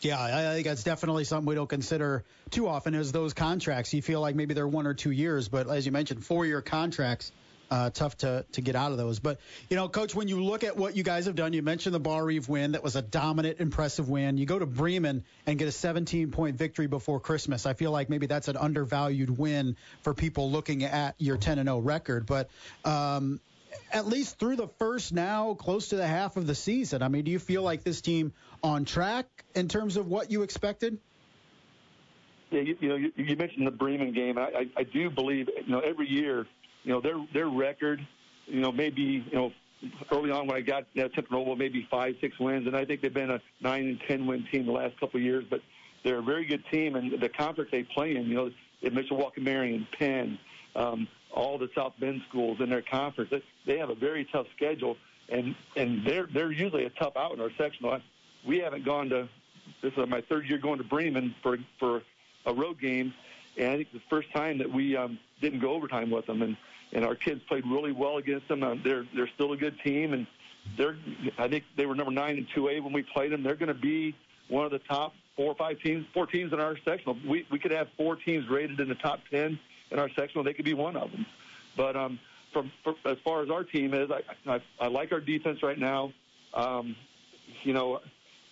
Yeah, 0.00 0.20
I 0.20 0.54
think 0.54 0.66
that's 0.66 0.82
definitely 0.82 1.22
something 1.22 1.46
we 1.46 1.54
don't 1.54 1.68
consider 1.68 2.24
too 2.50 2.66
often 2.66 2.92
is 2.94 3.12
those 3.12 3.32
contracts. 3.32 3.94
You 3.94 4.02
feel 4.02 4.20
like 4.20 4.34
maybe 4.34 4.52
they're 4.52 4.66
one 4.66 4.84
or 4.84 4.94
two 4.94 5.12
years, 5.12 5.46
but 5.48 5.68
as 5.68 5.86
you 5.86 5.92
mentioned, 5.92 6.24
four-year 6.24 6.60
contracts, 6.60 7.30
uh, 7.72 7.88
tough 7.88 8.18
to, 8.18 8.44
to 8.52 8.60
get 8.60 8.76
out 8.76 8.92
of 8.92 8.98
those. 8.98 9.18
But, 9.18 9.40
you 9.70 9.76
know, 9.76 9.88
Coach, 9.88 10.14
when 10.14 10.28
you 10.28 10.44
look 10.44 10.62
at 10.62 10.76
what 10.76 10.94
you 10.94 11.02
guys 11.02 11.24
have 11.24 11.34
done, 11.34 11.54
you 11.54 11.62
mentioned 11.62 11.94
the 11.94 12.00
Barr-Reeve 12.00 12.46
win. 12.46 12.72
That 12.72 12.84
was 12.84 12.96
a 12.96 13.02
dominant, 13.02 13.60
impressive 13.60 14.10
win. 14.10 14.36
You 14.36 14.44
go 14.44 14.58
to 14.58 14.66
Bremen 14.66 15.24
and 15.46 15.58
get 15.58 15.68
a 15.68 15.70
17-point 15.70 16.56
victory 16.56 16.86
before 16.86 17.18
Christmas. 17.18 17.64
I 17.64 17.72
feel 17.72 17.90
like 17.90 18.10
maybe 18.10 18.26
that's 18.26 18.48
an 18.48 18.58
undervalued 18.58 19.38
win 19.38 19.76
for 20.02 20.12
people 20.12 20.50
looking 20.50 20.84
at 20.84 21.14
your 21.16 21.38
10-0 21.38 21.80
record. 21.82 22.26
But 22.26 22.50
um, 22.84 23.40
at 23.90 24.06
least 24.06 24.38
through 24.38 24.56
the 24.56 24.68
first 24.78 25.14
now 25.14 25.54
close 25.54 25.88
to 25.88 25.96
the 25.96 26.06
half 26.06 26.36
of 26.36 26.46
the 26.46 26.54
season, 26.54 27.02
I 27.02 27.08
mean, 27.08 27.24
do 27.24 27.30
you 27.30 27.38
feel 27.38 27.62
like 27.62 27.84
this 27.84 28.02
team 28.02 28.34
on 28.62 28.84
track 28.84 29.26
in 29.54 29.68
terms 29.68 29.96
of 29.96 30.08
what 30.08 30.30
you 30.30 30.42
expected? 30.42 30.98
Yeah, 32.50 32.60
you, 32.60 32.76
you 32.80 32.88
know, 32.90 32.96
you, 32.96 33.12
you 33.16 33.34
mentioned 33.34 33.66
the 33.66 33.70
Bremen 33.70 34.12
game. 34.12 34.36
I, 34.36 34.42
I, 34.42 34.66
I 34.76 34.82
do 34.82 35.08
believe, 35.08 35.48
you 35.48 35.72
know, 35.72 35.80
every 35.80 36.06
year, 36.06 36.46
you 36.84 36.92
know, 36.92 37.00
their 37.00 37.24
their 37.32 37.48
record, 37.48 38.06
you 38.46 38.60
know, 38.60 38.72
maybe, 38.72 39.02
you 39.02 39.32
know, 39.32 39.52
early 40.10 40.30
on 40.30 40.46
when 40.46 40.56
I 40.56 40.60
got 40.60 40.84
you 40.94 41.02
know, 41.02 41.08
Temple 41.08 41.56
maybe 41.56 41.86
five, 41.90 42.16
six 42.20 42.38
wins, 42.38 42.66
and 42.66 42.76
I 42.76 42.84
think 42.84 43.00
they've 43.00 43.12
been 43.12 43.30
a 43.30 43.40
nine 43.60 43.88
and 43.88 44.00
ten 44.06 44.26
win 44.26 44.46
team 44.50 44.66
the 44.66 44.72
last 44.72 44.98
couple 44.98 45.18
of 45.18 45.24
years. 45.24 45.44
But 45.48 45.60
they're 46.04 46.18
a 46.18 46.22
very 46.22 46.44
good 46.44 46.64
team, 46.70 46.96
and 46.96 47.20
the 47.20 47.28
conference 47.28 47.70
they 47.70 47.84
play 47.84 48.16
in, 48.16 48.26
you 48.26 48.34
know, 48.34 48.50
Mishawaka 48.82 49.38
Marion, 49.38 49.86
Penn, 49.98 50.38
um, 50.74 51.06
all 51.32 51.58
the 51.58 51.70
South 51.74 51.94
Bend 51.98 52.22
schools 52.28 52.60
in 52.60 52.68
their 52.68 52.82
conference, 52.82 53.30
they, 53.30 53.42
they 53.66 53.78
have 53.78 53.90
a 53.90 53.94
very 53.94 54.24
tough 54.24 54.46
schedule, 54.56 54.96
and 55.28 55.54
and 55.76 56.04
they're 56.06 56.26
they're 56.32 56.52
usually 56.52 56.84
a 56.84 56.90
tough 56.90 57.16
out 57.16 57.32
in 57.32 57.40
our 57.40 57.50
sectional. 57.56 58.00
We 58.46 58.58
haven't 58.58 58.84
gone 58.84 59.08
to 59.10 59.28
this 59.82 59.92
is 59.96 60.08
my 60.08 60.20
third 60.22 60.48
year 60.48 60.58
going 60.58 60.78
to 60.78 60.84
Bremen 60.84 61.34
for 61.42 61.58
for 61.78 62.02
a 62.46 62.52
road 62.52 62.80
game, 62.80 63.14
and 63.56 63.68
I 63.68 63.76
think 63.76 63.92
the 63.92 64.02
first 64.10 64.30
time 64.32 64.58
that 64.58 64.70
we 64.70 64.96
um, 64.96 65.18
didn't 65.42 65.60
go 65.60 65.72
overtime 65.72 66.10
with 66.10 66.24
them, 66.26 66.40
and 66.40 66.56
and 66.94 67.04
our 67.04 67.14
kids 67.14 67.42
played 67.48 67.66
really 67.66 67.92
well 67.92 68.16
against 68.16 68.48
them. 68.48 68.62
Uh, 68.62 68.76
they're 68.82 69.04
they're 69.14 69.28
still 69.34 69.52
a 69.52 69.56
good 69.56 69.78
team, 69.80 70.14
and 70.14 70.26
they're 70.78 70.96
I 71.36 71.48
think 71.48 71.64
they 71.76 71.84
were 71.84 71.94
number 71.94 72.12
nine 72.12 72.38
in 72.38 72.46
two 72.54 72.68
A 72.70 72.80
when 72.80 72.92
we 72.92 73.02
played 73.02 73.32
them. 73.32 73.42
They're 73.42 73.56
going 73.56 73.68
to 73.68 73.74
be 73.74 74.14
one 74.48 74.64
of 74.64 74.70
the 74.70 74.78
top 74.78 75.12
four 75.36 75.52
or 75.52 75.54
five 75.54 75.80
teams, 75.80 76.06
four 76.14 76.26
teams 76.26 76.52
in 76.52 76.60
our 76.60 76.76
sectional. 76.84 77.18
We 77.26 77.46
we 77.50 77.58
could 77.58 77.72
have 77.72 77.88
four 77.96 78.16
teams 78.16 78.48
rated 78.48 78.80
in 78.80 78.88
the 78.88 78.94
top 78.94 79.20
ten 79.30 79.58
in 79.90 79.98
our 79.98 80.08
sectional. 80.10 80.44
They 80.44 80.54
could 80.54 80.64
be 80.64 80.74
one 80.74 80.96
of 80.96 81.10
them. 81.10 81.26
But 81.76 81.96
um, 81.96 82.18
from, 82.52 82.70
from 82.84 82.96
as 83.04 83.18
far 83.24 83.42
as 83.42 83.50
our 83.50 83.64
team 83.64 83.92
is, 83.94 84.10
I, 84.10 84.22
I 84.50 84.60
I 84.80 84.86
like 84.86 85.12
our 85.12 85.20
defense 85.20 85.62
right 85.62 85.78
now. 85.78 86.12
Um, 86.54 86.96
you 87.64 87.72
know, 87.72 88.00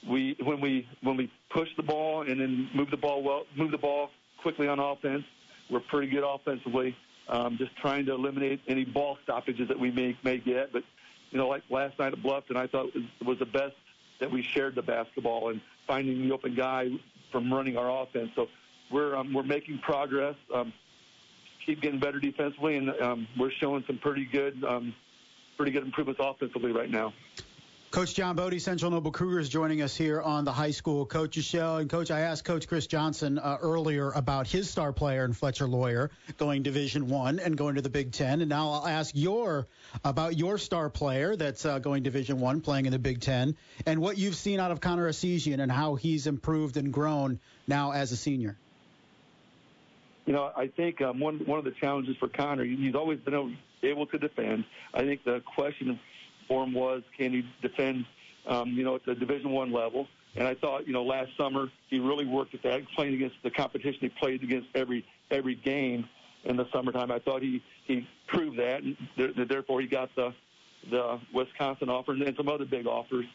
we 0.09 0.37
when 0.43 0.61
we 0.61 0.89
when 1.03 1.17
we 1.17 1.31
push 1.51 1.69
the 1.77 1.83
ball 1.83 2.23
and 2.23 2.41
then 2.41 2.71
move 2.75 2.91
the 2.91 2.97
ball 2.97 3.23
well, 3.23 3.47
move 3.57 3.71
the 3.71 3.79
ball 3.79 4.11
quickly 4.39 4.69
on 4.69 4.79
offense, 4.79 5.25
we're 5.71 5.81
pretty 5.81 6.09
good 6.09 6.25
offensively. 6.25 6.97
Um, 7.29 7.57
just 7.59 7.77
trying 7.77 8.07
to 8.07 8.13
eliminate 8.13 8.61
any 8.67 8.85
ball 8.85 9.17
stoppages 9.23 9.69
that 9.69 9.79
we 9.79 9.91
may 9.91 10.17
may 10.25 10.39
get. 10.39 10.73
But 10.73 10.83
you 11.31 11.39
know, 11.39 11.49
like 11.49 11.63
last 11.71 11.99
night 11.99 12.13
at 12.13 12.19
Bluffton, 12.21 12.57
I 12.57 12.67
thought 12.67 12.95
was, 12.95 13.05
was 13.25 13.39
the 13.39 13.47
best 13.47 13.75
that 14.19 14.31
we 14.31 14.43
shared 14.43 14.75
the 14.75 14.83
basketball 14.83 15.51
and 15.51 15.61
finding 15.87 16.27
the 16.29 16.35
open 16.35 16.55
guy 16.55 16.91
from 17.31 17.53
running 17.53 17.77
our 17.77 18.03
offense. 18.03 18.31
So 18.35 18.49
we're 18.91 19.15
um, 19.17 19.33
we're 19.33 19.45
making 19.45 19.79
progress. 19.79 20.35
Um, 20.53 20.73
keep 21.65 21.81
getting 21.81 22.01
better 22.01 22.19
defensively, 22.19 22.77
and 22.77 22.91
um, 23.01 23.29
we're 23.39 23.51
showing 23.51 23.85
some 23.87 23.99
pretty 23.99 24.25
good 24.25 24.65
um, 24.65 24.95
pretty 25.57 25.73
good 25.73 25.85
improvements 25.85 26.21
offensively 26.23 26.73
right 26.73 26.91
now. 26.91 27.13
Coach 27.91 28.15
John 28.15 28.37
Bodey, 28.37 28.61
Central 28.61 28.93
Noble 28.93 29.11
Cougars, 29.11 29.49
joining 29.49 29.83
us 29.83 29.97
here 29.97 30.23
on 30.23 30.45
the 30.45 30.53
High 30.53 30.71
School 30.71 31.05
Coaches 31.05 31.45
Show. 31.45 31.79
And 31.79 31.91
Coach, 31.91 32.13
I 32.13 32.21
asked 32.21 32.45
Coach 32.45 32.69
Chris 32.69 32.87
Johnson 32.87 33.37
uh, 33.37 33.59
earlier 33.61 34.13
about 34.13 34.47
his 34.47 34.71
star 34.71 34.93
player 34.93 35.25
in 35.25 35.33
Fletcher 35.33 35.67
Loyer 35.67 36.13
going 36.37 36.63
Division 36.63 37.09
One 37.09 37.41
and 37.41 37.57
going 37.57 37.75
to 37.75 37.83
the 37.83 37.91
Big 37.91 38.13
Ten. 38.13 38.43
And 38.43 38.49
now 38.49 38.71
I'll 38.71 38.87
ask 38.87 39.13
your 39.17 39.67
about 40.05 40.39
your 40.39 40.57
star 40.57 40.89
player 40.89 41.35
that's 41.35 41.67
uh, 41.67 41.81
going 41.81 42.05
Division 42.05 42.39
One, 42.39 42.61
playing 42.61 42.87
in 42.87 42.93
the 42.93 42.99
Big 43.01 43.23
Ten, 43.23 43.57
and 43.85 44.01
what 44.01 44.17
you've 44.17 44.37
seen 44.37 44.61
out 44.61 44.71
of 44.71 44.81
Connor 44.81 45.09
Essegian 45.09 45.59
and 45.59 45.73
how 45.73 45.97
he's 45.97 46.29
improved 46.29 46.77
and 46.77 46.93
grown 46.93 47.41
now 47.67 47.91
as 47.91 48.13
a 48.13 48.17
senior. 48.17 48.57
You 50.27 50.33
know, 50.33 50.53
I 50.57 50.69
think 50.69 51.03
um, 51.03 51.19
one 51.19 51.41
one 51.41 51.59
of 51.59 51.65
the 51.65 51.73
challenges 51.73 52.17
for 52.19 52.29
Connor, 52.29 52.63
he's 52.63 52.95
always 52.95 53.19
been 53.19 53.57
able 53.83 54.07
to 54.07 54.19
defend. 54.19 54.65
I 54.95 55.01
think 55.01 55.25
the 55.25 55.43
question 55.57 55.99
for 56.51 56.65
him 56.65 56.75
was, 56.75 57.03
can 57.17 57.33
he 57.33 57.47
defend, 57.63 58.05
um, 58.47 58.71
you 58.73 58.83
know, 58.83 58.97
at 58.97 59.05
the 59.07 59.15
Division 59.15 59.53
One 59.53 59.73
level? 59.73 60.09
And 60.35 60.47
I 60.47 60.55
thought, 60.55 60.87
you 60.87 60.93
know, 60.93 61.05
last 61.05 61.31
summer 61.37 61.69
he 61.89 62.01
really 62.01 62.27
worked 62.27 62.55
at 62.55 62.63
that, 62.65 62.83
playing 62.95 63.15
against 63.15 63.37
the 63.43 63.51
competition 63.51 64.01
he 64.01 64.09
played 64.09 64.43
against 64.43 64.69
every 64.75 65.07
every 65.31 65.55
game 65.55 66.09
in 66.45 66.57
the 66.57 66.67
summertime. 66.73 67.11
I 67.11 67.21
thought 67.21 67.41
he 67.41 67.63
he 67.85 68.07
proved 68.27 68.59
that, 68.59 68.83
and 68.83 68.97
th- 69.17 69.49
therefore 69.49 69.81
he 69.81 69.87
got 69.87 70.15
the 70.17 70.35
the 70.91 71.21
Wisconsin 71.33 71.89
offer 71.89 72.13
and 72.13 72.37
some 72.37 72.49
other 72.49 72.65
big 72.65 72.87
offers. 72.87 73.27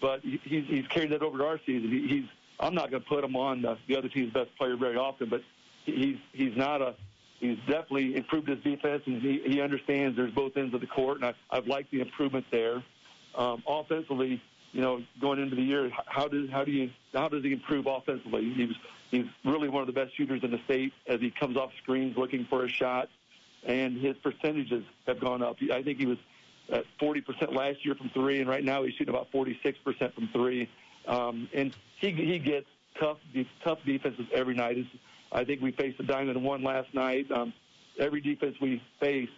But 0.00 0.20
he, 0.20 0.40
he's 0.44 0.64
he's 0.66 0.86
carried 0.88 1.10
that 1.10 1.22
over 1.22 1.38
to 1.38 1.44
our 1.44 1.60
season. 1.66 1.90
He, 1.90 2.08
he's 2.08 2.24
I'm 2.60 2.74
not 2.74 2.90
going 2.90 3.02
to 3.02 3.08
put 3.08 3.24
him 3.24 3.36
on 3.36 3.62
the, 3.62 3.76
the 3.88 3.96
other 3.96 4.08
team's 4.08 4.32
best 4.32 4.54
player 4.56 4.76
very 4.76 4.96
often, 4.96 5.28
but 5.28 5.42
he's 5.84 6.18
he's 6.32 6.56
not 6.56 6.80
a 6.82 6.94
he's 7.44 7.58
definitely 7.66 8.16
improved 8.16 8.48
his 8.48 8.58
defense, 8.60 9.02
and 9.06 9.20
he, 9.20 9.40
he 9.46 9.60
understands 9.60 10.16
there's 10.16 10.32
both 10.32 10.56
ends 10.56 10.74
of 10.74 10.80
the 10.80 10.86
court, 10.86 11.18
and 11.18 11.26
I, 11.26 11.34
I've 11.50 11.66
liked 11.66 11.90
the 11.90 12.00
improvement 12.00 12.46
there. 12.50 12.82
Um, 13.34 13.62
offensively, 13.66 14.40
you 14.72 14.80
know, 14.80 15.02
going 15.20 15.40
into 15.40 15.56
the 15.56 15.62
year, 15.62 15.90
how 16.06 16.28
does 16.28 16.48
how 16.50 16.64
do 16.64 16.70
you 16.70 16.90
how 17.12 17.28
does 17.28 17.42
he 17.42 17.52
improve 17.52 17.86
offensively? 17.86 18.52
He's 18.54 18.74
he's 19.10 19.26
really 19.44 19.68
one 19.68 19.80
of 19.80 19.86
the 19.86 19.92
best 19.92 20.16
shooters 20.16 20.42
in 20.42 20.50
the 20.50 20.60
state 20.64 20.92
as 21.06 21.20
he 21.20 21.30
comes 21.30 21.56
off 21.56 21.70
screens 21.82 22.16
looking 22.16 22.46
for 22.48 22.64
a 22.64 22.68
shot, 22.68 23.08
and 23.64 24.00
his 24.00 24.16
percentages 24.18 24.84
have 25.06 25.20
gone 25.20 25.42
up. 25.42 25.56
I 25.72 25.82
think 25.82 25.98
he 25.98 26.06
was 26.06 26.18
at 26.72 26.84
40% 27.00 27.54
last 27.54 27.84
year 27.84 27.94
from 27.94 28.08
three, 28.10 28.40
and 28.40 28.48
right 28.48 28.64
now 28.64 28.82
he's 28.84 28.94
shooting 28.94 29.14
about 29.14 29.30
46% 29.32 30.14
from 30.14 30.28
three. 30.32 30.68
Um, 31.06 31.48
and 31.52 31.76
he 32.00 32.10
he 32.12 32.38
gets 32.38 32.66
tough 32.98 33.18
tough 33.62 33.78
defenses 33.84 34.26
every 34.32 34.54
night. 34.54 34.78
It's, 34.78 34.88
I 35.34 35.44
think 35.44 35.60
we 35.60 35.72
faced 35.72 35.98
a 36.00 36.04
Diamond 36.04 36.42
One 36.42 36.62
last 36.62 36.94
night. 36.94 37.30
Um, 37.30 37.52
every 37.98 38.20
defense 38.20 38.56
we 38.60 38.80
face, 39.00 39.28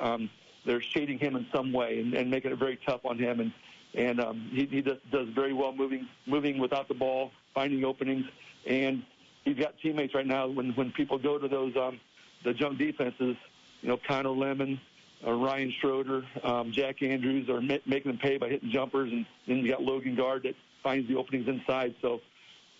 um, 0.00 0.30
they're 0.64 0.80
shading 0.80 1.18
him 1.18 1.36
in 1.36 1.46
some 1.54 1.72
way 1.72 2.00
and, 2.00 2.14
and 2.14 2.30
making 2.30 2.52
it 2.52 2.58
very 2.58 2.78
tough 2.86 3.04
on 3.04 3.18
him. 3.18 3.40
And 3.40 3.52
and 3.94 4.20
um, 4.20 4.48
he, 4.50 4.64
he 4.64 4.80
does, 4.80 4.96
does 5.10 5.28
very 5.28 5.52
well 5.52 5.72
moving 5.72 6.08
moving 6.26 6.58
without 6.58 6.88
the 6.88 6.94
ball, 6.94 7.30
finding 7.54 7.84
openings, 7.84 8.24
and 8.66 9.02
he's 9.44 9.58
got 9.58 9.78
teammates 9.80 10.14
right 10.14 10.26
now. 10.26 10.48
When 10.48 10.72
when 10.72 10.90
people 10.92 11.18
go 11.18 11.38
to 11.38 11.46
those 11.46 11.76
um, 11.76 12.00
the 12.42 12.54
junk 12.54 12.78
defenses, 12.78 13.36
you 13.82 13.88
know, 13.88 13.98
Connor 14.08 14.30
Lemon, 14.30 14.80
uh, 15.26 15.32
Ryan 15.32 15.72
Schroeder, 15.80 16.24
um, 16.42 16.72
Jack 16.72 17.02
Andrews 17.02 17.50
are 17.50 17.60
ma- 17.60 17.84
making 17.84 18.12
them 18.12 18.18
pay 18.18 18.38
by 18.38 18.48
hitting 18.48 18.70
jumpers, 18.70 19.12
and 19.12 19.26
then 19.46 19.58
you 19.58 19.68
got 19.68 19.82
Logan 19.82 20.16
Guard 20.16 20.44
that 20.44 20.54
finds 20.82 21.06
the 21.08 21.16
openings 21.16 21.46
inside. 21.46 21.94
So 22.00 22.22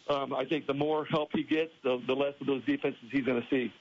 um, 0.09 0.35
I 0.35 0.45
think 0.45 0.67
the 0.67 0.75
more 0.75 1.05
help 1.05 1.31
he 1.33 1.43
gets, 1.43 1.73
the, 1.83 2.01
the 2.07 2.15
less 2.15 2.35
of 2.41 2.47
those 2.47 2.65
defenses 2.65 3.01
he's 3.11 3.25
going 3.25 3.41
to 3.41 3.49
see. 3.49 3.73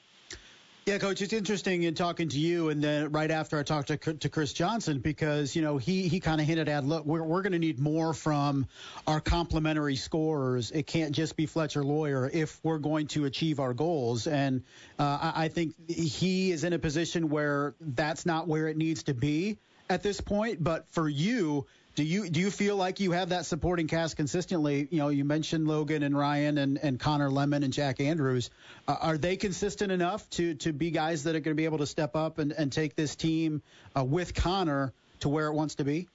Yeah, 0.88 0.98
coach, 0.98 1.22
it's 1.22 1.32
interesting 1.32 1.84
in 1.84 1.94
talking 1.94 2.28
to 2.30 2.40
you, 2.40 2.70
and 2.70 2.84
then 2.84 3.12
right 3.12 3.30
after 3.30 3.60
I 3.60 3.62
talked 3.62 3.90
to, 3.90 3.98
to 3.98 4.30
Chris 4.30 4.52
Johnson 4.52 4.98
because 4.98 5.56
you 5.56 5.62
know 5.62 5.78
he 5.78 6.08
he 6.08 6.20
kind 6.20 6.42
of 6.42 6.48
hinted 6.48 6.68
at 6.68 6.84
look 6.84 7.06
we're 7.06 7.22
we're 7.22 7.44
going 7.44 7.52
to 7.52 7.60
need 7.60 7.78
more 7.78 8.16
from 8.16 8.66
our 9.06 9.22
complementary 9.22 9.96
scorers. 9.96 10.72
It 10.72 10.88
can't 10.88 11.12
just 11.12 11.36
be 11.36 11.46
Fletcher 11.46 11.84
Loyer 11.84 12.32
if 12.34 12.60
we're 12.64 12.80
going 12.80 13.06
to 13.08 13.26
achieve 13.26 13.60
our 13.60 13.76
goals, 13.76 14.26
and 14.26 14.64
uh, 14.98 15.20
I, 15.22 15.44
I 15.46 15.48
think 15.50 15.76
he 15.88 16.52
is 16.52 16.64
in 16.64 16.74
a 16.74 16.80
position 16.80 17.30
where 17.30 17.76
that's 17.80 18.26
not 18.26 18.48
where 18.48 18.68
it 18.68 18.76
needs 18.76 19.04
to 19.04 19.14
be 19.14 19.60
at 19.88 20.02
this 20.02 20.20
point. 20.20 20.64
But 20.64 20.90
for 20.90 21.08
you, 21.08 21.68
do 21.96 22.04
you 22.04 22.30
do 22.30 22.40
you 22.40 22.50
feel 22.50 22.78
like 22.78 23.00
you 23.00 23.12
have 23.12 23.30
that 23.30 23.46
supporting 23.46 23.88
cast 23.88 24.16
consistently? 24.16 24.88
You 24.92 25.00
know, 25.00 25.10
you 25.10 25.26
mentioned 25.26 25.68
Logan 25.68 26.04
and 26.04 26.18
Ryan 26.18 26.58
and, 26.58 26.78
and 26.78 27.00
Connor 27.00 27.30
Lemon 27.30 27.64
and 27.64 27.74
Jack 27.74 28.00
Andrews. 28.00 28.50
Uh, 28.88 28.96
are 29.02 29.18
they 29.18 29.36
consistent 29.36 29.92
enough 29.92 30.30
to 30.32 30.56
to 30.56 30.72
be 30.72 30.92
guys 30.92 31.24
that 31.24 31.36
are 31.36 31.40
going 31.40 31.56
to 31.56 31.60
be 31.60 31.66
able 31.66 31.80
to 31.80 31.86
step 31.86 32.16
up 32.16 32.40
and, 32.40 32.54
and 32.54 32.72
take 32.72 32.96
this 32.96 33.16
team 33.16 33.62
uh, 33.98 34.04
with 34.04 34.34
Connor 34.34 34.94
to 35.20 35.30
where 35.30 35.48
it 35.48 35.54
wants 35.54 35.76
to 35.76 35.84
be? 35.84 36.08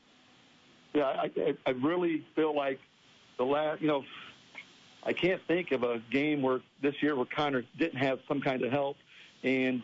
Yeah, 0.94 1.04
I, 1.04 1.30
I 1.66 1.70
really 1.70 2.24
feel 2.34 2.56
like 2.56 2.80
the 3.36 3.44
last, 3.44 3.82
you 3.82 3.88
know, 3.88 4.02
I 5.02 5.12
can't 5.12 5.42
think 5.46 5.72
of 5.72 5.82
a 5.82 5.98
game 6.10 6.40
where 6.40 6.60
this 6.80 6.94
year 7.02 7.14
where 7.14 7.26
Connor 7.26 7.64
didn't 7.78 7.98
have 7.98 8.20
some 8.26 8.40
kind 8.40 8.62
of 8.62 8.72
help, 8.72 8.96
and 9.42 9.82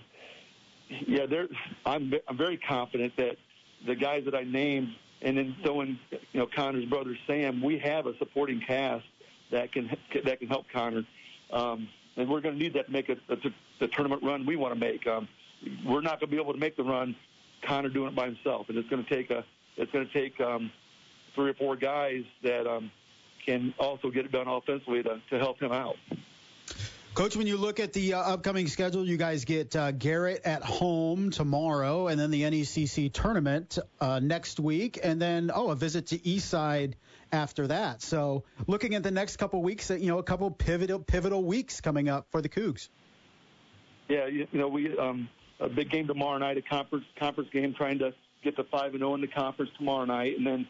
yeah, 1.07 1.27
there, 1.27 1.49
I'm 1.85 2.15
I'm 2.27 2.39
very 2.39 2.57
confident 2.57 3.15
that 3.19 3.37
the 3.87 3.95
guys 3.95 4.25
that 4.25 4.35
I 4.35 4.45
named 4.45 4.89
and 5.23 5.37
then 5.37 5.57
throwing 5.63 5.99
you 6.11 6.41
know 6.41 6.47
Connor's 6.47 6.85
brother 6.85 7.17
Sam, 7.27 7.63
we 7.63 7.79
have 7.79 8.07
a 8.07 8.17
supporting 8.19 8.61
cast 8.61 9.05
that 9.51 9.73
can 9.73 9.97
that 10.25 10.41
can 10.41 10.49
help 10.49 10.67
Connor, 10.73 11.05
um, 11.53 11.89
and 12.17 12.29
we're 12.29 12.41
going 12.41 12.57
to 12.57 12.61
need 12.61 12.75
that 12.75 12.87
to 12.87 12.93
make 12.93 13.09
a, 13.09 13.17
a, 13.29 13.37
the 13.79 13.89
tournament 13.89 14.23
run 14.23 14.45
we 14.45 14.57
want 14.57 14.75
to 14.75 14.81
make. 14.81 15.07
Um, 15.07 15.29
we're 15.85 16.01
not 16.01 16.21
going 16.21 16.31
to 16.31 16.37
be 16.37 16.41
able 16.41 16.53
to 16.53 16.59
make 16.59 16.77
the 16.77 16.85
run, 16.85 17.15
Connor 17.63 17.89
doing 17.89 18.09
it 18.09 18.15
by 18.15 18.27
himself, 18.27 18.69
and 18.69 18.77
it's 18.77 18.89
going 18.89 19.05
to 19.05 19.09
take 19.09 19.31
a 19.31 19.45
it's 19.77 19.91
going 19.93 20.07
to 20.07 20.13
take 20.13 20.41
um, 20.41 20.71
three 21.35 21.51
or 21.51 21.55
four 21.55 21.77
guys 21.77 22.25
that 22.43 22.67
um, 22.67 22.91
can 23.47 23.73
also 23.79 24.11
get 24.11 24.25
it 24.25 24.33
done 24.33 24.49
offensively 24.49 25.03
to, 25.03 25.21
to 25.31 25.39
help 25.39 25.61
him 25.61 25.73
out. 25.73 25.97
Coach, 27.15 27.37
when 27.37 27.47
you 27.47 27.59
look 27.59 27.79
at 27.79 27.93
the 27.93 28.15
uh, 28.15 28.21
upcoming 28.21 28.67
schedule, 28.69 29.07
you 29.07 29.19
guys 29.19 29.45
get 29.45 29.77
uh, 29.77 29.91
Garrett 29.91 30.41
at 30.47 30.63
home 30.63 31.29
tomorrow, 31.29 32.09
and 32.09 32.19
then 32.19 32.31
the 32.31 32.41
NECC 32.41 33.13
tournament 33.13 33.79
uh, 34.01 34.19
next 34.19 34.59
week, 34.59 34.99
and 35.05 35.21
then 35.21 35.51
oh, 35.55 35.69
a 35.69 35.77
visit 35.77 36.07
to 36.07 36.19
Eastside 36.19 36.95
after 37.31 37.67
that. 37.67 38.01
So, 38.01 38.45
looking 38.67 38.95
at 38.95 39.03
the 39.03 39.11
next 39.11 39.37
couple 39.37 39.61
weeks, 39.61 39.91
you 39.91 40.07
know, 40.07 40.21
a 40.21 40.23
couple 40.23 40.51
pivotal 40.51 41.01
pivotal 41.01 41.45
weeks 41.45 41.83
coming 41.83 42.09
up 42.09 42.29
for 42.31 42.41
the 42.41 42.49
Cougs. 42.49 42.89
Yeah, 44.09 44.27
you, 44.27 44.47
you 44.51 44.59
know, 44.59 44.69
we 44.69 44.97
um, 44.97 45.29
a 45.61 45.69
big 45.69 45.91
game 45.91 46.07
tomorrow 46.07 46.39
night, 46.39 46.57
a 46.57 46.63
conference 46.63 47.05
conference 47.19 47.51
game, 47.53 47.75
trying 47.75 47.99
to 47.99 48.15
get 48.43 48.57
to 48.57 48.65
five 48.65 48.93
and 48.93 49.01
zero 49.01 49.15
in 49.17 49.21
the 49.21 49.29
conference 49.29 49.71
tomorrow 49.77 50.07
night, 50.07 50.39
and 50.39 50.47
then 50.47 50.67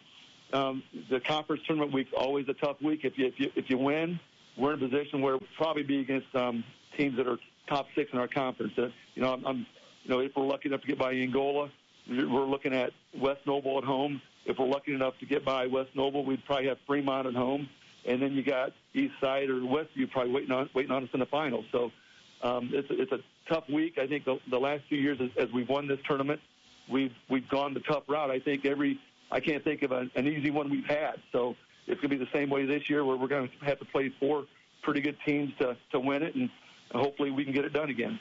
um, 0.52 0.82
the 1.08 1.20
conference 1.20 1.62
tournament 1.68 1.92
week's 1.92 2.12
always 2.12 2.48
a 2.48 2.54
tough 2.54 2.82
week. 2.82 3.04
If 3.04 3.16
you 3.16 3.26
if 3.26 3.34
you 3.38 3.52
if 3.54 3.70
you 3.70 3.78
win 3.78 4.18
we're 4.56 4.74
in 4.74 4.82
a 4.82 4.88
position 4.88 5.20
where 5.20 5.36
we'll 5.36 5.48
probably 5.56 5.82
be 5.82 6.00
against 6.00 6.34
um, 6.34 6.64
teams 6.96 7.16
that 7.16 7.26
are 7.26 7.38
top 7.68 7.86
six 7.94 8.12
in 8.12 8.18
our 8.18 8.28
conference. 8.28 8.72
Uh, 8.76 8.88
you 9.14 9.22
know, 9.22 9.32
I'm, 9.32 9.46
I'm, 9.46 9.66
you 10.04 10.10
know, 10.10 10.20
if 10.20 10.32
we're 10.36 10.46
lucky 10.46 10.68
enough 10.68 10.82
to 10.82 10.86
get 10.86 10.98
by 10.98 11.12
Angola, 11.12 11.70
we're 12.08 12.44
looking 12.44 12.74
at 12.74 12.92
West 13.18 13.40
Noble 13.46 13.78
at 13.78 13.84
home. 13.84 14.20
If 14.44 14.58
we're 14.58 14.66
lucky 14.66 14.92
enough 14.92 15.14
to 15.20 15.26
get 15.26 15.44
by 15.44 15.66
West 15.66 15.90
Noble, 15.94 16.24
we'd 16.24 16.44
probably 16.44 16.66
have 16.66 16.78
Fremont 16.86 17.28
at 17.28 17.34
home, 17.34 17.68
and 18.04 18.20
then 18.20 18.32
you 18.32 18.42
got 18.42 18.72
East 18.92 19.14
Side 19.20 19.48
or 19.48 19.60
Westview 19.60 20.10
probably 20.10 20.32
waiting 20.32 20.50
on 20.50 20.68
waiting 20.74 20.90
on 20.90 21.04
us 21.04 21.10
in 21.14 21.20
the 21.20 21.26
finals. 21.26 21.64
So 21.70 21.92
um, 22.42 22.70
it's 22.72 22.90
a, 22.90 23.00
it's 23.00 23.12
a 23.12 23.20
tough 23.48 23.68
week. 23.68 23.98
I 23.98 24.06
think 24.08 24.24
the, 24.24 24.38
the 24.50 24.58
last 24.58 24.82
few 24.88 24.98
years 24.98 25.18
as, 25.20 25.30
as 25.36 25.52
we've 25.52 25.68
won 25.68 25.86
this 25.86 26.00
tournament, 26.08 26.40
we've 26.90 27.14
we've 27.30 27.48
gone 27.48 27.72
the 27.72 27.80
tough 27.80 28.02
route. 28.08 28.32
I 28.32 28.40
think 28.40 28.66
every 28.66 28.98
I 29.30 29.38
can't 29.38 29.62
think 29.62 29.82
of 29.82 29.92
an 29.92 30.10
easy 30.26 30.50
one 30.50 30.70
we've 30.70 30.84
had. 30.84 31.14
So 31.30 31.54
it's 31.86 32.00
going 32.00 32.10
to 32.10 32.16
be 32.16 32.24
the 32.24 32.30
same 32.32 32.50
way 32.50 32.64
this 32.64 32.88
year, 32.88 33.04
where 33.04 33.16
we're 33.16 33.28
going 33.28 33.48
to 33.48 33.64
have 33.64 33.78
to 33.78 33.84
play 33.84 34.12
four 34.20 34.44
pretty 34.82 35.00
good 35.00 35.16
teams 35.24 35.52
to 35.60 35.76
to 35.92 36.00
win 36.00 36.22
it, 36.22 36.34
and 36.34 36.50
hopefully 36.92 37.30
we 37.30 37.44
can 37.44 37.52
get 37.52 37.64
it 37.64 37.72
done 37.72 37.90
again. 37.90 38.18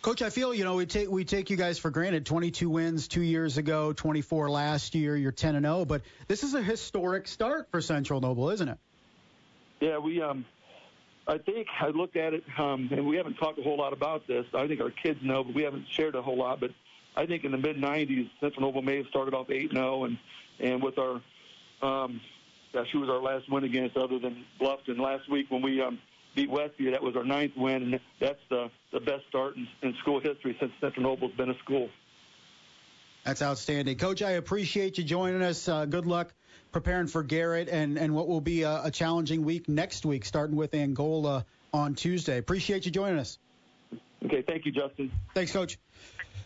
Coach, 0.00 0.22
I 0.22 0.30
feel 0.30 0.54
you 0.54 0.64
know 0.64 0.76
we 0.76 0.86
take 0.86 1.10
we 1.10 1.24
take 1.24 1.50
you 1.50 1.56
guys 1.56 1.78
for 1.78 1.90
granted. 1.90 2.24
22 2.24 2.70
wins 2.70 3.08
two 3.08 3.22
years 3.22 3.58
ago, 3.58 3.92
24 3.92 4.48
last 4.50 4.94
year. 4.94 5.16
You're 5.16 5.32
10 5.32 5.56
and 5.56 5.66
0, 5.66 5.84
but 5.84 6.02
this 6.28 6.44
is 6.44 6.54
a 6.54 6.62
historic 6.62 7.26
start 7.26 7.68
for 7.70 7.80
Central 7.80 8.20
Noble, 8.20 8.50
isn't 8.50 8.68
it? 8.68 8.78
Yeah, 9.80 9.98
we 9.98 10.22
um, 10.22 10.44
I 11.26 11.38
think 11.38 11.66
I 11.80 11.88
looked 11.88 12.16
at 12.16 12.32
it, 12.32 12.44
um, 12.58 12.88
and 12.92 13.06
we 13.06 13.16
haven't 13.16 13.34
talked 13.34 13.58
a 13.58 13.62
whole 13.62 13.76
lot 13.76 13.92
about 13.92 14.26
this. 14.26 14.46
I 14.54 14.66
think 14.66 14.80
our 14.80 14.90
kids 14.90 15.20
know, 15.22 15.44
but 15.44 15.54
we 15.54 15.62
haven't 15.62 15.86
shared 15.90 16.14
a 16.14 16.22
whole 16.22 16.38
lot. 16.38 16.60
But 16.60 16.70
I 17.16 17.26
think 17.26 17.44
in 17.44 17.50
the 17.50 17.58
mid 17.58 17.76
90s, 17.76 18.30
Central 18.40 18.62
Noble 18.62 18.82
may 18.82 18.98
have 18.98 19.06
started 19.08 19.34
off 19.34 19.50
8 19.50 19.72
0, 19.72 20.04
and 20.04 20.18
and 20.60 20.82
with 20.82 20.98
our 20.98 21.20
um, 21.82 22.20
who 22.92 23.00
was 23.00 23.08
our 23.08 23.20
last 23.20 23.50
win 23.50 23.64
against 23.64 23.96
other 23.96 24.18
than 24.18 24.44
Bluffton 24.60 24.98
last 24.98 25.30
week 25.30 25.46
when 25.50 25.62
we 25.62 25.80
um, 25.80 25.98
beat 26.34 26.50
Westview. 26.50 26.92
That 26.92 27.02
was 27.02 27.16
our 27.16 27.24
ninth 27.24 27.52
win, 27.56 27.82
and 27.82 28.00
that's 28.20 28.40
the, 28.48 28.70
the 28.92 29.00
best 29.00 29.26
start 29.28 29.56
in, 29.56 29.66
in 29.82 29.94
school 30.00 30.20
history 30.20 30.56
since 30.60 30.72
Central 30.80 31.02
Noble's 31.02 31.32
been 31.32 31.50
a 31.50 31.58
school. 31.58 31.88
That's 33.24 33.42
outstanding. 33.42 33.98
Coach, 33.98 34.22
I 34.22 34.32
appreciate 34.32 34.96
you 34.98 35.04
joining 35.04 35.42
us. 35.42 35.68
Uh, 35.68 35.84
good 35.84 36.06
luck 36.06 36.32
preparing 36.72 37.06
for 37.06 37.22
Garrett 37.22 37.68
and, 37.68 37.98
and 37.98 38.14
what 38.14 38.28
will 38.28 38.40
be 38.40 38.62
a, 38.62 38.84
a 38.84 38.90
challenging 38.90 39.44
week 39.44 39.68
next 39.68 40.06
week, 40.06 40.24
starting 40.24 40.56
with 40.56 40.74
Angola 40.74 41.44
on 41.72 41.94
Tuesday. 41.94 42.38
Appreciate 42.38 42.86
you 42.86 42.92
joining 42.92 43.18
us. 43.18 43.38
Okay, 44.24 44.42
thank 44.42 44.66
you, 44.66 44.72
Justin. 44.72 45.10
Thanks, 45.34 45.52
Coach. 45.52 45.78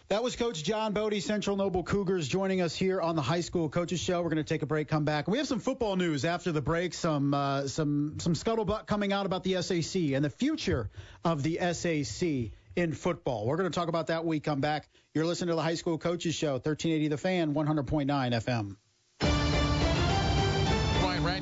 That 0.08 0.22
was 0.22 0.36
Coach 0.36 0.62
John 0.64 0.92
Bodey, 0.92 1.22
Central 1.22 1.56
Noble 1.56 1.82
Cougars, 1.82 2.28
joining 2.28 2.60
us 2.60 2.74
here 2.74 3.00
on 3.00 3.16
the 3.16 3.22
High 3.22 3.40
School 3.40 3.68
Coaches 3.68 4.00
Show. 4.00 4.20
We're 4.20 4.30
going 4.30 4.36
to 4.36 4.44
take 4.44 4.62
a 4.62 4.66
break, 4.66 4.88
come 4.88 5.04
back. 5.04 5.28
We 5.28 5.38
have 5.38 5.46
some 5.46 5.60
football 5.60 5.96
news 5.96 6.24
after 6.24 6.52
the 6.52 6.60
break, 6.60 6.92
some 6.92 7.32
uh, 7.32 7.68
some 7.68 8.16
some 8.18 8.34
scuttlebutt 8.34 8.86
coming 8.86 9.12
out 9.12 9.26
about 9.26 9.44
the 9.44 9.62
SAC 9.62 10.12
and 10.12 10.24
the 10.24 10.30
future 10.30 10.90
of 11.24 11.42
the 11.42 11.58
SAC 11.72 12.52
in 12.76 12.92
football. 12.92 13.46
We're 13.46 13.56
going 13.56 13.70
to 13.70 13.74
talk 13.74 13.88
about 13.88 14.08
that 14.08 14.24
when 14.24 14.30
we 14.30 14.40
come 14.40 14.60
back. 14.60 14.88
You're 15.14 15.24
listening 15.24 15.48
to 15.48 15.54
the 15.54 15.62
High 15.62 15.76
School 15.76 15.98
Coaches 15.98 16.34
Show, 16.34 16.52
1380 16.54 17.08
The 17.08 17.16
Fan, 17.16 17.54
100.9 17.54 18.06
FM. 18.06 18.76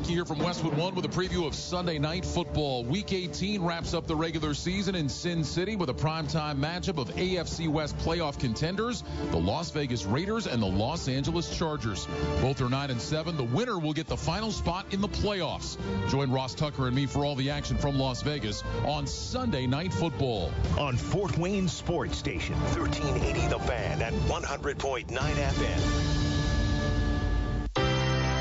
Radke 0.00 0.06
here 0.06 0.24
from 0.24 0.38
Westwood 0.38 0.76
One 0.76 0.94
with 0.94 1.04
a 1.04 1.08
preview 1.08 1.46
of 1.46 1.54
Sunday 1.54 1.98
night 1.98 2.24
football. 2.24 2.84
Week 2.84 3.12
18 3.12 3.62
wraps 3.62 3.94
up 3.94 4.06
the 4.06 4.16
regular 4.16 4.54
season 4.54 4.94
in 4.94 5.08
Sin 5.08 5.44
City 5.44 5.76
with 5.76 5.90
a 5.90 5.94
primetime 5.94 6.58
matchup 6.58 6.98
of 6.98 7.08
AFC 7.16 7.68
West 7.68 7.96
playoff 7.98 8.38
contenders, 8.38 9.04
the 9.30 9.36
Las 9.36 9.70
Vegas 9.70 10.04
Raiders 10.04 10.46
and 10.46 10.62
the 10.62 10.66
Los 10.66 11.08
Angeles 11.08 11.56
Chargers. 11.56 12.06
Both 12.40 12.60
are 12.60 12.68
9 12.68 12.90
and 12.90 13.00
7. 13.00 13.36
The 13.36 13.44
winner 13.44 13.78
will 13.78 13.92
get 13.92 14.06
the 14.06 14.16
final 14.16 14.52
spot 14.52 14.86
in 14.90 15.00
the 15.00 15.08
playoffs. 15.08 15.76
Join 16.08 16.30
Ross 16.30 16.54
Tucker 16.54 16.86
and 16.86 16.96
me 16.96 17.06
for 17.06 17.24
all 17.24 17.34
the 17.34 17.50
action 17.50 17.76
from 17.76 17.98
Las 17.98 18.22
Vegas 18.22 18.62
on 18.86 19.06
Sunday 19.06 19.66
night 19.66 19.92
football. 19.92 20.52
On 20.78 20.96
Fort 20.96 21.36
Wayne 21.36 21.68
Sports 21.68 22.16
Station, 22.16 22.54
1380 22.76 23.48
The 23.48 23.58
Fan 23.60 24.02
at 24.02 24.12
100.9 24.12 25.06
FM. 25.06 26.09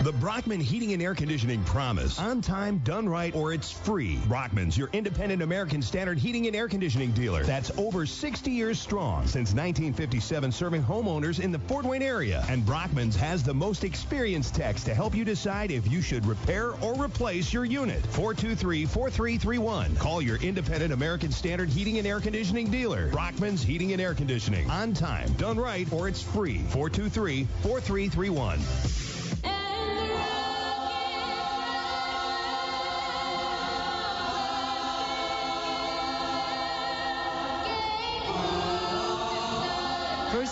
The 0.04 0.14
Brockman 0.14 0.62
Heating 0.62 0.94
and 0.94 1.02
Air 1.02 1.14
Conditioning 1.14 1.62
Promise. 1.66 2.20
On 2.20 2.42
time, 2.42 2.78
done 2.86 3.10
right, 3.10 3.36
or 3.36 3.52
it's 3.52 3.70
free. 3.70 4.18
Brockman's 4.30 4.78
your 4.78 4.90
independent 4.94 5.42
American 5.42 5.82
Standard 5.82 6.18
heating 6.18 6.48
and 6.48 6.56
air 6.56 6.70
conditioning 6.70 7.12
dealer. 7.12 7.44
That's 7.44 7.70
over 7.78 8.06
60 8.06 8.50
years 8.50 8.80
strong. 8.80 9.24
Since 9.24 9.50
1957, 9.50 10.54
serving 10.54 10.84
homeowners 10.84 11.42
in 11.42 11.52
the 11.52 11.60
Fort 11.60 11.84
Wayne 11.84 12.02
area. 12.02 12.46
And 12.48 12.66
Brockman's 12.66 13.18
has 13.18 13.44
the 13.44 13.54
most 13.54 13.84
experienced 13.84 14.56
techs 14.56 14.86
to 14.86 14.96
help 14.96 15.14
you 15.14 15.26
decide 15.26 15.70
if 15.70 15.86
you 15.92 16.02
should 16.02 16.26
repair 16.26 16.72
or 16.82 16.96
replace 16.96 17.52
your 17.52 17.66
unit. 17.66 18.02
423-4331. 18.14 20.00
Call 20.00 20.22
your 20.22 20.38
independent 20.38 20.94
American 20.94 21.34
Standard 21.34 21.68
heating 21.68 21.98
and 21.98 22.08
air 22.08 22.22
conditioning 22.22 22.72
dealer. 22.72 23.10
Brockman's 23.10 23.62
Heating 23.62 23.92
and 23.92 24.02
Air 24.02 24.14
Conditioning. 24.14 24.70
On 24.70 24.94
time, 24.94 25.34
done 25.34 25.60
right, 25.60 25.92
or 25.92 26.08
it's 26.08 26.24
free. 26.24 26.60
423-4331. 26.70 29.09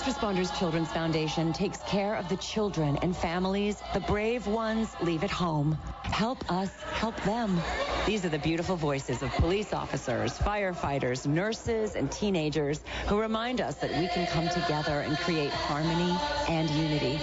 Responders 0.07 0.57
Children's 0.57 0.89
Foundation 0.89 1.51
takes 1.51 1.79
care 1.79 2.15
of 2.15 2.29
the 2.29 2.37
children 2.37 2.97
and 3.01 3.13
families 3.13 3.83
the 3.93 3.99
brave 3.99 4.47
ones 4.47 4.95
leave 5.01 5.21
at 5.21 5.29
home. 5.29 5.77
Help 6.03 6.49
us 6.49 6.69
help 6.93 7.13
them. 7.23 7.59
These 8.05 8.23
are 8.23 8.29
the 8.29 8.39
beautiful 8.39 8.77
voices 8.77 9.21
of 9.21 9.31
police 9.31 9.73
officers, 9.73 10.39
firefighters, 10.39 11.27
nurses, 11.27 11.97
and 11.97 12.09
teenagers 12.09 12.85
who 13.07 13.19
remind 13.19 13.59
us 13.59 13.75
that 13.79 13.89
we 13.99 14.07
can 14.07 14.25
come 14.27 14.47
together 14.47 15.01
and 15.01 15.17
create 15.17 15.51
harmony 15.51 16.15
and 16.47 16.69
unity. 16.69 17.19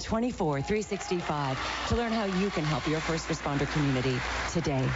24 0.00 0.62
365 0.62 1.88
to 1.88 1.96
learn 1.96 2.12
how 2.12 2.24
you 2.24 2.50
can 2.50 2.64
help 2.64 2.86
your 2.86 3.00
first 3.00 3.28
responder 3.28 3.70
community 3.72 4.18
today. 4.52 4.86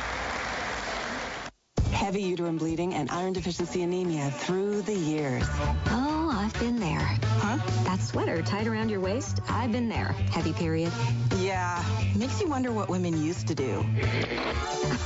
Heavy 1.92 2.22
uterine 2.22 2.58
bleeding 2.58 2.94
and 2.94 3.10
iron 3.10 3.32
deficiency 3.32 3.82
anemia 3.82 4.30
through 4.30 4.82
the 4.82 4.94
years. 4.94 5.44
Oh, 5.86 6.30
I've 6.34 6.52
been 6.60 6.78
there. 6.78 6.98
Huh? 6.98 7.56
That 7.84 8.00
sweater 8.00 8.42
tied 8.42 8.66
around 8.66 8.90
your 8.90 9.00
waist, 9.00 9.40
I've 9.48 9.72
been 9.72 9.88
there. 9.88 10.12
Heavy 10.30 10.52
period. 10.52 10.92
Yeah. 11.38 11.82
Makes 12.16 12.40
you 12.40 12.48
wonder 12.48 12.72
what 12.72 12.88
women 12.88 13.22
used 13.22 13.46
to 13.48 13.54
do. 13.54 13.86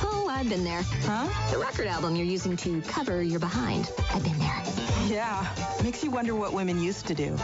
Oh, 0.03 0.27
I've 0.29 0.49
been 0.49 0.63
there. 0.63 0.81
Huh? 1.03 1.27
The 1.51 1.57
record 1.57 1.87
album 1.87 2.15
you're 2.15 2.25
using 2.25 2.57
to 2.57 2.81
cover 2.81 3.21
your 3.21 3.39
behind. 3.39 3.89
I've 4.13 4.23
been 4.23 4.39
there. 4.39 4.63
Yeah. 5.07 5.47
Makes 5.83 6.03
you 6.03 6.11
wonder 6.11 6.35
what 6.35 6.53
women 6.53 6.81
used 6.81 7.07
to 7.07 7.13
do. 7.13 7.37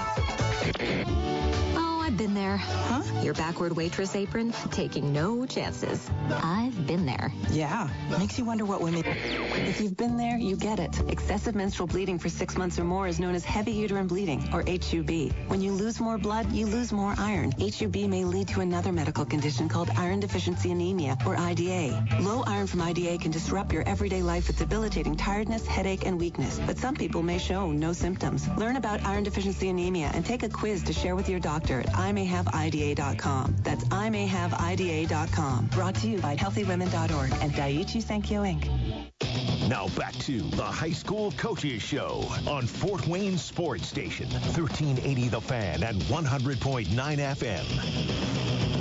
There. 2.45 2.57
Huh? 2.57 3.01
Your 3.23 3.33
backward 3.33 3.75
waitress 3.75 4.15
apron, 4.15 4.53
taking 4.69 5.11
no 5.11 5.47
chances. 5.47 6.07
I've 6.29 6.85
been 6.85 7.07
there. 7.07 7.31
Yeah. 7.49 7.89
Makes 8.19 8.37
you 8.37 8.45
wonder 8.45 8.65
what 8.65 8.81
women. 8.81 9.03
If 9.03 9.81
you've 9.81 9.97
been 9.97 10.15
there, 10.15 10.37
you 10.37 10.55
get 10.55 10.79
it. 10.79 10.95
Excessive 11.09 11.55
menstrual 11.55 11.87
bleeding 11.87 12.19
for 12.19 12.29
six 12.29 12.55
months 12.55 12.77
or 12.77 12.83
more 12.83 13.07
is 13.07 13.19
known 13.19 13.33
as 13.33 13.43
heavy 13.43 13.71
uterine 13.71 14.05
bleeding, 14.05 14.47
or 14.53 14.61
HUB. 14.61 15.33
When 15.47 15.59
you 15.59 15.71
lose 15.71 15.99
more 15.99 16.19
blood, 16.19 16.51
you 16.51 16.67
lose 16.67 16.91
more 16.91 17.15
iron. 17.17 17.51
HUB 17.51 17.95
may 17.95 18.23
lead 18.25 18.49
to 18.49 18.61
another 18.61 18.91
medical 18.91 19.25
condition 19.25 19.67
called 19.67 19.89
iron 19.97 20.19
deficiency 20.19 20.69
anemia, 20.69 21.17
or 21.25 21.35
IDA. 21.35 22.19
Low 22.19 22.43
iron 22.45 22.67
from 22.67 22.81
IDA 22.81 23.17
can 23.17 23.31
disrupt 23.31 23.73
your 23.73 23.87
everyday 23.89 24.21
life 24.21 24.47
with 24.47 24.59
debilitating 24.59 25.15
tiredness, 25.15 25.65
headache, 25.65 26.05
and 26.05 26.19
weakness, 26.19 26.59
but 26.67 26.77
some 26.77 26.93
people 26.93 27.23
may 27.23 27.39
show 27.39 27.71
no 27.71 27.91
symptoms. 27.91 28.47
Learn 28.55 28.75
about 28.75 29.03
iron 29.03 29.23
deficiency 29.23 29.69
anemia 29.69 30.11
and 30.13 30.23
take 30.23 30.43
a 30.43 30.49
quiz 30.49 30.83
to 30.83 30.93
share 30.93 31.15
with 31.15 31.27
your 31.27 31.39
doctor 31.39 31.79
at 31.79 31.95
imayhaveida.com. 32.43 33.55
That's 33.63 33.83
imayhaveida.com. 33.85 35.67
Brought 35.67 35.95
to 35.95 36.07
you 36.09 36.19
by 36.19 36.35
healthywomen.org 36.35 37.31
and 37.41 37.51
Daiichi 37.53 38.03
Sankyo 38.03 38.43
Inc. 38.45 39.69
Now 39.69 39.87
back 39.89 40.13
to 40.13 40.41
the 40.41 40.63
High 40.63 40.91
School 40.91 41.31
Coaches 41.31 41.81
Show 41.81 42.23
on 42.47 42.67
Fort 42.67 43.07
Wayne 43.07 43.37
Sports 43.37 43.87
Station, 43.87 44.29
1380 44.29 45.27
The 45.29 45.41
Fan 45.41 45.83
and 45.83 46.01
100.9 46.03 46.85
FM. 46.85 48.74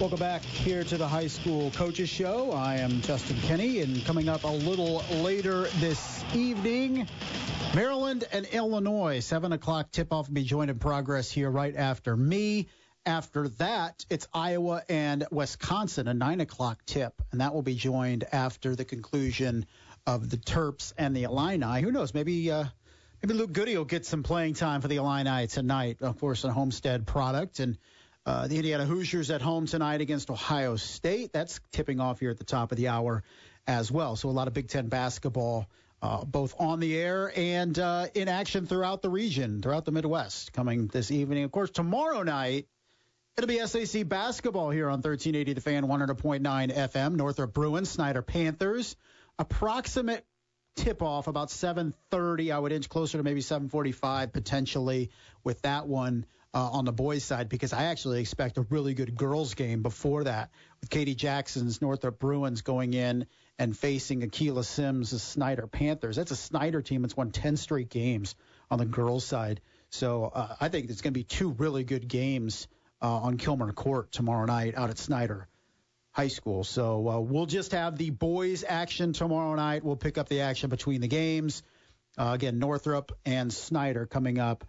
Welcome 0.00 0.18
back 0.18 0.42
here 0.42 0.82
to 0.82 0.98
the 0.98 1.06
High 1.06 1.28
School 1.28 1.70
Coaches 1.70 2.08
Show. 2.08 2.50
I 2.50 2.76
am 2.78 3.00
Justin 3.02 3.36
Kenny, 3.42 3.80
and 3.80 4.04
coming 4.04 4.28
up 4.28 4.42
a 4.42 4.48
little 4.48 5.04
later 5.22 5.68
this 5.78 6.24
evening, 6.34 7.06
Maryland 7.76 8.24
and 8.32 8.44
Illinois, 8.46 9.20
7 9.20 9.52
o'clock 9.52 9.92
tip-off 9.92 10.26
will 10.26 10.34
be 10.34 10.42
joined 10.42 10.70
in 10.70 10.80
progress 10.80 11.30
here 11.30 11.48
right 11.48 11.74
after 11.76 12.16
me. 12.16 12.68
After 13.06 13.48
that, 13.60 14.04
it's 14.10 14.26
Iowa 14.34 14.82
and 14.88 15.26
Wisconsin, 15.30 16.08
a 16.08 16.14
9 16.14 16.40
o'clock 16.40 16.84
tip, 16.86 17.14
and 17.30 17.40
that 17.40 17.54
will 17.54 17.62
be 17.62 17.76
joined 17.76 18.24
after 18.32 18.74
the 18.74 18.84
conclusion 18.84 19.64
of 20.08 20.28
the 20.28 20.38
Terps 20.38 20.92
and 20.98 21.16
the 21.16 21.22
Illini. 21.22 21.82
Who 21.82 21.92
knows? 21.92 22.12
Maybe 22.12 22.50
uh, 22.50 22.64
maybe 23.22 23.34
Luke 23.34 23.52
Goode 23.52 23.68
will 23.76 23.84
get 23.84 24.04
some 24.04 24.24
playing 24.24 24.54
time 24.54 24.80
for 24.80 24.88
the 24.88 24.96
Illini 24.96 25.46
tonight. 25.46 25.98
Of 26.00 26.18
course, 26.18 26.42
a 26.42 26.52
Homestead 26.52 27.06
product. 27.06 27.60
And 27.60 27.78
uh, 28.26 28.46
the 28.46 28.56
Indiana 28.56 28.84
Hoosiers 28.84 29.30
at 29.30 29.42
home 29.42 29.66
tonight 29.66 30.00
against 30.00 30.30
Ohio 30.30 30.76
State. 30.76 31.32
That's 31.32 31.60
tipping 31.72 32.00
off 32.00 32.20
here 32.20 32.30
at 32.30 32.38
the 32.38 32.44
top 32.44 32.72
of 32.72 32.78
the 32.78 32.88
hour 32.88 33.22
as 33.66 33.90
well. 33.90 34.16
So 34.16 34.28
a 34.28 34.30
lot 34.30 34.48
of 34.48 34.54
Big 34.54 34.68
Ten 34.68 34.88
basketball 34.88 35.68
uh, 36.04 36.22
both 36.22 36.54
on 36.58 36.80
the 36.80 36.94
air 36.94 37.32
and 37.34 37.78
uh, 37.78 38.06
in 38.14 38.28
action 38.28 38.66
throughout 38.66 39.00
the 39.00 39.08
region, 39.08 39.62
throughout 39.62 39.86
the 39.86 39.92
Midwest, 39.92 40.52
coming 40.52 40.86
this 40.88 41.10
evening. 41.10 41.44
Of 41.44 41.52
course, 41.52 41.70
tomorrow 41.70 42.22
night, 42.22 42.66
it'll 43.38 43.48
be 43.48 43.64
SAC 43.66 44.06
basketball 44.06 44.68
here 44.68 44.88
on 44.88 45.00
1380 45.00 45.54
The 45.54 45.60
Fan, 45.62 45.84
100.9 45.84 46.76
FM. 46.76 47.14
Northrop 47.14 47.54
Bruins, 47.54 47.88
Snyder 47.88 48.20
Panthers. 48.20 48.96
Approximate 49.38 50.26
tip-off 50.76 51.26
about 51.26 51.48
7:30. 51.50 52.52
I 52.52 52.58
would 52.58 52.72
inch 52.72 52.88
closer 52.88 53.18
to 53.18 53.24
maybe 53.24 53.40
7:45 53.40 54.32
potentially 54.32 55.10
with 55.42 55.62
that 55.62 55.86
one. 55.86 56.26
Uh, 56.54 56.70
on 56.70 56.84
the 56.84 56.92
boys' 56.92 57.24
side, 57.24 57.48
because 57.48 57.72
I 57.72 57.86
actually 57.86 58.20
expect 58.20 58.58
a 58.58 58.62
really 58.62 58.94
good 58.94 59.16
girls' 59.16 59.54
game 59.54 59.82
before 59.82 60.22
that, 60.22 60.50
with 60.80 60.88
Katie 60.88 61.16
Jackson's 61.16 61.82
Northrop 61.82 62.20
Bruins 62.20 62.62
going 62.62 62.94
in 62.94 63.26
and 63.58 63.76
facing 63.76 64.22
Akila 64.22 64.64
Sims' 64.64 65.20
Snyder 65.20 65.66
Panthers. 65.66 66.14
That's 66.14 66.30
a 66.30 66.36
Snyder 66.36 66.80
team 66.80 67.02
that's 67.02 67.16
won 67.16 67.32
10 67.32 67.56
straight 67.56 67.90
games 67.90 68.36
on 68.70 68.78
the 68.78 68.84
girls' 68.84 69.24
side. 69.24 69.62
So 69.90 70.30
uh, 70.32 70.54
I 70.60 70.68
think 70.68 70.90
it's 70.90 71.02
going 71.02 71.12
to 71.12 71.18
be 71.18 71.24
two 71.24 71.50
really 71.50 71.82
good 71.82 72.06
games 72.06 72.68
uh, 73.02 73.08
on 73.08 73.36
Kilmer 73.36 73.72
Court 73.72 74.12
tomorrow 74.12 74.46
night 74.46 74.74
out 74.76 74.90
at 74.90 74.98
Snyder 74.98 75.48
High 76.12 76.28
School. 76.28 76.64
So 76.64 77.08
uh, 77.08 77.20
we'll 77.20 77.46
just 77.46 77.72
have 77.72 77.98
the 77.98 78.10
boys' 78.10 78.64
action 78.66 79.12
tomorrow 79.12 79.54
night. 79.56 79.84
We'll 79.84 79.96
pick 79.96 80.18
up 80.18 80.28
the 80.28 80.42
action 80.42 80.70
between 80.70 81.00
the 81.00 81.08
games. 81.08 81.62
Uh, 82.16 82.30
again, 82.34 82.60
Northrop 82.60 83.12
and 83.26 83.52
Snyder 83.52 84.06
coming 84.06 84.38
up 84.38 84.64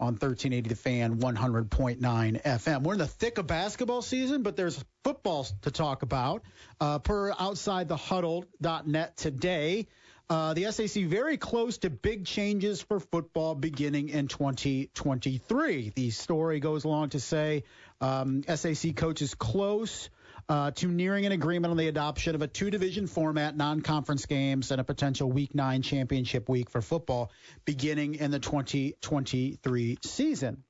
on 0.00 0.14
1380 0.14 0.68
The 0.68 0.74
Fan, 0.74 1.18
100.9 1.18 2.42
FM. 2.42 2.82
We're 2.82 2.94
in 2.94 2.98
the 2.98 3.06
thick 3.06 3.38
of 3.38 3.46
basketball 3.46 4.02
season, 4.02 4.42
but 4.42 4.56
there's 4.56 4.82
football 5.04 5.46
to 5.62 5.70
talk 5.70 6.02
about. 6.02 6.42
Uh, 6.80 6.98
per 6.98 7.32
OutsideTheHuddle.net 7.32 9.16
today, 9.16 9.86
uh, 10.28 10.54
the 10.54 10.70
SAC 10.72 11.04
very 11.04 11.36
close 11.36 11.78
to 11.78 11.90
big 11.90 12.24
changes 12.24 12.80
for 12.80 12.98
football 12.98 13.54
beginning 13.54 14.08
in 14.08 14.26
2023. 14.26 15.92
The 15.94 16.10
story 16.10 16.60
goes 16.60 16.84
along 16.84 17.10
to 17.10 17.20
say 17.20 17.64
um, 18.00 18.42
SAC 18.42 18.96
coaches 18.96 19.34
close 19.34 20.10
uh, 20.48 20.70
to 20.72 20.88
nearing 20.88 21.26
an 21.26 21.32
agreement 21.32 21.70
on 21.70 21.76
the 21.76 21.88
adoption 21.88 22.34
of 22.34 22.42
a 22.42 22.46
two 22.46 22.70
division 22.70 23.06
format, 23.06 23.56
non 23.56 23.80
conference 23.80 24.26
games, 24.26 24.70
and 24.70 24.80
a 24.80 24.84
potential 24.84 25.30
week 25.30 25.54
nine 25.54 25.82
championship 25.82 26.48
week 26.48 26.70
for 26.70 26.82
football 26.82 27.30
beginning 27.64 28.16
in 28.16 28.30
the 28.30 28.38
2023 28.38 29.98
season. 30.02 30.62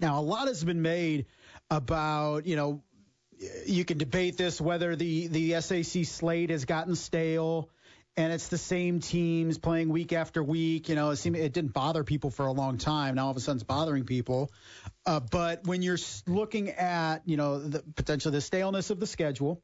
Now, 0.00 0.20
a 0.20 0.22
lot 0.22 0.48
has 0.48 0.62
been 0.62 0.82
made 0.82 1.26
about, 1.70 2.46
you 2.46 2.56
know, 2.56 2.82
you 3.66 3.84
can 3.84 3.98
debate 3.98 4.36
this 4.36 4.60
whether 4.60 4.96
the, 4.96 5.26
the 5.28 5.60
SAC 5.60 6.04
slate 6.04 6.50
has 6.50 6.64
gotten 6.64 6.96
stale 6.96 7.70
and 8.16 8.32
it's 8.32 8.48
the 8.48 8.58
same 8.58 9.00
teams 9.00 9.58
playing 9.58 9.90
week 9.90 10.12
after 10.12 10.42
week. 10.42 10.88
You 10.88 10.94
know, 10.94 11.10
it 11.10 11.16
seemed 11.16 11.36
it 11.36 11.52
didn't 11.52 11.72
bother 11.72 12.02
people 12.02 12.30
for 12.30 12.46
a 12.46 12.52
long 12.52 12.78
time. 12.78 13.16
Now 13.16 13.26
all 13.26 13.30
of 13.30 13.36
a 13.36 13.40
sudden 13.40 13.58
it's 13.58 13.64
bothering 13.64 14.04
people. 14.04 14.50
Uh, 15.04 15.20
but 15.20 15.66
when 15.66 15.82
you're 15.82 15.98
looking 16.26 16.70
at 16.70 17.22
you 17.26 17.36
know 17.36 17.58
the 17.58 17.82
potential 17.94 18.32
the 18.32 18.40
staleness 18.40 18.90
of 18.90 19.00
the 19.00 19.06
schedule, 19.06 19.62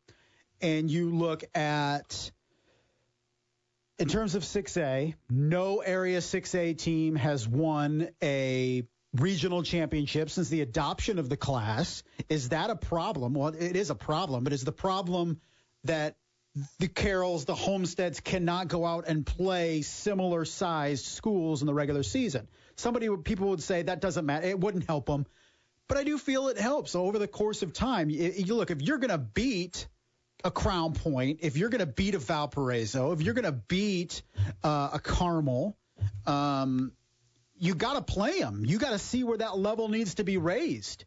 and 0.61 0.90
you 0.90 1.11
look 1.11 1.44
at 1.55 2.30
in 3.98 4.09
terms 4.09 4.34
of 4.34 4.42
6A, 4.42 5.14
no 5.30 5.78
area 5.78 6.18
6A 6.18 6.76
team 6.78 7.14
has 7.16 7.46
won 7.48 8.09
a 8.22 8.82
regional 9.14 9.62
championship 9.62 10.30
since 10.30 10.48
the 10.48 10.61
adoption 10.62 11.18
of 11.18 11.28
the 11.28 11.36
class. 11.36 12.03
Is 12.28 12.48
that 12.50 12.70
a 12.70 12.76
problem? 12.76 13.34
Well, 13.34 13.48
it 13.48 13.76
is 13.76 13.90
a 13.90 13.94
problem, 13.94 14.44
but 14.44 14.53
is 14.53 14.64
the 14.64 14.72
problem 14.72 15.40
that 15.84 16.16
the 16.78 16.88
Carrolls, 16.88 17.44
the 17.46 17.55
Homesteads 17.55 18.20
cannot 18.20 18.68
go 18.68 18.84
out 18.84 19.05
and 19.09 19.24
play 19.24 19.82
similar 19.82 20.44
sized 20.44 21.07
schools 21.07 21.62
in 21.62 21.66
the 21.66 21.74
regular 21.74 22.03
season. 22.03 22.48
Somebody, 22.76 23.09
people 23.24 23.48
would 23.48 23.62
say 23.62 23.82
that 23.82 24.00
doesn't 24.00 24.26
matter. 24.26 24.46
It 24.46 24.61
wouldn't 24.61 24.86
help 24.86 25.07
them. 25.07 25.26
But 25.88 25.98
I 25.98 26.05
do 26.05 26.18
feel 26.18 26.48
it 26.48 26.59
helps 26.59 26.94
over 26.94 27.18
the 27.18 27.28
course 27.28 27.62
of 27.62 27.72
time. 27.72 28.11
You 28.11 28.55
look, 28.55 28.70
if 28.70 28.82
you're 28.82 28.98
going 28.98 29.11
to 29.11 29.18
beat 29.18 29.86
a 30.44 30.50
Crown 30.50 30.92
Point, 30.92 31.40
if 31.42 31.57
you're 31.57 31.68
going 31.68 31.80
to 31.80 31.86
beat 31.86 32.14
a 32.14 32.18
Valparaiso, 32.18 33.12
if 33.12 33.22
you're 33.22 33.34
going 33.34 33.44
to 33.44 33.53
beat 33.53 34.22
uh, 34.62 34.90
a 34.94 34.98
Carmel, 34.98 35.76
um, 36.26 36.92
you 37.57 37.74
got 37.74 37.94
to 37.94 38.03
play 38.03 38.40
them. 38.40 38.64
You 38.66 38.78
got 38.78 38.90
to 38.90 38.98
see 38.98 39.24
where 39.24 39.38
that 39.38 39.57
level 39.57 39.88
needs 39.88 40.14
to 40.14 40.24
be 40.24 40.36
raised 40.38 41.05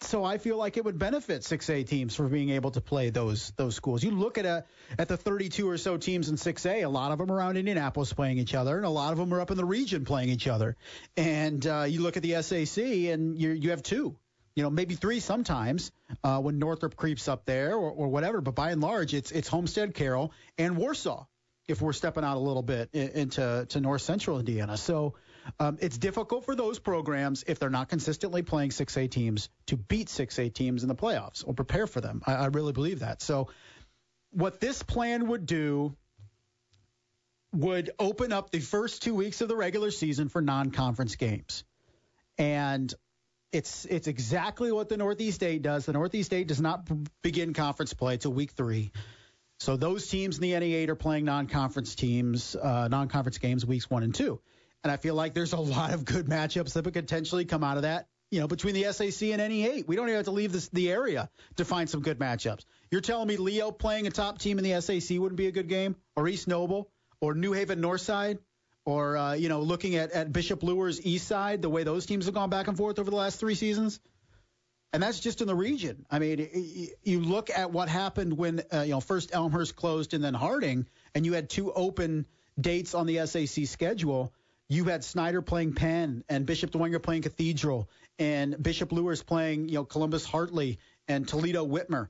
so 0.00 0.24
I 0.24 0.38
feel 0.38 0.56
like 0.56 0.76
it 0.76 0.84
would 0.84 0.98
benefit 0.98 1.42
6A 1.42 1.86
teams 1.86 2.14
for 2.14 2.28
being 2.28 2.50
able 2.50 2.70
to 2.72 2.80
play 2.80 3.10
those 3.10 3.52
those 3.56 3.74
schools. 3.74 4.02
You 4.02 4.12
look 4.12 4.38
at 4.38 4.46
a 4.46 4.64
at 4.98 5.08
the 5.08 5.16
32 5.16 5.68
or 5.68 5.76
so 5.76 5.96
teams 5.96 6.28
in 6.28 6.36
6A, 6.36 6.84
a 6.84 6.88
lot 6.88 7.10
of 7.10 7.18
them 7.18 7.32
around 7.32 7.56
Indianapolis 7.56 8.12
playing 8.12 8.38
each 8.38 8.54
other, 8.54 8.76
and 8.76 8.86
a 8.86 8.90
lot 8.90 9.12
of 9.12 9.18
them 9.18 9.34
are 9.34 9.40
up 9.40 9.50
in 9.50 9.56
the 9.56 9.64
region 9.64 10.04
playing 10.04 10.28
each 10.28 10.46
other. 10.46 10.76
And 11.16 11.66
uh, 11.66 11.86
you 11.88 12.00
look 12.00 12.16
at 12.16 12.22
the 12.22 12.40
SAC, 12.42 12.84
and 13.12 13.36
you 13.36 13.50
you 13.50 13.70
have 13.70 13.82
two, 13.82 14.16
you 14.54 14.62
know, 14.62 14.70
maybe 14.70 14.94
three 14.94 15.18
sometimes 15.18 15.90
uh, 16.22 16.38
when 16.38 16.58
Northrop 16.60 16.94
creeps 16.94 17.26
up 17.26 17.44
there 17.44 17.74
or, 17.74 17.90
or 17.90 18.08
whatever. 18.08 18.40
But 18.40 18.54
by 18.54 18.70
and 18.70 18.80
large, 18.80 19.14
it's 19.14 19.32
it's 19.32 19.48
Homestead, 19.48 19.94
Carroll, 19.94 20.32
and 20.56 20.76
Warsaw. 20.76 21.26
If 21.66 21.82
we're 21.82 21.92
stepping 21.92 22.24
out 22.24 22.36
a 22.36 22.40
little 22.40 22.62
bit 22.62 22.94
into 22.94 23.66
to 23.68 23.80
North 23.80 24.02
Central 24.02 24.38
Indiana, 24.38 24.76
so. 24.76 25.14
Um, 25.58 25.78
it's 25.80 25.98
difficult 25.98 26.44
for 26.44 26.54
those 26.54 26.78
programs 26.78 27.44
if 27.46 27.58
they're 27.58 27.70
not 27.70 27.88
consistently 27.88 28.42
playing 28.42 28.70
6A 28.70 29.10
teams 29.10 29.48
to 29.66 29.76
beat 29.76 30.08
6A 30.08 30.52
teams 30.52 30.82
in 30.82 30.88
the 30.88 30.94
playoffs 30.94 31.44
or 31.46 31.54
prepare 31.54 31.86
for 31.86 32.00
them. 32.00 32.22
I, 32.26 32.34
I 32.34 32.46
really 32.46 32.72
believe 32.72 33.00
that. 33.00 33.22
So, 33.22 33.48
what 34.30 34.60
this 34.60 34.82
plan 34.82 35.28
would 35.28 35.46
do 35.46 35.96
would 37.54 37.90
open 37.98 38.32
up 38.32 38.50
the 38.50 38.60
first 38.60 39.02
two 39.02 39.14
weeks 39.14 39.40
of 39.40 39.48
the 39.48 39.56
regular 39.56 39.90
season 39.90 40.28
for 40.28 40.42
non-conference 40.42 41.16
games, 41.16 41.64
and 42.36 42.92
it's 43.52 43.86
it's 43.86 44.06
exactly 44.06 44.70
what 44.70 44.88
the 44.88 44.98
Northeast 44.98 45.42
Eight 45.42 45.62
does. 45.62 45.86
The 45.86 45.94
Northeast 45.94 46.34
Eight 46.34 46.48
does 46.48 46.60
not 46.60 46.88
begin 47.22 47.54
conference 47.54 47.94
play 47.94 48.14
until 48.14 48.32
week 48.32 48.50
three. 48.50 48.92
So 49.60 49.76
those 49.76 50.06
teams 50.06 50.36
in 50.36 50.42
the 50.42 50.52
NE8 50.52 50.88
are 50.88 50.94
playing 50.94 51.24
non-conference 51.24 51.96
teams, 51.96 52.54
uh, 52.54 52.86
non-conference 52.88 53.38
games 53.38 53.66
weeks 53.66 53.90
one 53.90 54.04
and 54.04 54.14
two. 54.14 54.40
And 54.84 54.92
I 54.92 54.96
feel 54.96 55.14
like 55.14 55.34
there's 55.34 55.52
a 55.52 55.60
lot 55.60 55.92
of 55.92 56.04
good 56.04 56.26
matchups 56.26 56.72
that 56.74 56.84
could 56.84 56.94
potentially 56.94 57.44
come 57.44 57.64
out 57.64 57.76
of 57.76 57.82
that. 57.82 58.08
You 58.30 58.40
know, 58.40 58.46
between 58.46 58.74
the 58.74 58.92
SAC 58.92 59.30
and 59.30 59.40
NE8, 59.40 59.86
we 59.88 59.96
don't 59.96 60.06
even 60.06 60.16
have 60.16 60.26
to 60.26 60.30
leave 60.30 60.52
this, 60.52 60.68
the 60.68 60.90
area 60.90 61.30
to 61.56 61.64
find 61.64 61.88
some 61.88 62.02
good 62.02 62.18
matchups. 62.18 62.64
You're 62.90 63.00
telling 63.00 63.26
me 63.26 63.38
Leo 63.38 63.70
playing 63.70 64.06
a 64.06 64.10
top 64.10 64.38
team 64.38 64.58
in 64.58 64.64
the 64.64 64.80
SAC 64.80 65.18
wouldn't 65.18 65.38
be 65.38 65.46
a 65.46 65.52
good 65.52 65.68
game, 65.68 65.96
or 66.14 66.28
East 66.28 66.46
Noble, 66.46 66.90
or 67.20 67.34
New 67.34 67.52
Haven 67.52 67.80
Northside, 67.80 68.38
Or 68.84 69.16
uh, 69.16 69.32
you 69.34 69.48
know, 69.48 69.60
looking 69.60 69.96
at, 69.96 70.12
at 70.12 70.32
Bishop 70.32 70.62
Luers 70.62 71.04
East 71.04 71.26
Side, 71.26 71.62
the 71.62 71.68
way 71.70 71.84
those 71.84 72.06
teams 72.06 72.26
have 72.26 72.34
gone 72.34 72.50
back 72.50 72.68
and 72.68 72.76
forth 72.76 72.98
over 72.98 73.10
the 73.10 73.16
last 73.16 73.40
three 73.40 73.54
seasons, 73.54 74.00
and 74.92 75.02
that's 75.02 75.20
just 75.20 75.40
in 75.40 75.46
the 75.46 75.54
region. 75.54 76.06
I 76.10 76.18
mean, 76.18 76.48
you 77.02 77.20
look 77.20 77.50
at 77.50 77.70
what 77.70 77.88
happened 77.88 78.36
when 78.36 78.62
uh, 78.72 78.82
you 78.82 78.92
know 78.92 79.00
first 79.00 79.34
Elmhurst 79.34 79.76
closed 79.76 80.14
and 80.14 80.22
then 80.22 80.34
Harding, 80.34 80.86
and 81.14 81.26
you 81.26 81.34
had 81.34 81.50
two 81.50 81.72
open 81.72 82.26
dates 82.60 82.94
on 82.94 83.06
the 83.06 83.26
SAC 83.26 83.66
schedule. 83.66 84.32
You 84.68 84.84
had 84.84 85.02
Snyder 85.04 85.42
playing 85.42 85.74
Penn 85.74 86.24
and 86.28 86.44
Bishop 86.44 86.70
Dwenger 86.70 87.02
playing 87.02 87.22
Cathedral 87.22 87.88
and 88.18 88.60
Bishop 88.62 88.92
Luers 88.92 89.22
playing 89.22 89.68
you 89.68 89.76
know 89.76 89.84
Columbus 89.84 90.24
Hartley 90.24 90.78
and 91.06 91.26
Toledo 91.26 91.66
Whitmer. 91.66 92.08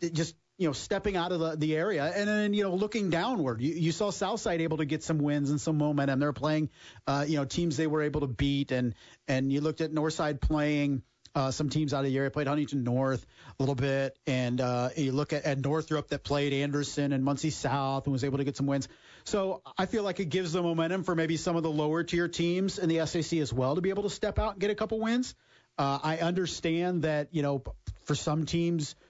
It 0.00 0.12
just 0.12 0.34
you 0.58 0.66
know, 0.66 0.72
stepping 0.72 1.16
out 1.16 1.32
of 1.32 1.40
the, 1.40 1.56
the 1.56 1.76
area 1.76 2.04
and 2.04 2.28
then, 2.28 2.54
you 2.54 2.62
know, 2.62 2.74
looking 2.74 3.10
downward. 3.10 3.60
You, 3.60 3.74
you 3.74 3.92
saw 3.92 4.10
Southside 4.10 4.60
able 4.62 4.78
to 4.78 4.86
get 4.86 5.02
some 5.02 5.18
wins 5.18 5.50
and 5.50 5.60
some 5.60 5.76
momentum. 5.76 6.18
They're 6.18 6.32
playing, 6.32 6.70
uh, 7.06 7.26
you 7.28 7.36
know, 7.36 7.44
teams 7.44 7.76
they 7.76 7.86
were 7.86 8.02
able 8.02 8.22
to 8.22 8.26
beat. 8.26 8.72
And, 8.72 8.94
and 9.28 9.52
you 9.52 9.60
looked 9.60 9.82
at 9.82 9.92
Northside 9.92 10.40
playing 10.40 11.02
uh, 11.34 11.50
some 11.50 11.68
teams 11.68 11.92
out 11.92 11.98
of 11.98 12.10
the 12.10 12.16
area, 12.16 12.30
played 12.30 12.46
Huntington 12.46 12.84
North 12.84 13.26
a 13.58 13.62
little 13.62 13.74
bit. 13.74 14.16
And 14.26 14.58
uh, 14.60 14.88
you 14.96 15.12
look 15.12 15.34
at, 15.34 15.44
at 15.44 15.62
Northrop 15.62 16.08
that 16.08 16.24
played 16.24 16.54
Anderson 16.54 17.12
and 17.12 17.22
Muncie 17.22 17.50
South 17.50 18.06
and 18.06 18.12
was 18.12 18.24
able 18.24 18.38
to 18.38 18.44
get 18.44 18.56
some 18.56 18.66
wins. 18.66 18.88
So 19.26 19.62
I 19.76 19.86
feel 19.86 20.02
like 20.02 20.20
it 20.20 20.30
gives 20.30 20.52
the 20.52 20.62
momentum 20.62 21.02
for 21.02 21.14
maybe 21.14 21.36
some 21.36 21.56
of 21.56 21.62
the 21.62 21.70
lower 21.70 22.02
tier 22.02 22.28
teams 22.28 22.78
in 22.78 22.88
the 22.88 23.06
SAC 23.06 23.38
as 23.40 23.52
well 23.52 23.74
to 23.74 23.80
be 23.80 23.90
able 23.90 24.04
to 24.04 24.10
step 24.10 24.38
out 24.38 24.52
and 24.52 24.60
get 24.60 24.70
a 24.70 24.74
couple 24.74 24.98
wins. 25.00 25.34
Uh, 25.76 25.98
I 26.02 26.18
understand 26.18 27.02
that, 27.02 27.28
you 27.32 27.42
know, 27.42 27.62
for 28.04 28.14
some 28.14 28.46
teams– 28.46 28.94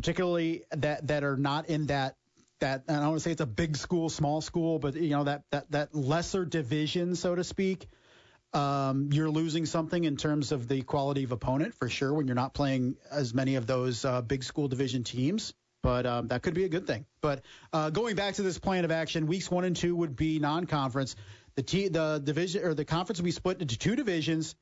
particularly 0.00 0.62
that 0.70 1.06
that 1.08 1.24
are 1.24 1.36
not 1.36 1.68
in 1.68 1.86
that 1.86 2.16
that 2.60 2.84
I 2.88 2.94
don't 2.94 3.08
want 3.08 3.16
to 3.16 3.20
say 3.20 3.32
it's 3.32 3.40
a 3.40 3.46
big 3.46 3.76
school, 3.76 4.08
small 4.08 4.40
school, 4.40 4.78
but 4.78 4.94
you 4.94 5.10
know 5.10 5.24
that 5.24 5.42
that 5.50 5.70
that 5.72 5.94
lesser 5.94 6.44
division, 6.44 7.16
so 7.16 7.34
to 7.34 7.44
speak. 7.44 7.86
Um, 8.52 9.10
you're 9.12 9.30
losing 9.30 9.64
something 9.64 10.02
in 10.02 10.16
terms 10.16 10.50
of 10.50 10.66
the 10.66 10.82
quality 10.82 11.22
of 11.22 11.30
opponent 11.30 11.74
for 11.74 11.88
sure 11.88 12.12
when 12.12 12.26
you're 12.26 12.34
not 12.34 12.52
playing 12.52 12.96
as 13.08 13.32
many 13.32 13.54
of 13.54 13.66
those 13.66 14.04
uh, 14.04 14.22
big 14.22 14.42
school 14.42 14.66
division 14.66 15.04
teams. 15.04 15.54
But 15.82 16.06
um, 16.06 16.28
that 16.28 16.42
could 16.42 16.54
be 16.54 16.64
a 16.64 16.68
good 16.68 16.86
thing. 16.86 17.06
But 17.20 17.42
uh, 17.72 17.90
going 17.90 18.16
back 18.16 18.34
to 18.34 18.42
this 18.42 18.58
plan 18.58 18.84
of 18.84 18.90
action, 18.90 19.26
weeks 19.26 19.50
one 19.50 19.64
and 19.64 19.74
two 19.74 19.96
would 19.96 20.14
be 20.14 20.38
non-conference. 20.38 21.16
The 21.56 21.62
t- 21.62 21.88
the 21.88 22.20
division 22.22 22.64
or 22.64 22.74
the 22.74 22.84
conference 22.84 23.18
would 23.18 23.24
be 23.24 23.30
split 23.30 23.60
into 23.60 23.78
two 23.78 23.96
divisions. 23.96 24.54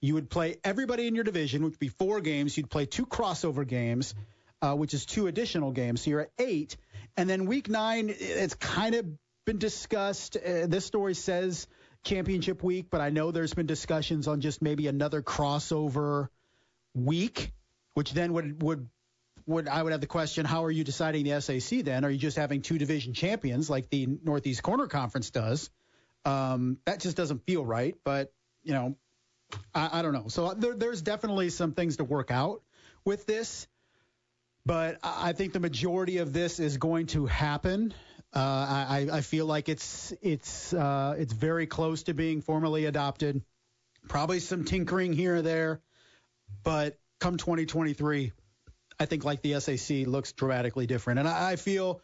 You 0.00 0.14
would 0.14 0.30
play 0.30 0.56
everybody 0.64 1.06
in 1.06 1.14
your 1.14 1.24
division, 1.24 1.62
which 1.62 1.72
would 1.72 1.78
be 1.78 1.88
four 1.88 2.20
games. 2.20 2.56
You'd 2.56 2.70
play 2.70 2.86
two 2.86 3.04
crossover 3.04 3.66
games 3.66 4.14
uh, 4.62 4.74
which 4.74 4.94
is 4.94 5.06
two 5.06 5.26
additional 5.26 5.72
games. 5.72 6.02
So 6.02 6.10
you're 6.10 6.20
at 6.20 6.30
eight. 6.38 6.76
And 7.16 7.28
then 7.28 7.46
week 7.46 7.68
nine, 7.68 8.14
it's 8.16 8.54
kind 8.54 8.94
of 8.94 9.06
been 9.44 9.58
discussed. 9.58 10.36
Uh, 10.36 10.66
this 10.66 10.84
story 10.84 11.14
says 11.14 11.66
championship 12.02 12.62
week, 12.62 12.86
but 12.90 13.00
I 13.00 13.10
know 13.10 13.30
there's 13.30 13.54
been 13.54 13.66
discussions 13.66 14.28
on 14.28 14.40
just 14.40 14.62
maybe 14.62 14.86
another 14.86 15.22
crossover 15.22 16.28
week, 16.94 17.52
which 17.94 18.12
then 18.12 18.32
would 18.32 18.62
would 18.62 18.88
would 19.50 19.68
I 19.68 19.82
would 19.82 19.92
have 19.92 20.00
the 20.00 20.06
question: 20.06 20.46
How 20.46 20.64
are 20.64 20.70
you 20.70 20.84
deciding 20.84 21.24
the 21.24 21.40
SAC? 21.40 21.80
Then 21.80 22.04
are 22.04 22.10
you 22.10 22.18
just 22.18 22.36
having 22.36 22.62
two 22.62 22.78
division 22.78 23.12
champions 23.12 23.68
like 23.68 23.90
the 23.90 24.06
Northeast 24.24 24.62
Corner 24.62 24.86
Conference 24.86 25.30
does? 25.30 25.70
Um, 26.24 26.78
that 26.84 27.00
just 27.00 27.16
doesn't 27.16 27.44
feel 27.44 27.64
right. 27.64 27.96
But 28.04 28.32
you 28.62 28.72
know, 28.72 28.96
I, 29.74 29.98
I 29.98 30.02
don't 30.02 30.12
know. 30.12 30.28
So 30.28 30.54
there, 30.54 30.74
there's 30.74 31.02
definitely 31.02 31.50
some 31.50 31.72
things 31.72 31.96
to 31.98 32.04
work 32.04 32.30
out 32.30 32.62
with 33.04 33.26
this. 33.26 33.66
But 34.66 34.98
I 35.02 35.32
think 35.32 35.52
the 35.52 35.60
majority 35.60 36.18
of 36.18 36.32
this 36.32 36.60
is 36.60 36.76
going 36.76 37.06
to 37.08 37.26
happen. 37.26 37.94
Uh, 38.32 38.38
I, 38.38 39.08
I, 39.10 39.20
feel 39.22 39.46
like 39.46 39.68
it's 39.68 40.12
it's 40.22 40.72
uh, 40.72 41.16
it's 41.18 41.32
very 41.32 41.66
close 41.66 42.04
to 42.04 42.14
being 42.14 42.42
formally 42.42 42.84
adopted. 42.84 43.42
Probably 44.06 44.38
some 44.38 44.64
tinkering 44.64 45.12
here 45.12 45.36
or 45.36 45.42
there, 45.42 45.80
but 46.62 46.96
come 47.18 47.38
2023, 47.38 48.32
I 49.00 49.06
think 49.06 49.24
like 49.24 49.42
the 49.42 49.58
SAC 49.58 50.06
looks 50.06 50.32
dramatically 50.32 50.86
different. 50.86 51.18
And 51.18 51.28
I, 51.28 51.52
I 51.52 51.56
feel 51.56 52.00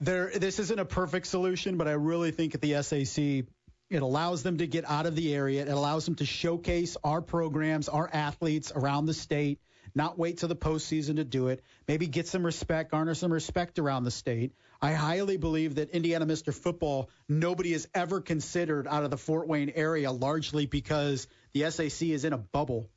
there 0.00 0.30
this 0.30 0.58
isn't 0.60 0.78
a 0.78 0.84
perfect 0.84 1.26
solution, 1.26 1.76
but 1.76 1.88
I 1.88 1.92
really 1.92 2.30
think 2.30 2.54
at 2.54 2.60
the 2.60 2.82
SAC 2.82 3.46
it 3.90 4.02
allows 4.02 4.42
them 4.42 4.58
to 4.58 4.66
get 4.66 4.88
out 4.88 5.06
of 5.06 5.16
the 5.16 5.34
area. 5.34 5.62
It 5.62 5.68
allows 5.68 6.04
them 6.04 6.14
to 6.16 6.26
showcase 6.26 6.96
our 7.02 7.22
programs, 7.22 7.88
our 7.88 8.08
athletes 8.12 8.70
around 8.74 9.06
the 9.06 9.14
state 9.14 9.58
not 9.94 10.18
wait 10.18 10.38
till 10.38 10.48
the 10.48 10.56
postseason 10.56 11.16
to 11.16 11.24
do 11.24 11.48
it. 11.48 11.62
Maybe 11.86 12.06
get 12.06 12.28
some 12.28 12.44
respect, 12.44 12.90
garner 12.90 13.14
some 13.14 13.32
respect 13.32 13.78
around 13.78 14.04
the 14.04 14.10
state. 14.10 14.52
I 14.80 14.92
highly 14.92 15.36
believe 15.36 15.76
that 15.76 15.90
Indiana 15.90 16.26
Mr. 16.26 16.54
Football, 16.54 17.10
nobody 17.28 17.72
has 17.72 17.88
ever 17.94 18.20
considered 18.20 18.86
out 18.86 19.04
of 19.04 19.10
the 19.10 19.16
Fort 19.16 19.48
Wayne 19.48 19.72
area, 19.74 20.12
largely 20.12 20.66
because 20.66 21.26
the 21.52 21.70
SAC 21.70 22.08
is 22.08 22.24
in 22.24 22.32
a 22.32 22.38
bubble 22.38 22.88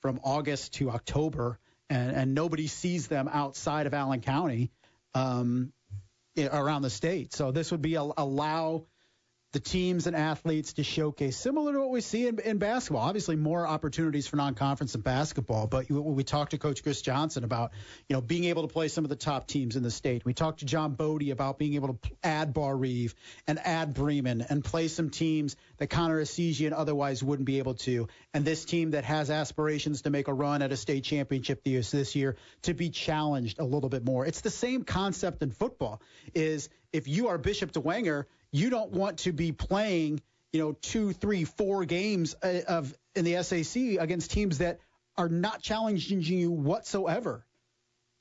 from 0.00 0.20
August 0.22 0.74
to 0.74 0.90
October, 0.90 1.58
and, 1.92 2.16
and 2.16 2.34
nobody 2.34 2.66
sees 2.66 3.06
them 3.06 3.28
outside 3.30 3.86
of 3.86 3.92
Allen 3.92 4.20
County 4.20 4.70
um, 5.14 5.72
around 6.38 6.82
the 6.82 6.90
state. 6.90 7.34
So 7.34 7.52
this 7.52 7.70
would 7.70 7.82
be 7.82 7.96
a, 7.96 8.02
allow 8.16 8.86
the 9.52 9.60
teams 9.60 10.06
and 10.06 10.16
athletes 10.16 10.72
to 10.74 10.82
showcase, 10.82 11.36
similar 11.36 11.74
to 11.74 11.78
what 11.78 11.90
we 11.90 12.00
see 12.00 12.26
in, 12.26 12.38
in 12.38 12.56
basketball. 12.56 13.02
Obviously, 13.02 13.36
more 13.36 13.66
opportunities 13.66 14.26
for 14.26 14.36
non-conference 14.36 14.94
in 14.94 15.02
basketball. 15.02 15.66
But 15.66 15.90
we 15.90 16.24
talked 16.24 16.52
to 16.52 16.58
Coach 16.58 16.82
Chris 16.82 17.02
Johnson 17.02 17.44
about, 17.44 17.72
you 18.08 18.16
know, 18.16 18.22
being 18.22 18.44
able 18.44 18.66
to 18.66 18.72
play 18.72 18.88
some 18.88 19.04
of 19.04 19.10
the 19.10 19.16
top 19.16 19.46
teams 19.46 19.76
in 19.76 19.82
the 19.82 19.90
state. 19.90 20.24
We 20.24 20.32
talked 20.32 20.60
to 20.60 20.64
John 20.64 20.96
Bodey 20.96 21.32
about 21.32 21.58
being 21.58 21.74
able 21.74 21.94
to 21.94 22.10
add 22.24 22.54
Barr-Reeve 22.54 23.14
and 23.46 23.58
add 23.58 23.92
Bremen 23.92 24.46
and 24.48 24.64
play 24.64 24.88
some 24.88 25.10
teams 25.10 25.56
that 25.76 25.88
Connor 25.88 26.22
Essegian 26.22 26.72
otherwise 26.74 27.22
wouldn't 27.22 27.46
be 27.46 27.58
able 27.58 27.74
to. 27.74 28.08
And 28.32 28.46
this 28.46 28.64
team 28.64 28.92
that 28.92 29.04
has 29.04 29.30
aspirations 29.30 30.02
to 30.02 30.10
make 30.10 30.28
a 30.28 30.34
run 30.34 30.62
at 30.62 30.72
a 30.72 30.76
state 30.78 31.04
championship 31.04 31.62
this 31.62 32.16
year 32.16 32.36
to 32.62 32.72
be 32.72 32.88
challenged 32.88 33.58
a 33.58 33.64
little 33.64 33.90
bit 33.90 34.02
more. 34.02 34.24
It's 34.24 34.40
the 34.40 34.50
same 34.50 34.84
concept 34.84 35.42
in 35.42 35.50
football. 35.50 36.00
Is 36.34 36.70
if 36.90 37.06
you 37.06 37.28
are 37.28 37.36
Bishop 37.36 37.72
Dwenger– 37.72 38.24
you 38.52 38.70
don't 38.70 38.92
want 38.92 39.18
to 39.20 39.32
be 39.32 39.50
playing, 39.50 40.20
you 40.52 40.60
know, 40.60 40.72
two, 40.72 41.12
three, 41.12 41.44
four 41.44 41.84
games 41.84 42.36
uh, 42.42 42.60
of 42.68 42.94
in 43.16 43.24
the 43.24 43.42
SAC 43.42 43.98
against 43.98 44.30
teams 44.30 44.58
that 44.58 44.78
are 45.16 45.28
not 45.28 45.62
challenging 45.62 46.22
you 46.22 46.50
whatsoever. 46.50 47.44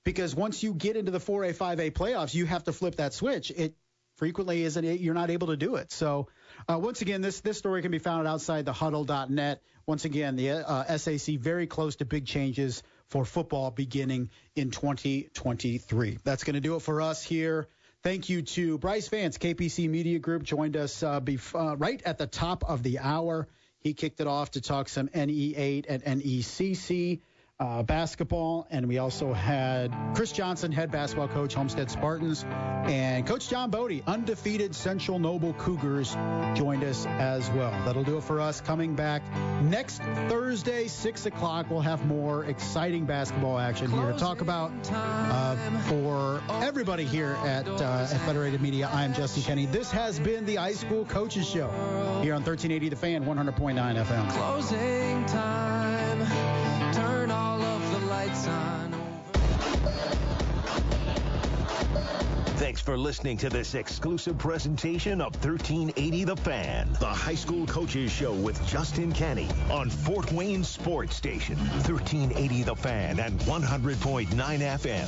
Because 0.04 0.34
once 0.34 0.64
you 0.64 0.74
get 0.74 0.96
into 0.96 1.12
the 1.12 1.20
4A, 1.20 1.56
5A 1.56 1.92
playoffs, 1.92 2.34
you 2.34 2.46
have 2.46 2.64
to 2.64 2.74
flip 2.74 2.96
that 2.96 3.14
switch. 3.14 3.52
It 3.52 3.76
frequently 4.16 4.64
isn't. 4.64 4.84
You're 4.84 5.14
not 5.14 5.30
able 5.30 5.48
to 5.48 5.58
do 5.58 5.76
it. 5.76 5.92
So 5.92 6.28
uh, 6.68 6.80
once 6.80 7.02
again, 7.02 7.22
this 7.22 7.42
this 7.42 7.58
story 7.58 7.82
can 7.82 7.92
be 7.92 8.00
found 8.00 8.28
outside 8.28 8.66
the 8.66 8.74
huddle.net. 8.74 9.62
Once 9.86 10.06
again, 10.06 10.36
the 10.38 10.52
uh, 10.52 10.98
SAC 10.98 11.36
very 11.38 11.68
close 11.68 11.98
to 11.98 12.06
big 12.06 12.26
changes 12.26 12.82
for 13.10 13.26
football 13.26 13.70
beginning 13.70 14.30
in 14.56 14.72
2023. 14.72 16.18
That's 16.24 16.44
going 16.44 16.54
to 16.56 16.62
do 16.62 16.76
it 16.76 16.82
for 16.82 17.02
us 17.02 17.22
here 17.22 17.68
Thank 18.04 18.30
you 18.30 18.42
to 18.42 18.80
Brice 18.80 19.10
Vance, 19.10 19.38
KPC 19.38 19.88
Media 19.88 20.18
Group, 20.18 20.42
joined 20.42 20.76
us 20.76 21.04
uh, 21.04 21.22
bef- 21.22 21.54
uh, 21.54 21.78
right 21.78 22.02
at 22.04 22.18
the 22.18 22.26
top 22.26 22.64
of 22.68 22.82
the 22.82 22.98
hour. 22.98 23.48
He 23.80 23.94
kicked 23.94 24.20
it 24.20 24.26
off 24.26 24.50
to 24.52 24.62
talk 24.62 24.90
some 24.90 25.08
NE8 25.10 25.86
and 25.88 26.04
NECC 26.04 27.20
uh, 27.62 27.84
basketball, 27.84 28.66
and 28.72 28.88
we 28.88 28.98
also 28.98 29.34
had 29.34 29.96
Chris 30.16 30.32
Johnson, 30.32 30.72
head 30.72 30.92
basketball 30.92 31.28
coach, 31.28 31.54
Homestead 31.54 31.92
Spartans, 31.92 32.44
and 32.50 33.26
Coach 33.28 33.50
John 33.50 33.70
Bodey, 33.70 34.04
undefeated 34.08 34.74
Central 34.74 35.20
Noble 35.20 35.54
Cougars, 35.54 36.16
joined 36.56 36.84
us 36.84 37.06
as 37.06 37.48
well. 37.52 37.70
That'll 37.86 38.04
do 38.04 38.18
it 38.18 38.24
for 38.24 38.42
us. 38.42 38.62
Coming 38.62 38.96
back 38.96 39.22
next 39.62 40.02
Thursday, 40.28 40.88
six 40.88 41.28
o'clock, 41.28 41.68
we'll 41.70 41.82
have 41.82 42.04
more 42.08 42.46
exciting 42.46 43.06
basketball 43.06 43.60
action 43.60 43.92
here 43.92 44.12
to 44.12 44.18
talk 44.18 44.42
about 44.42 44.72
uh, 44.92 45.56
for 45.82 46.42
everybody 46.64 47.04
here 47.04 47.38
at, 47.44 47.68
uh, 47.68 48.08
at 48.12 48.18
Federated 48.22 48.60
Media. 48.60 48.90
I 48.92 49.06
am 49.06 49.14
Justin 49.14 49.44
Kenny. 49.44 49.68
This 49.68 49.92
has 49.92 50.20
been 50.20 50.46
the 50.46 50.56
High 50.56 50.74
School 50.74 51.06
Coaches 51.06 51.48
Show 51.48 51.70
here 52.24 52.34
on 52.34 52.44
1380 52.44 52.90
The 52.90 52.96
Fan, 52.96 53.24
100.9 53.24 54.04
FM. 54.04 54.30
Closing 54.32 55.26
time. 55.28 56.61
Thanks 62.62 62.80
for 62.80 62.96
listening 62.96 63.38
to 63.38 63.50
this 63.50 63.74
exclusive 63.74 64.38
presentation 64.38 65.20
of 65.20 65.34
1380 65.44 66.26
The 66.26 66.36
Fan, 66.36 66.94
the 67.00 67.08
high 67.08 67.34
school 67.34 67.66
coaches 67.66 68.12
show 68.12 68.34
with 68.34 68.64
Justin 68.68 69.12
Kenny 69.12 69.48
on 69.72 69.90
Fort 69.90 70.32
Wayne 70.32 70.64
Sports 70.64 71.16
Station, 71.16 71.58
1380 71.58 72.62
The 72.62 72.76
Fan 72.76 73.20
and 73.20 73.40
100.9 73.40 74.28
FM. 74.28 75.08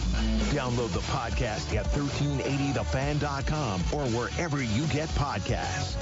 Download 0.49 0.91
the 0.93 1.01
podcast 1.01 1.75
at 1.75 1.85
1380thefan.com 1.85 3.81
or 3.93 4.07
wherever 4.17 4.63
you 4.63 4.87
get 4.87 5.07
podcasts. 5.09 5.93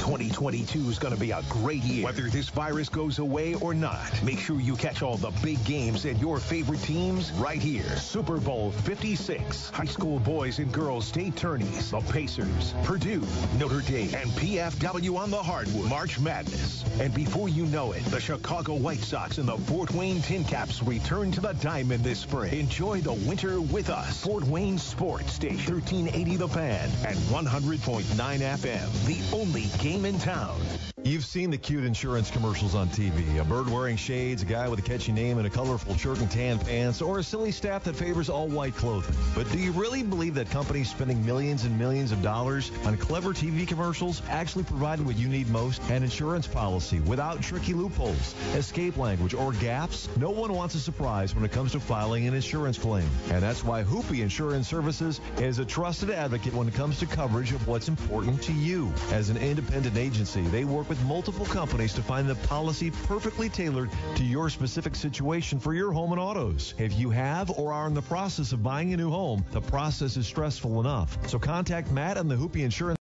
2022 0.00 0.90
is 0.90 0.98
going 0.98 1.14
to 1.14 1.20
be 1.20 1.30
a 1.30 1.42
great 1.48 1.84
year. 1.84 2.04
Whether 2.06 2.22
this 2.22 2.48
virus 2.48 2.88
goes 2.88 3.20
away 3.20 3.54
or 3.54 3.72
not, 3.72 4.20
make 4.24 4.40
sure 4.40 4.58
you 4.58 4.74
catch 4.74 5.00
all 5.00 5.16
the 5.16 5.30
big 5.44 5.64
games 5.64 6.06
and 6.06 6.20
your 6.20 6.40
favorite 6.40 6.82
teams 6.82 7.30
right 7.34 7.62
here. 7.62 7.84
Super 7.98 8.38
Bowl 8.38 8.72
56. 8.72 9.70
High 9.70 9.84
school 9.84 10.18
boys 10.18 10.58
and 10.58 10.71
girls 10.72 11.06
state 11.06 11.36
tourneys. 11.36 11.90
The 11.90 12.00
Pacers, 12.00 12.74
Purdue, 12.82 13.22
Notre 13.58 13.82
Dame, 13.82 14.14
and 14.14 14.30
PFW 14.30 15.16
on 15.18 15.30
the 15.30 15.42
hardwood. 15.42 15.88
March 15.88 16.18
Madness. 16.18 16.84
And 17.00 17.14
before 17.14 17.48
you 17.48 17.66
know 17.66 17.92
it, 17.92 18.04
the 18.06 18.20
Chicago 18.20 18.74
White 18.74 19.00
Sox 19.00 19.38
and 19.38 19.48
the 19.48 19.58
Fort 19.58 19.90
Wayne 19.92 20.22
Tin 20.22 20.44
Caps 20.44 20.82
return 20.82 21.30
to 21.32 21.40
the 21.40 21.52
diamond 21.54 22.02
this 22.02 22.20
spring. 22.20 22.58
Enjoy 22.58 23.00
the 23.00 23.12
winter 23.12 23.60
with 23.60 23.90
us. 23.90 24.22
Fort 24.22 24.44
Wayne 24.44 24.78
Sports 24.78 25.32
Station, 25.32 25.74
1380 25.74 26.36
The 26.36 26.48
Fan 26.48 26.90
and 27.06 27.16
100.9 27.16 28.04
FM. 28.38 29.06
The 29.06 29.36
only 29.36 29.66
game 29.78 30.04
in 30.04 30.18
town. 30.18 30.60
You've 31.04 31.24
seen 31.24 31.50
the 31.50 31.58
cute 31.58 31.82
insurance 31.82 32.30
commercials 32.30 32.76
on 32.76 32.88
TV. 32.88 33.40
A 33.40 33.44
bird 33.44 33.68
wearing 33.68 33.96
shades, 33.96 34.42
a 34.42 34.44
guy 34.44 34.68
with 34.68 34.78
a 34.78 34.82
catchy 34.82 35.10
name 35.10 35.38
and 35.38 35.46
a 35.48 35.50
colorful 35.50 35.96
shirt 35.96 36.20
and 36.20 36.30
tan 36.30 36.60
pants, 36.60 37.02
or 37.02 37.18
a 37.18 37.24
silly 37.24 37.50
staff 37.50 37.82
that 37.84 37.96
favors 37.96 38.28
all 38.28 38.46
white 38.46 38.76
clothing. 38.76 39.16
But 39.34 39.50
do 39.50 39.58
you 39.58 39.72
really 39.72 40.04
believe 40.04 40.34
that 40.34 40.48
companies 40.50 40.88
spending 40.88 41.26
millions 41.26 41.64
and 41.64 41.76
millions 41.76 42.12
of 42.12 42.22
dollars 42.22 42.70
on 42.84 42.96
clever 42.96 43.30
TV 43.30 43.66
commercials 43.66 44.22
actually 44.28 44.62
provide 44.62 45.00
what 45.00 45.16
you 45.16 45.26
need 45.26 45.48
most? 45.48 45.82
An 45.90 46.04
insurance 46.04 46.46
policy 46.46 47.00
without 47.00 47.42
tricky 47.42 47.74
loopholes, 47.74 48.36
escape 48.54 48.96
language, 48.96 49.34
or 49.34 49.52
gaps? 49.54 50.08
No 50.16 50.30
one 50.30 50.52
wants 50.52 50.76
a 50.76 50.80
surprise 50.80 51.34
when 51.34 51.44
it 51.44 51.50
comes 51.50 51.72
to 51.72 51.80
filing 51.80 52.28
an 52.28 52.34
insurance 52.34 52.78
claim. 52.78 53.08
And 53.32 53.42
that's 53.42 53.64
why 53.64 53.82
Hoopy 53.82 54.22
Insurance 54.22 54.68
Services 54.68 55.20
is 55.38 55.58
a 55.58 55.64
trusted 55.64 56.10
advocate 56.10 56.54
when 56.54 56.68
it 56.68 56.74
comes 56.74 57.00
to 57.00 57.06
coverage 57.06 57.50
of 57.50 57.66
what's 57.66 57.88
important 57.88 58.40
to 58.42 58.52
you. 58.52 58.92
As 59.10 59.30
an 59.30 59.36
independent 59.36 59.96
agency, 59.96 60.42
they 60.42 60.64
work 60.64 60.91
with 60.92 61.02
multiple 61.04 61.46
companies 61.46 61.94
to 61.94 62.02
find 62.02 62.28
the 62.28 62.34
policy 62.34 62.90
perfectly 63.06 63.48
tailored 63.48 63.90
to 64.14 64.22
your 64.22 64.50
specific 64.50 64.94
situation 64.94 65.58
for 65.58 65.72
your 65.72 65.90
home 65.90 66.12
and 66.12 66.20
autos. 66.20 66.74
If 66.76 66.98
you 66.98 67.08
have 67.08 67.50
or 67.52 67.72
are 67.72 67.86
in 67.86 67.94
the 67.94 68.02
process 68.02 68.52
of 68.52 68.62
buying 68.62 68.92
a 68.92 68.96
new 68.98 69.08
home, 69.08 69.42
the 69.52 69.60
process 69.62 70.18
is 70.18 70.26
stressful 70.26 70.80
enough. 70.80 71.16
So 71.26 71.38
contact 71.38 71.90
Matt 71.90 72.18
and 72.18 72.30
the 72.30 72.34
Hoopy 72.34 72.62
Insurance. 72.62 72.98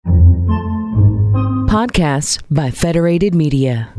Podcasts 1.71 2.43
by 2.51 2.71
Federated 2.71 3.35
Media. 3.35 3.95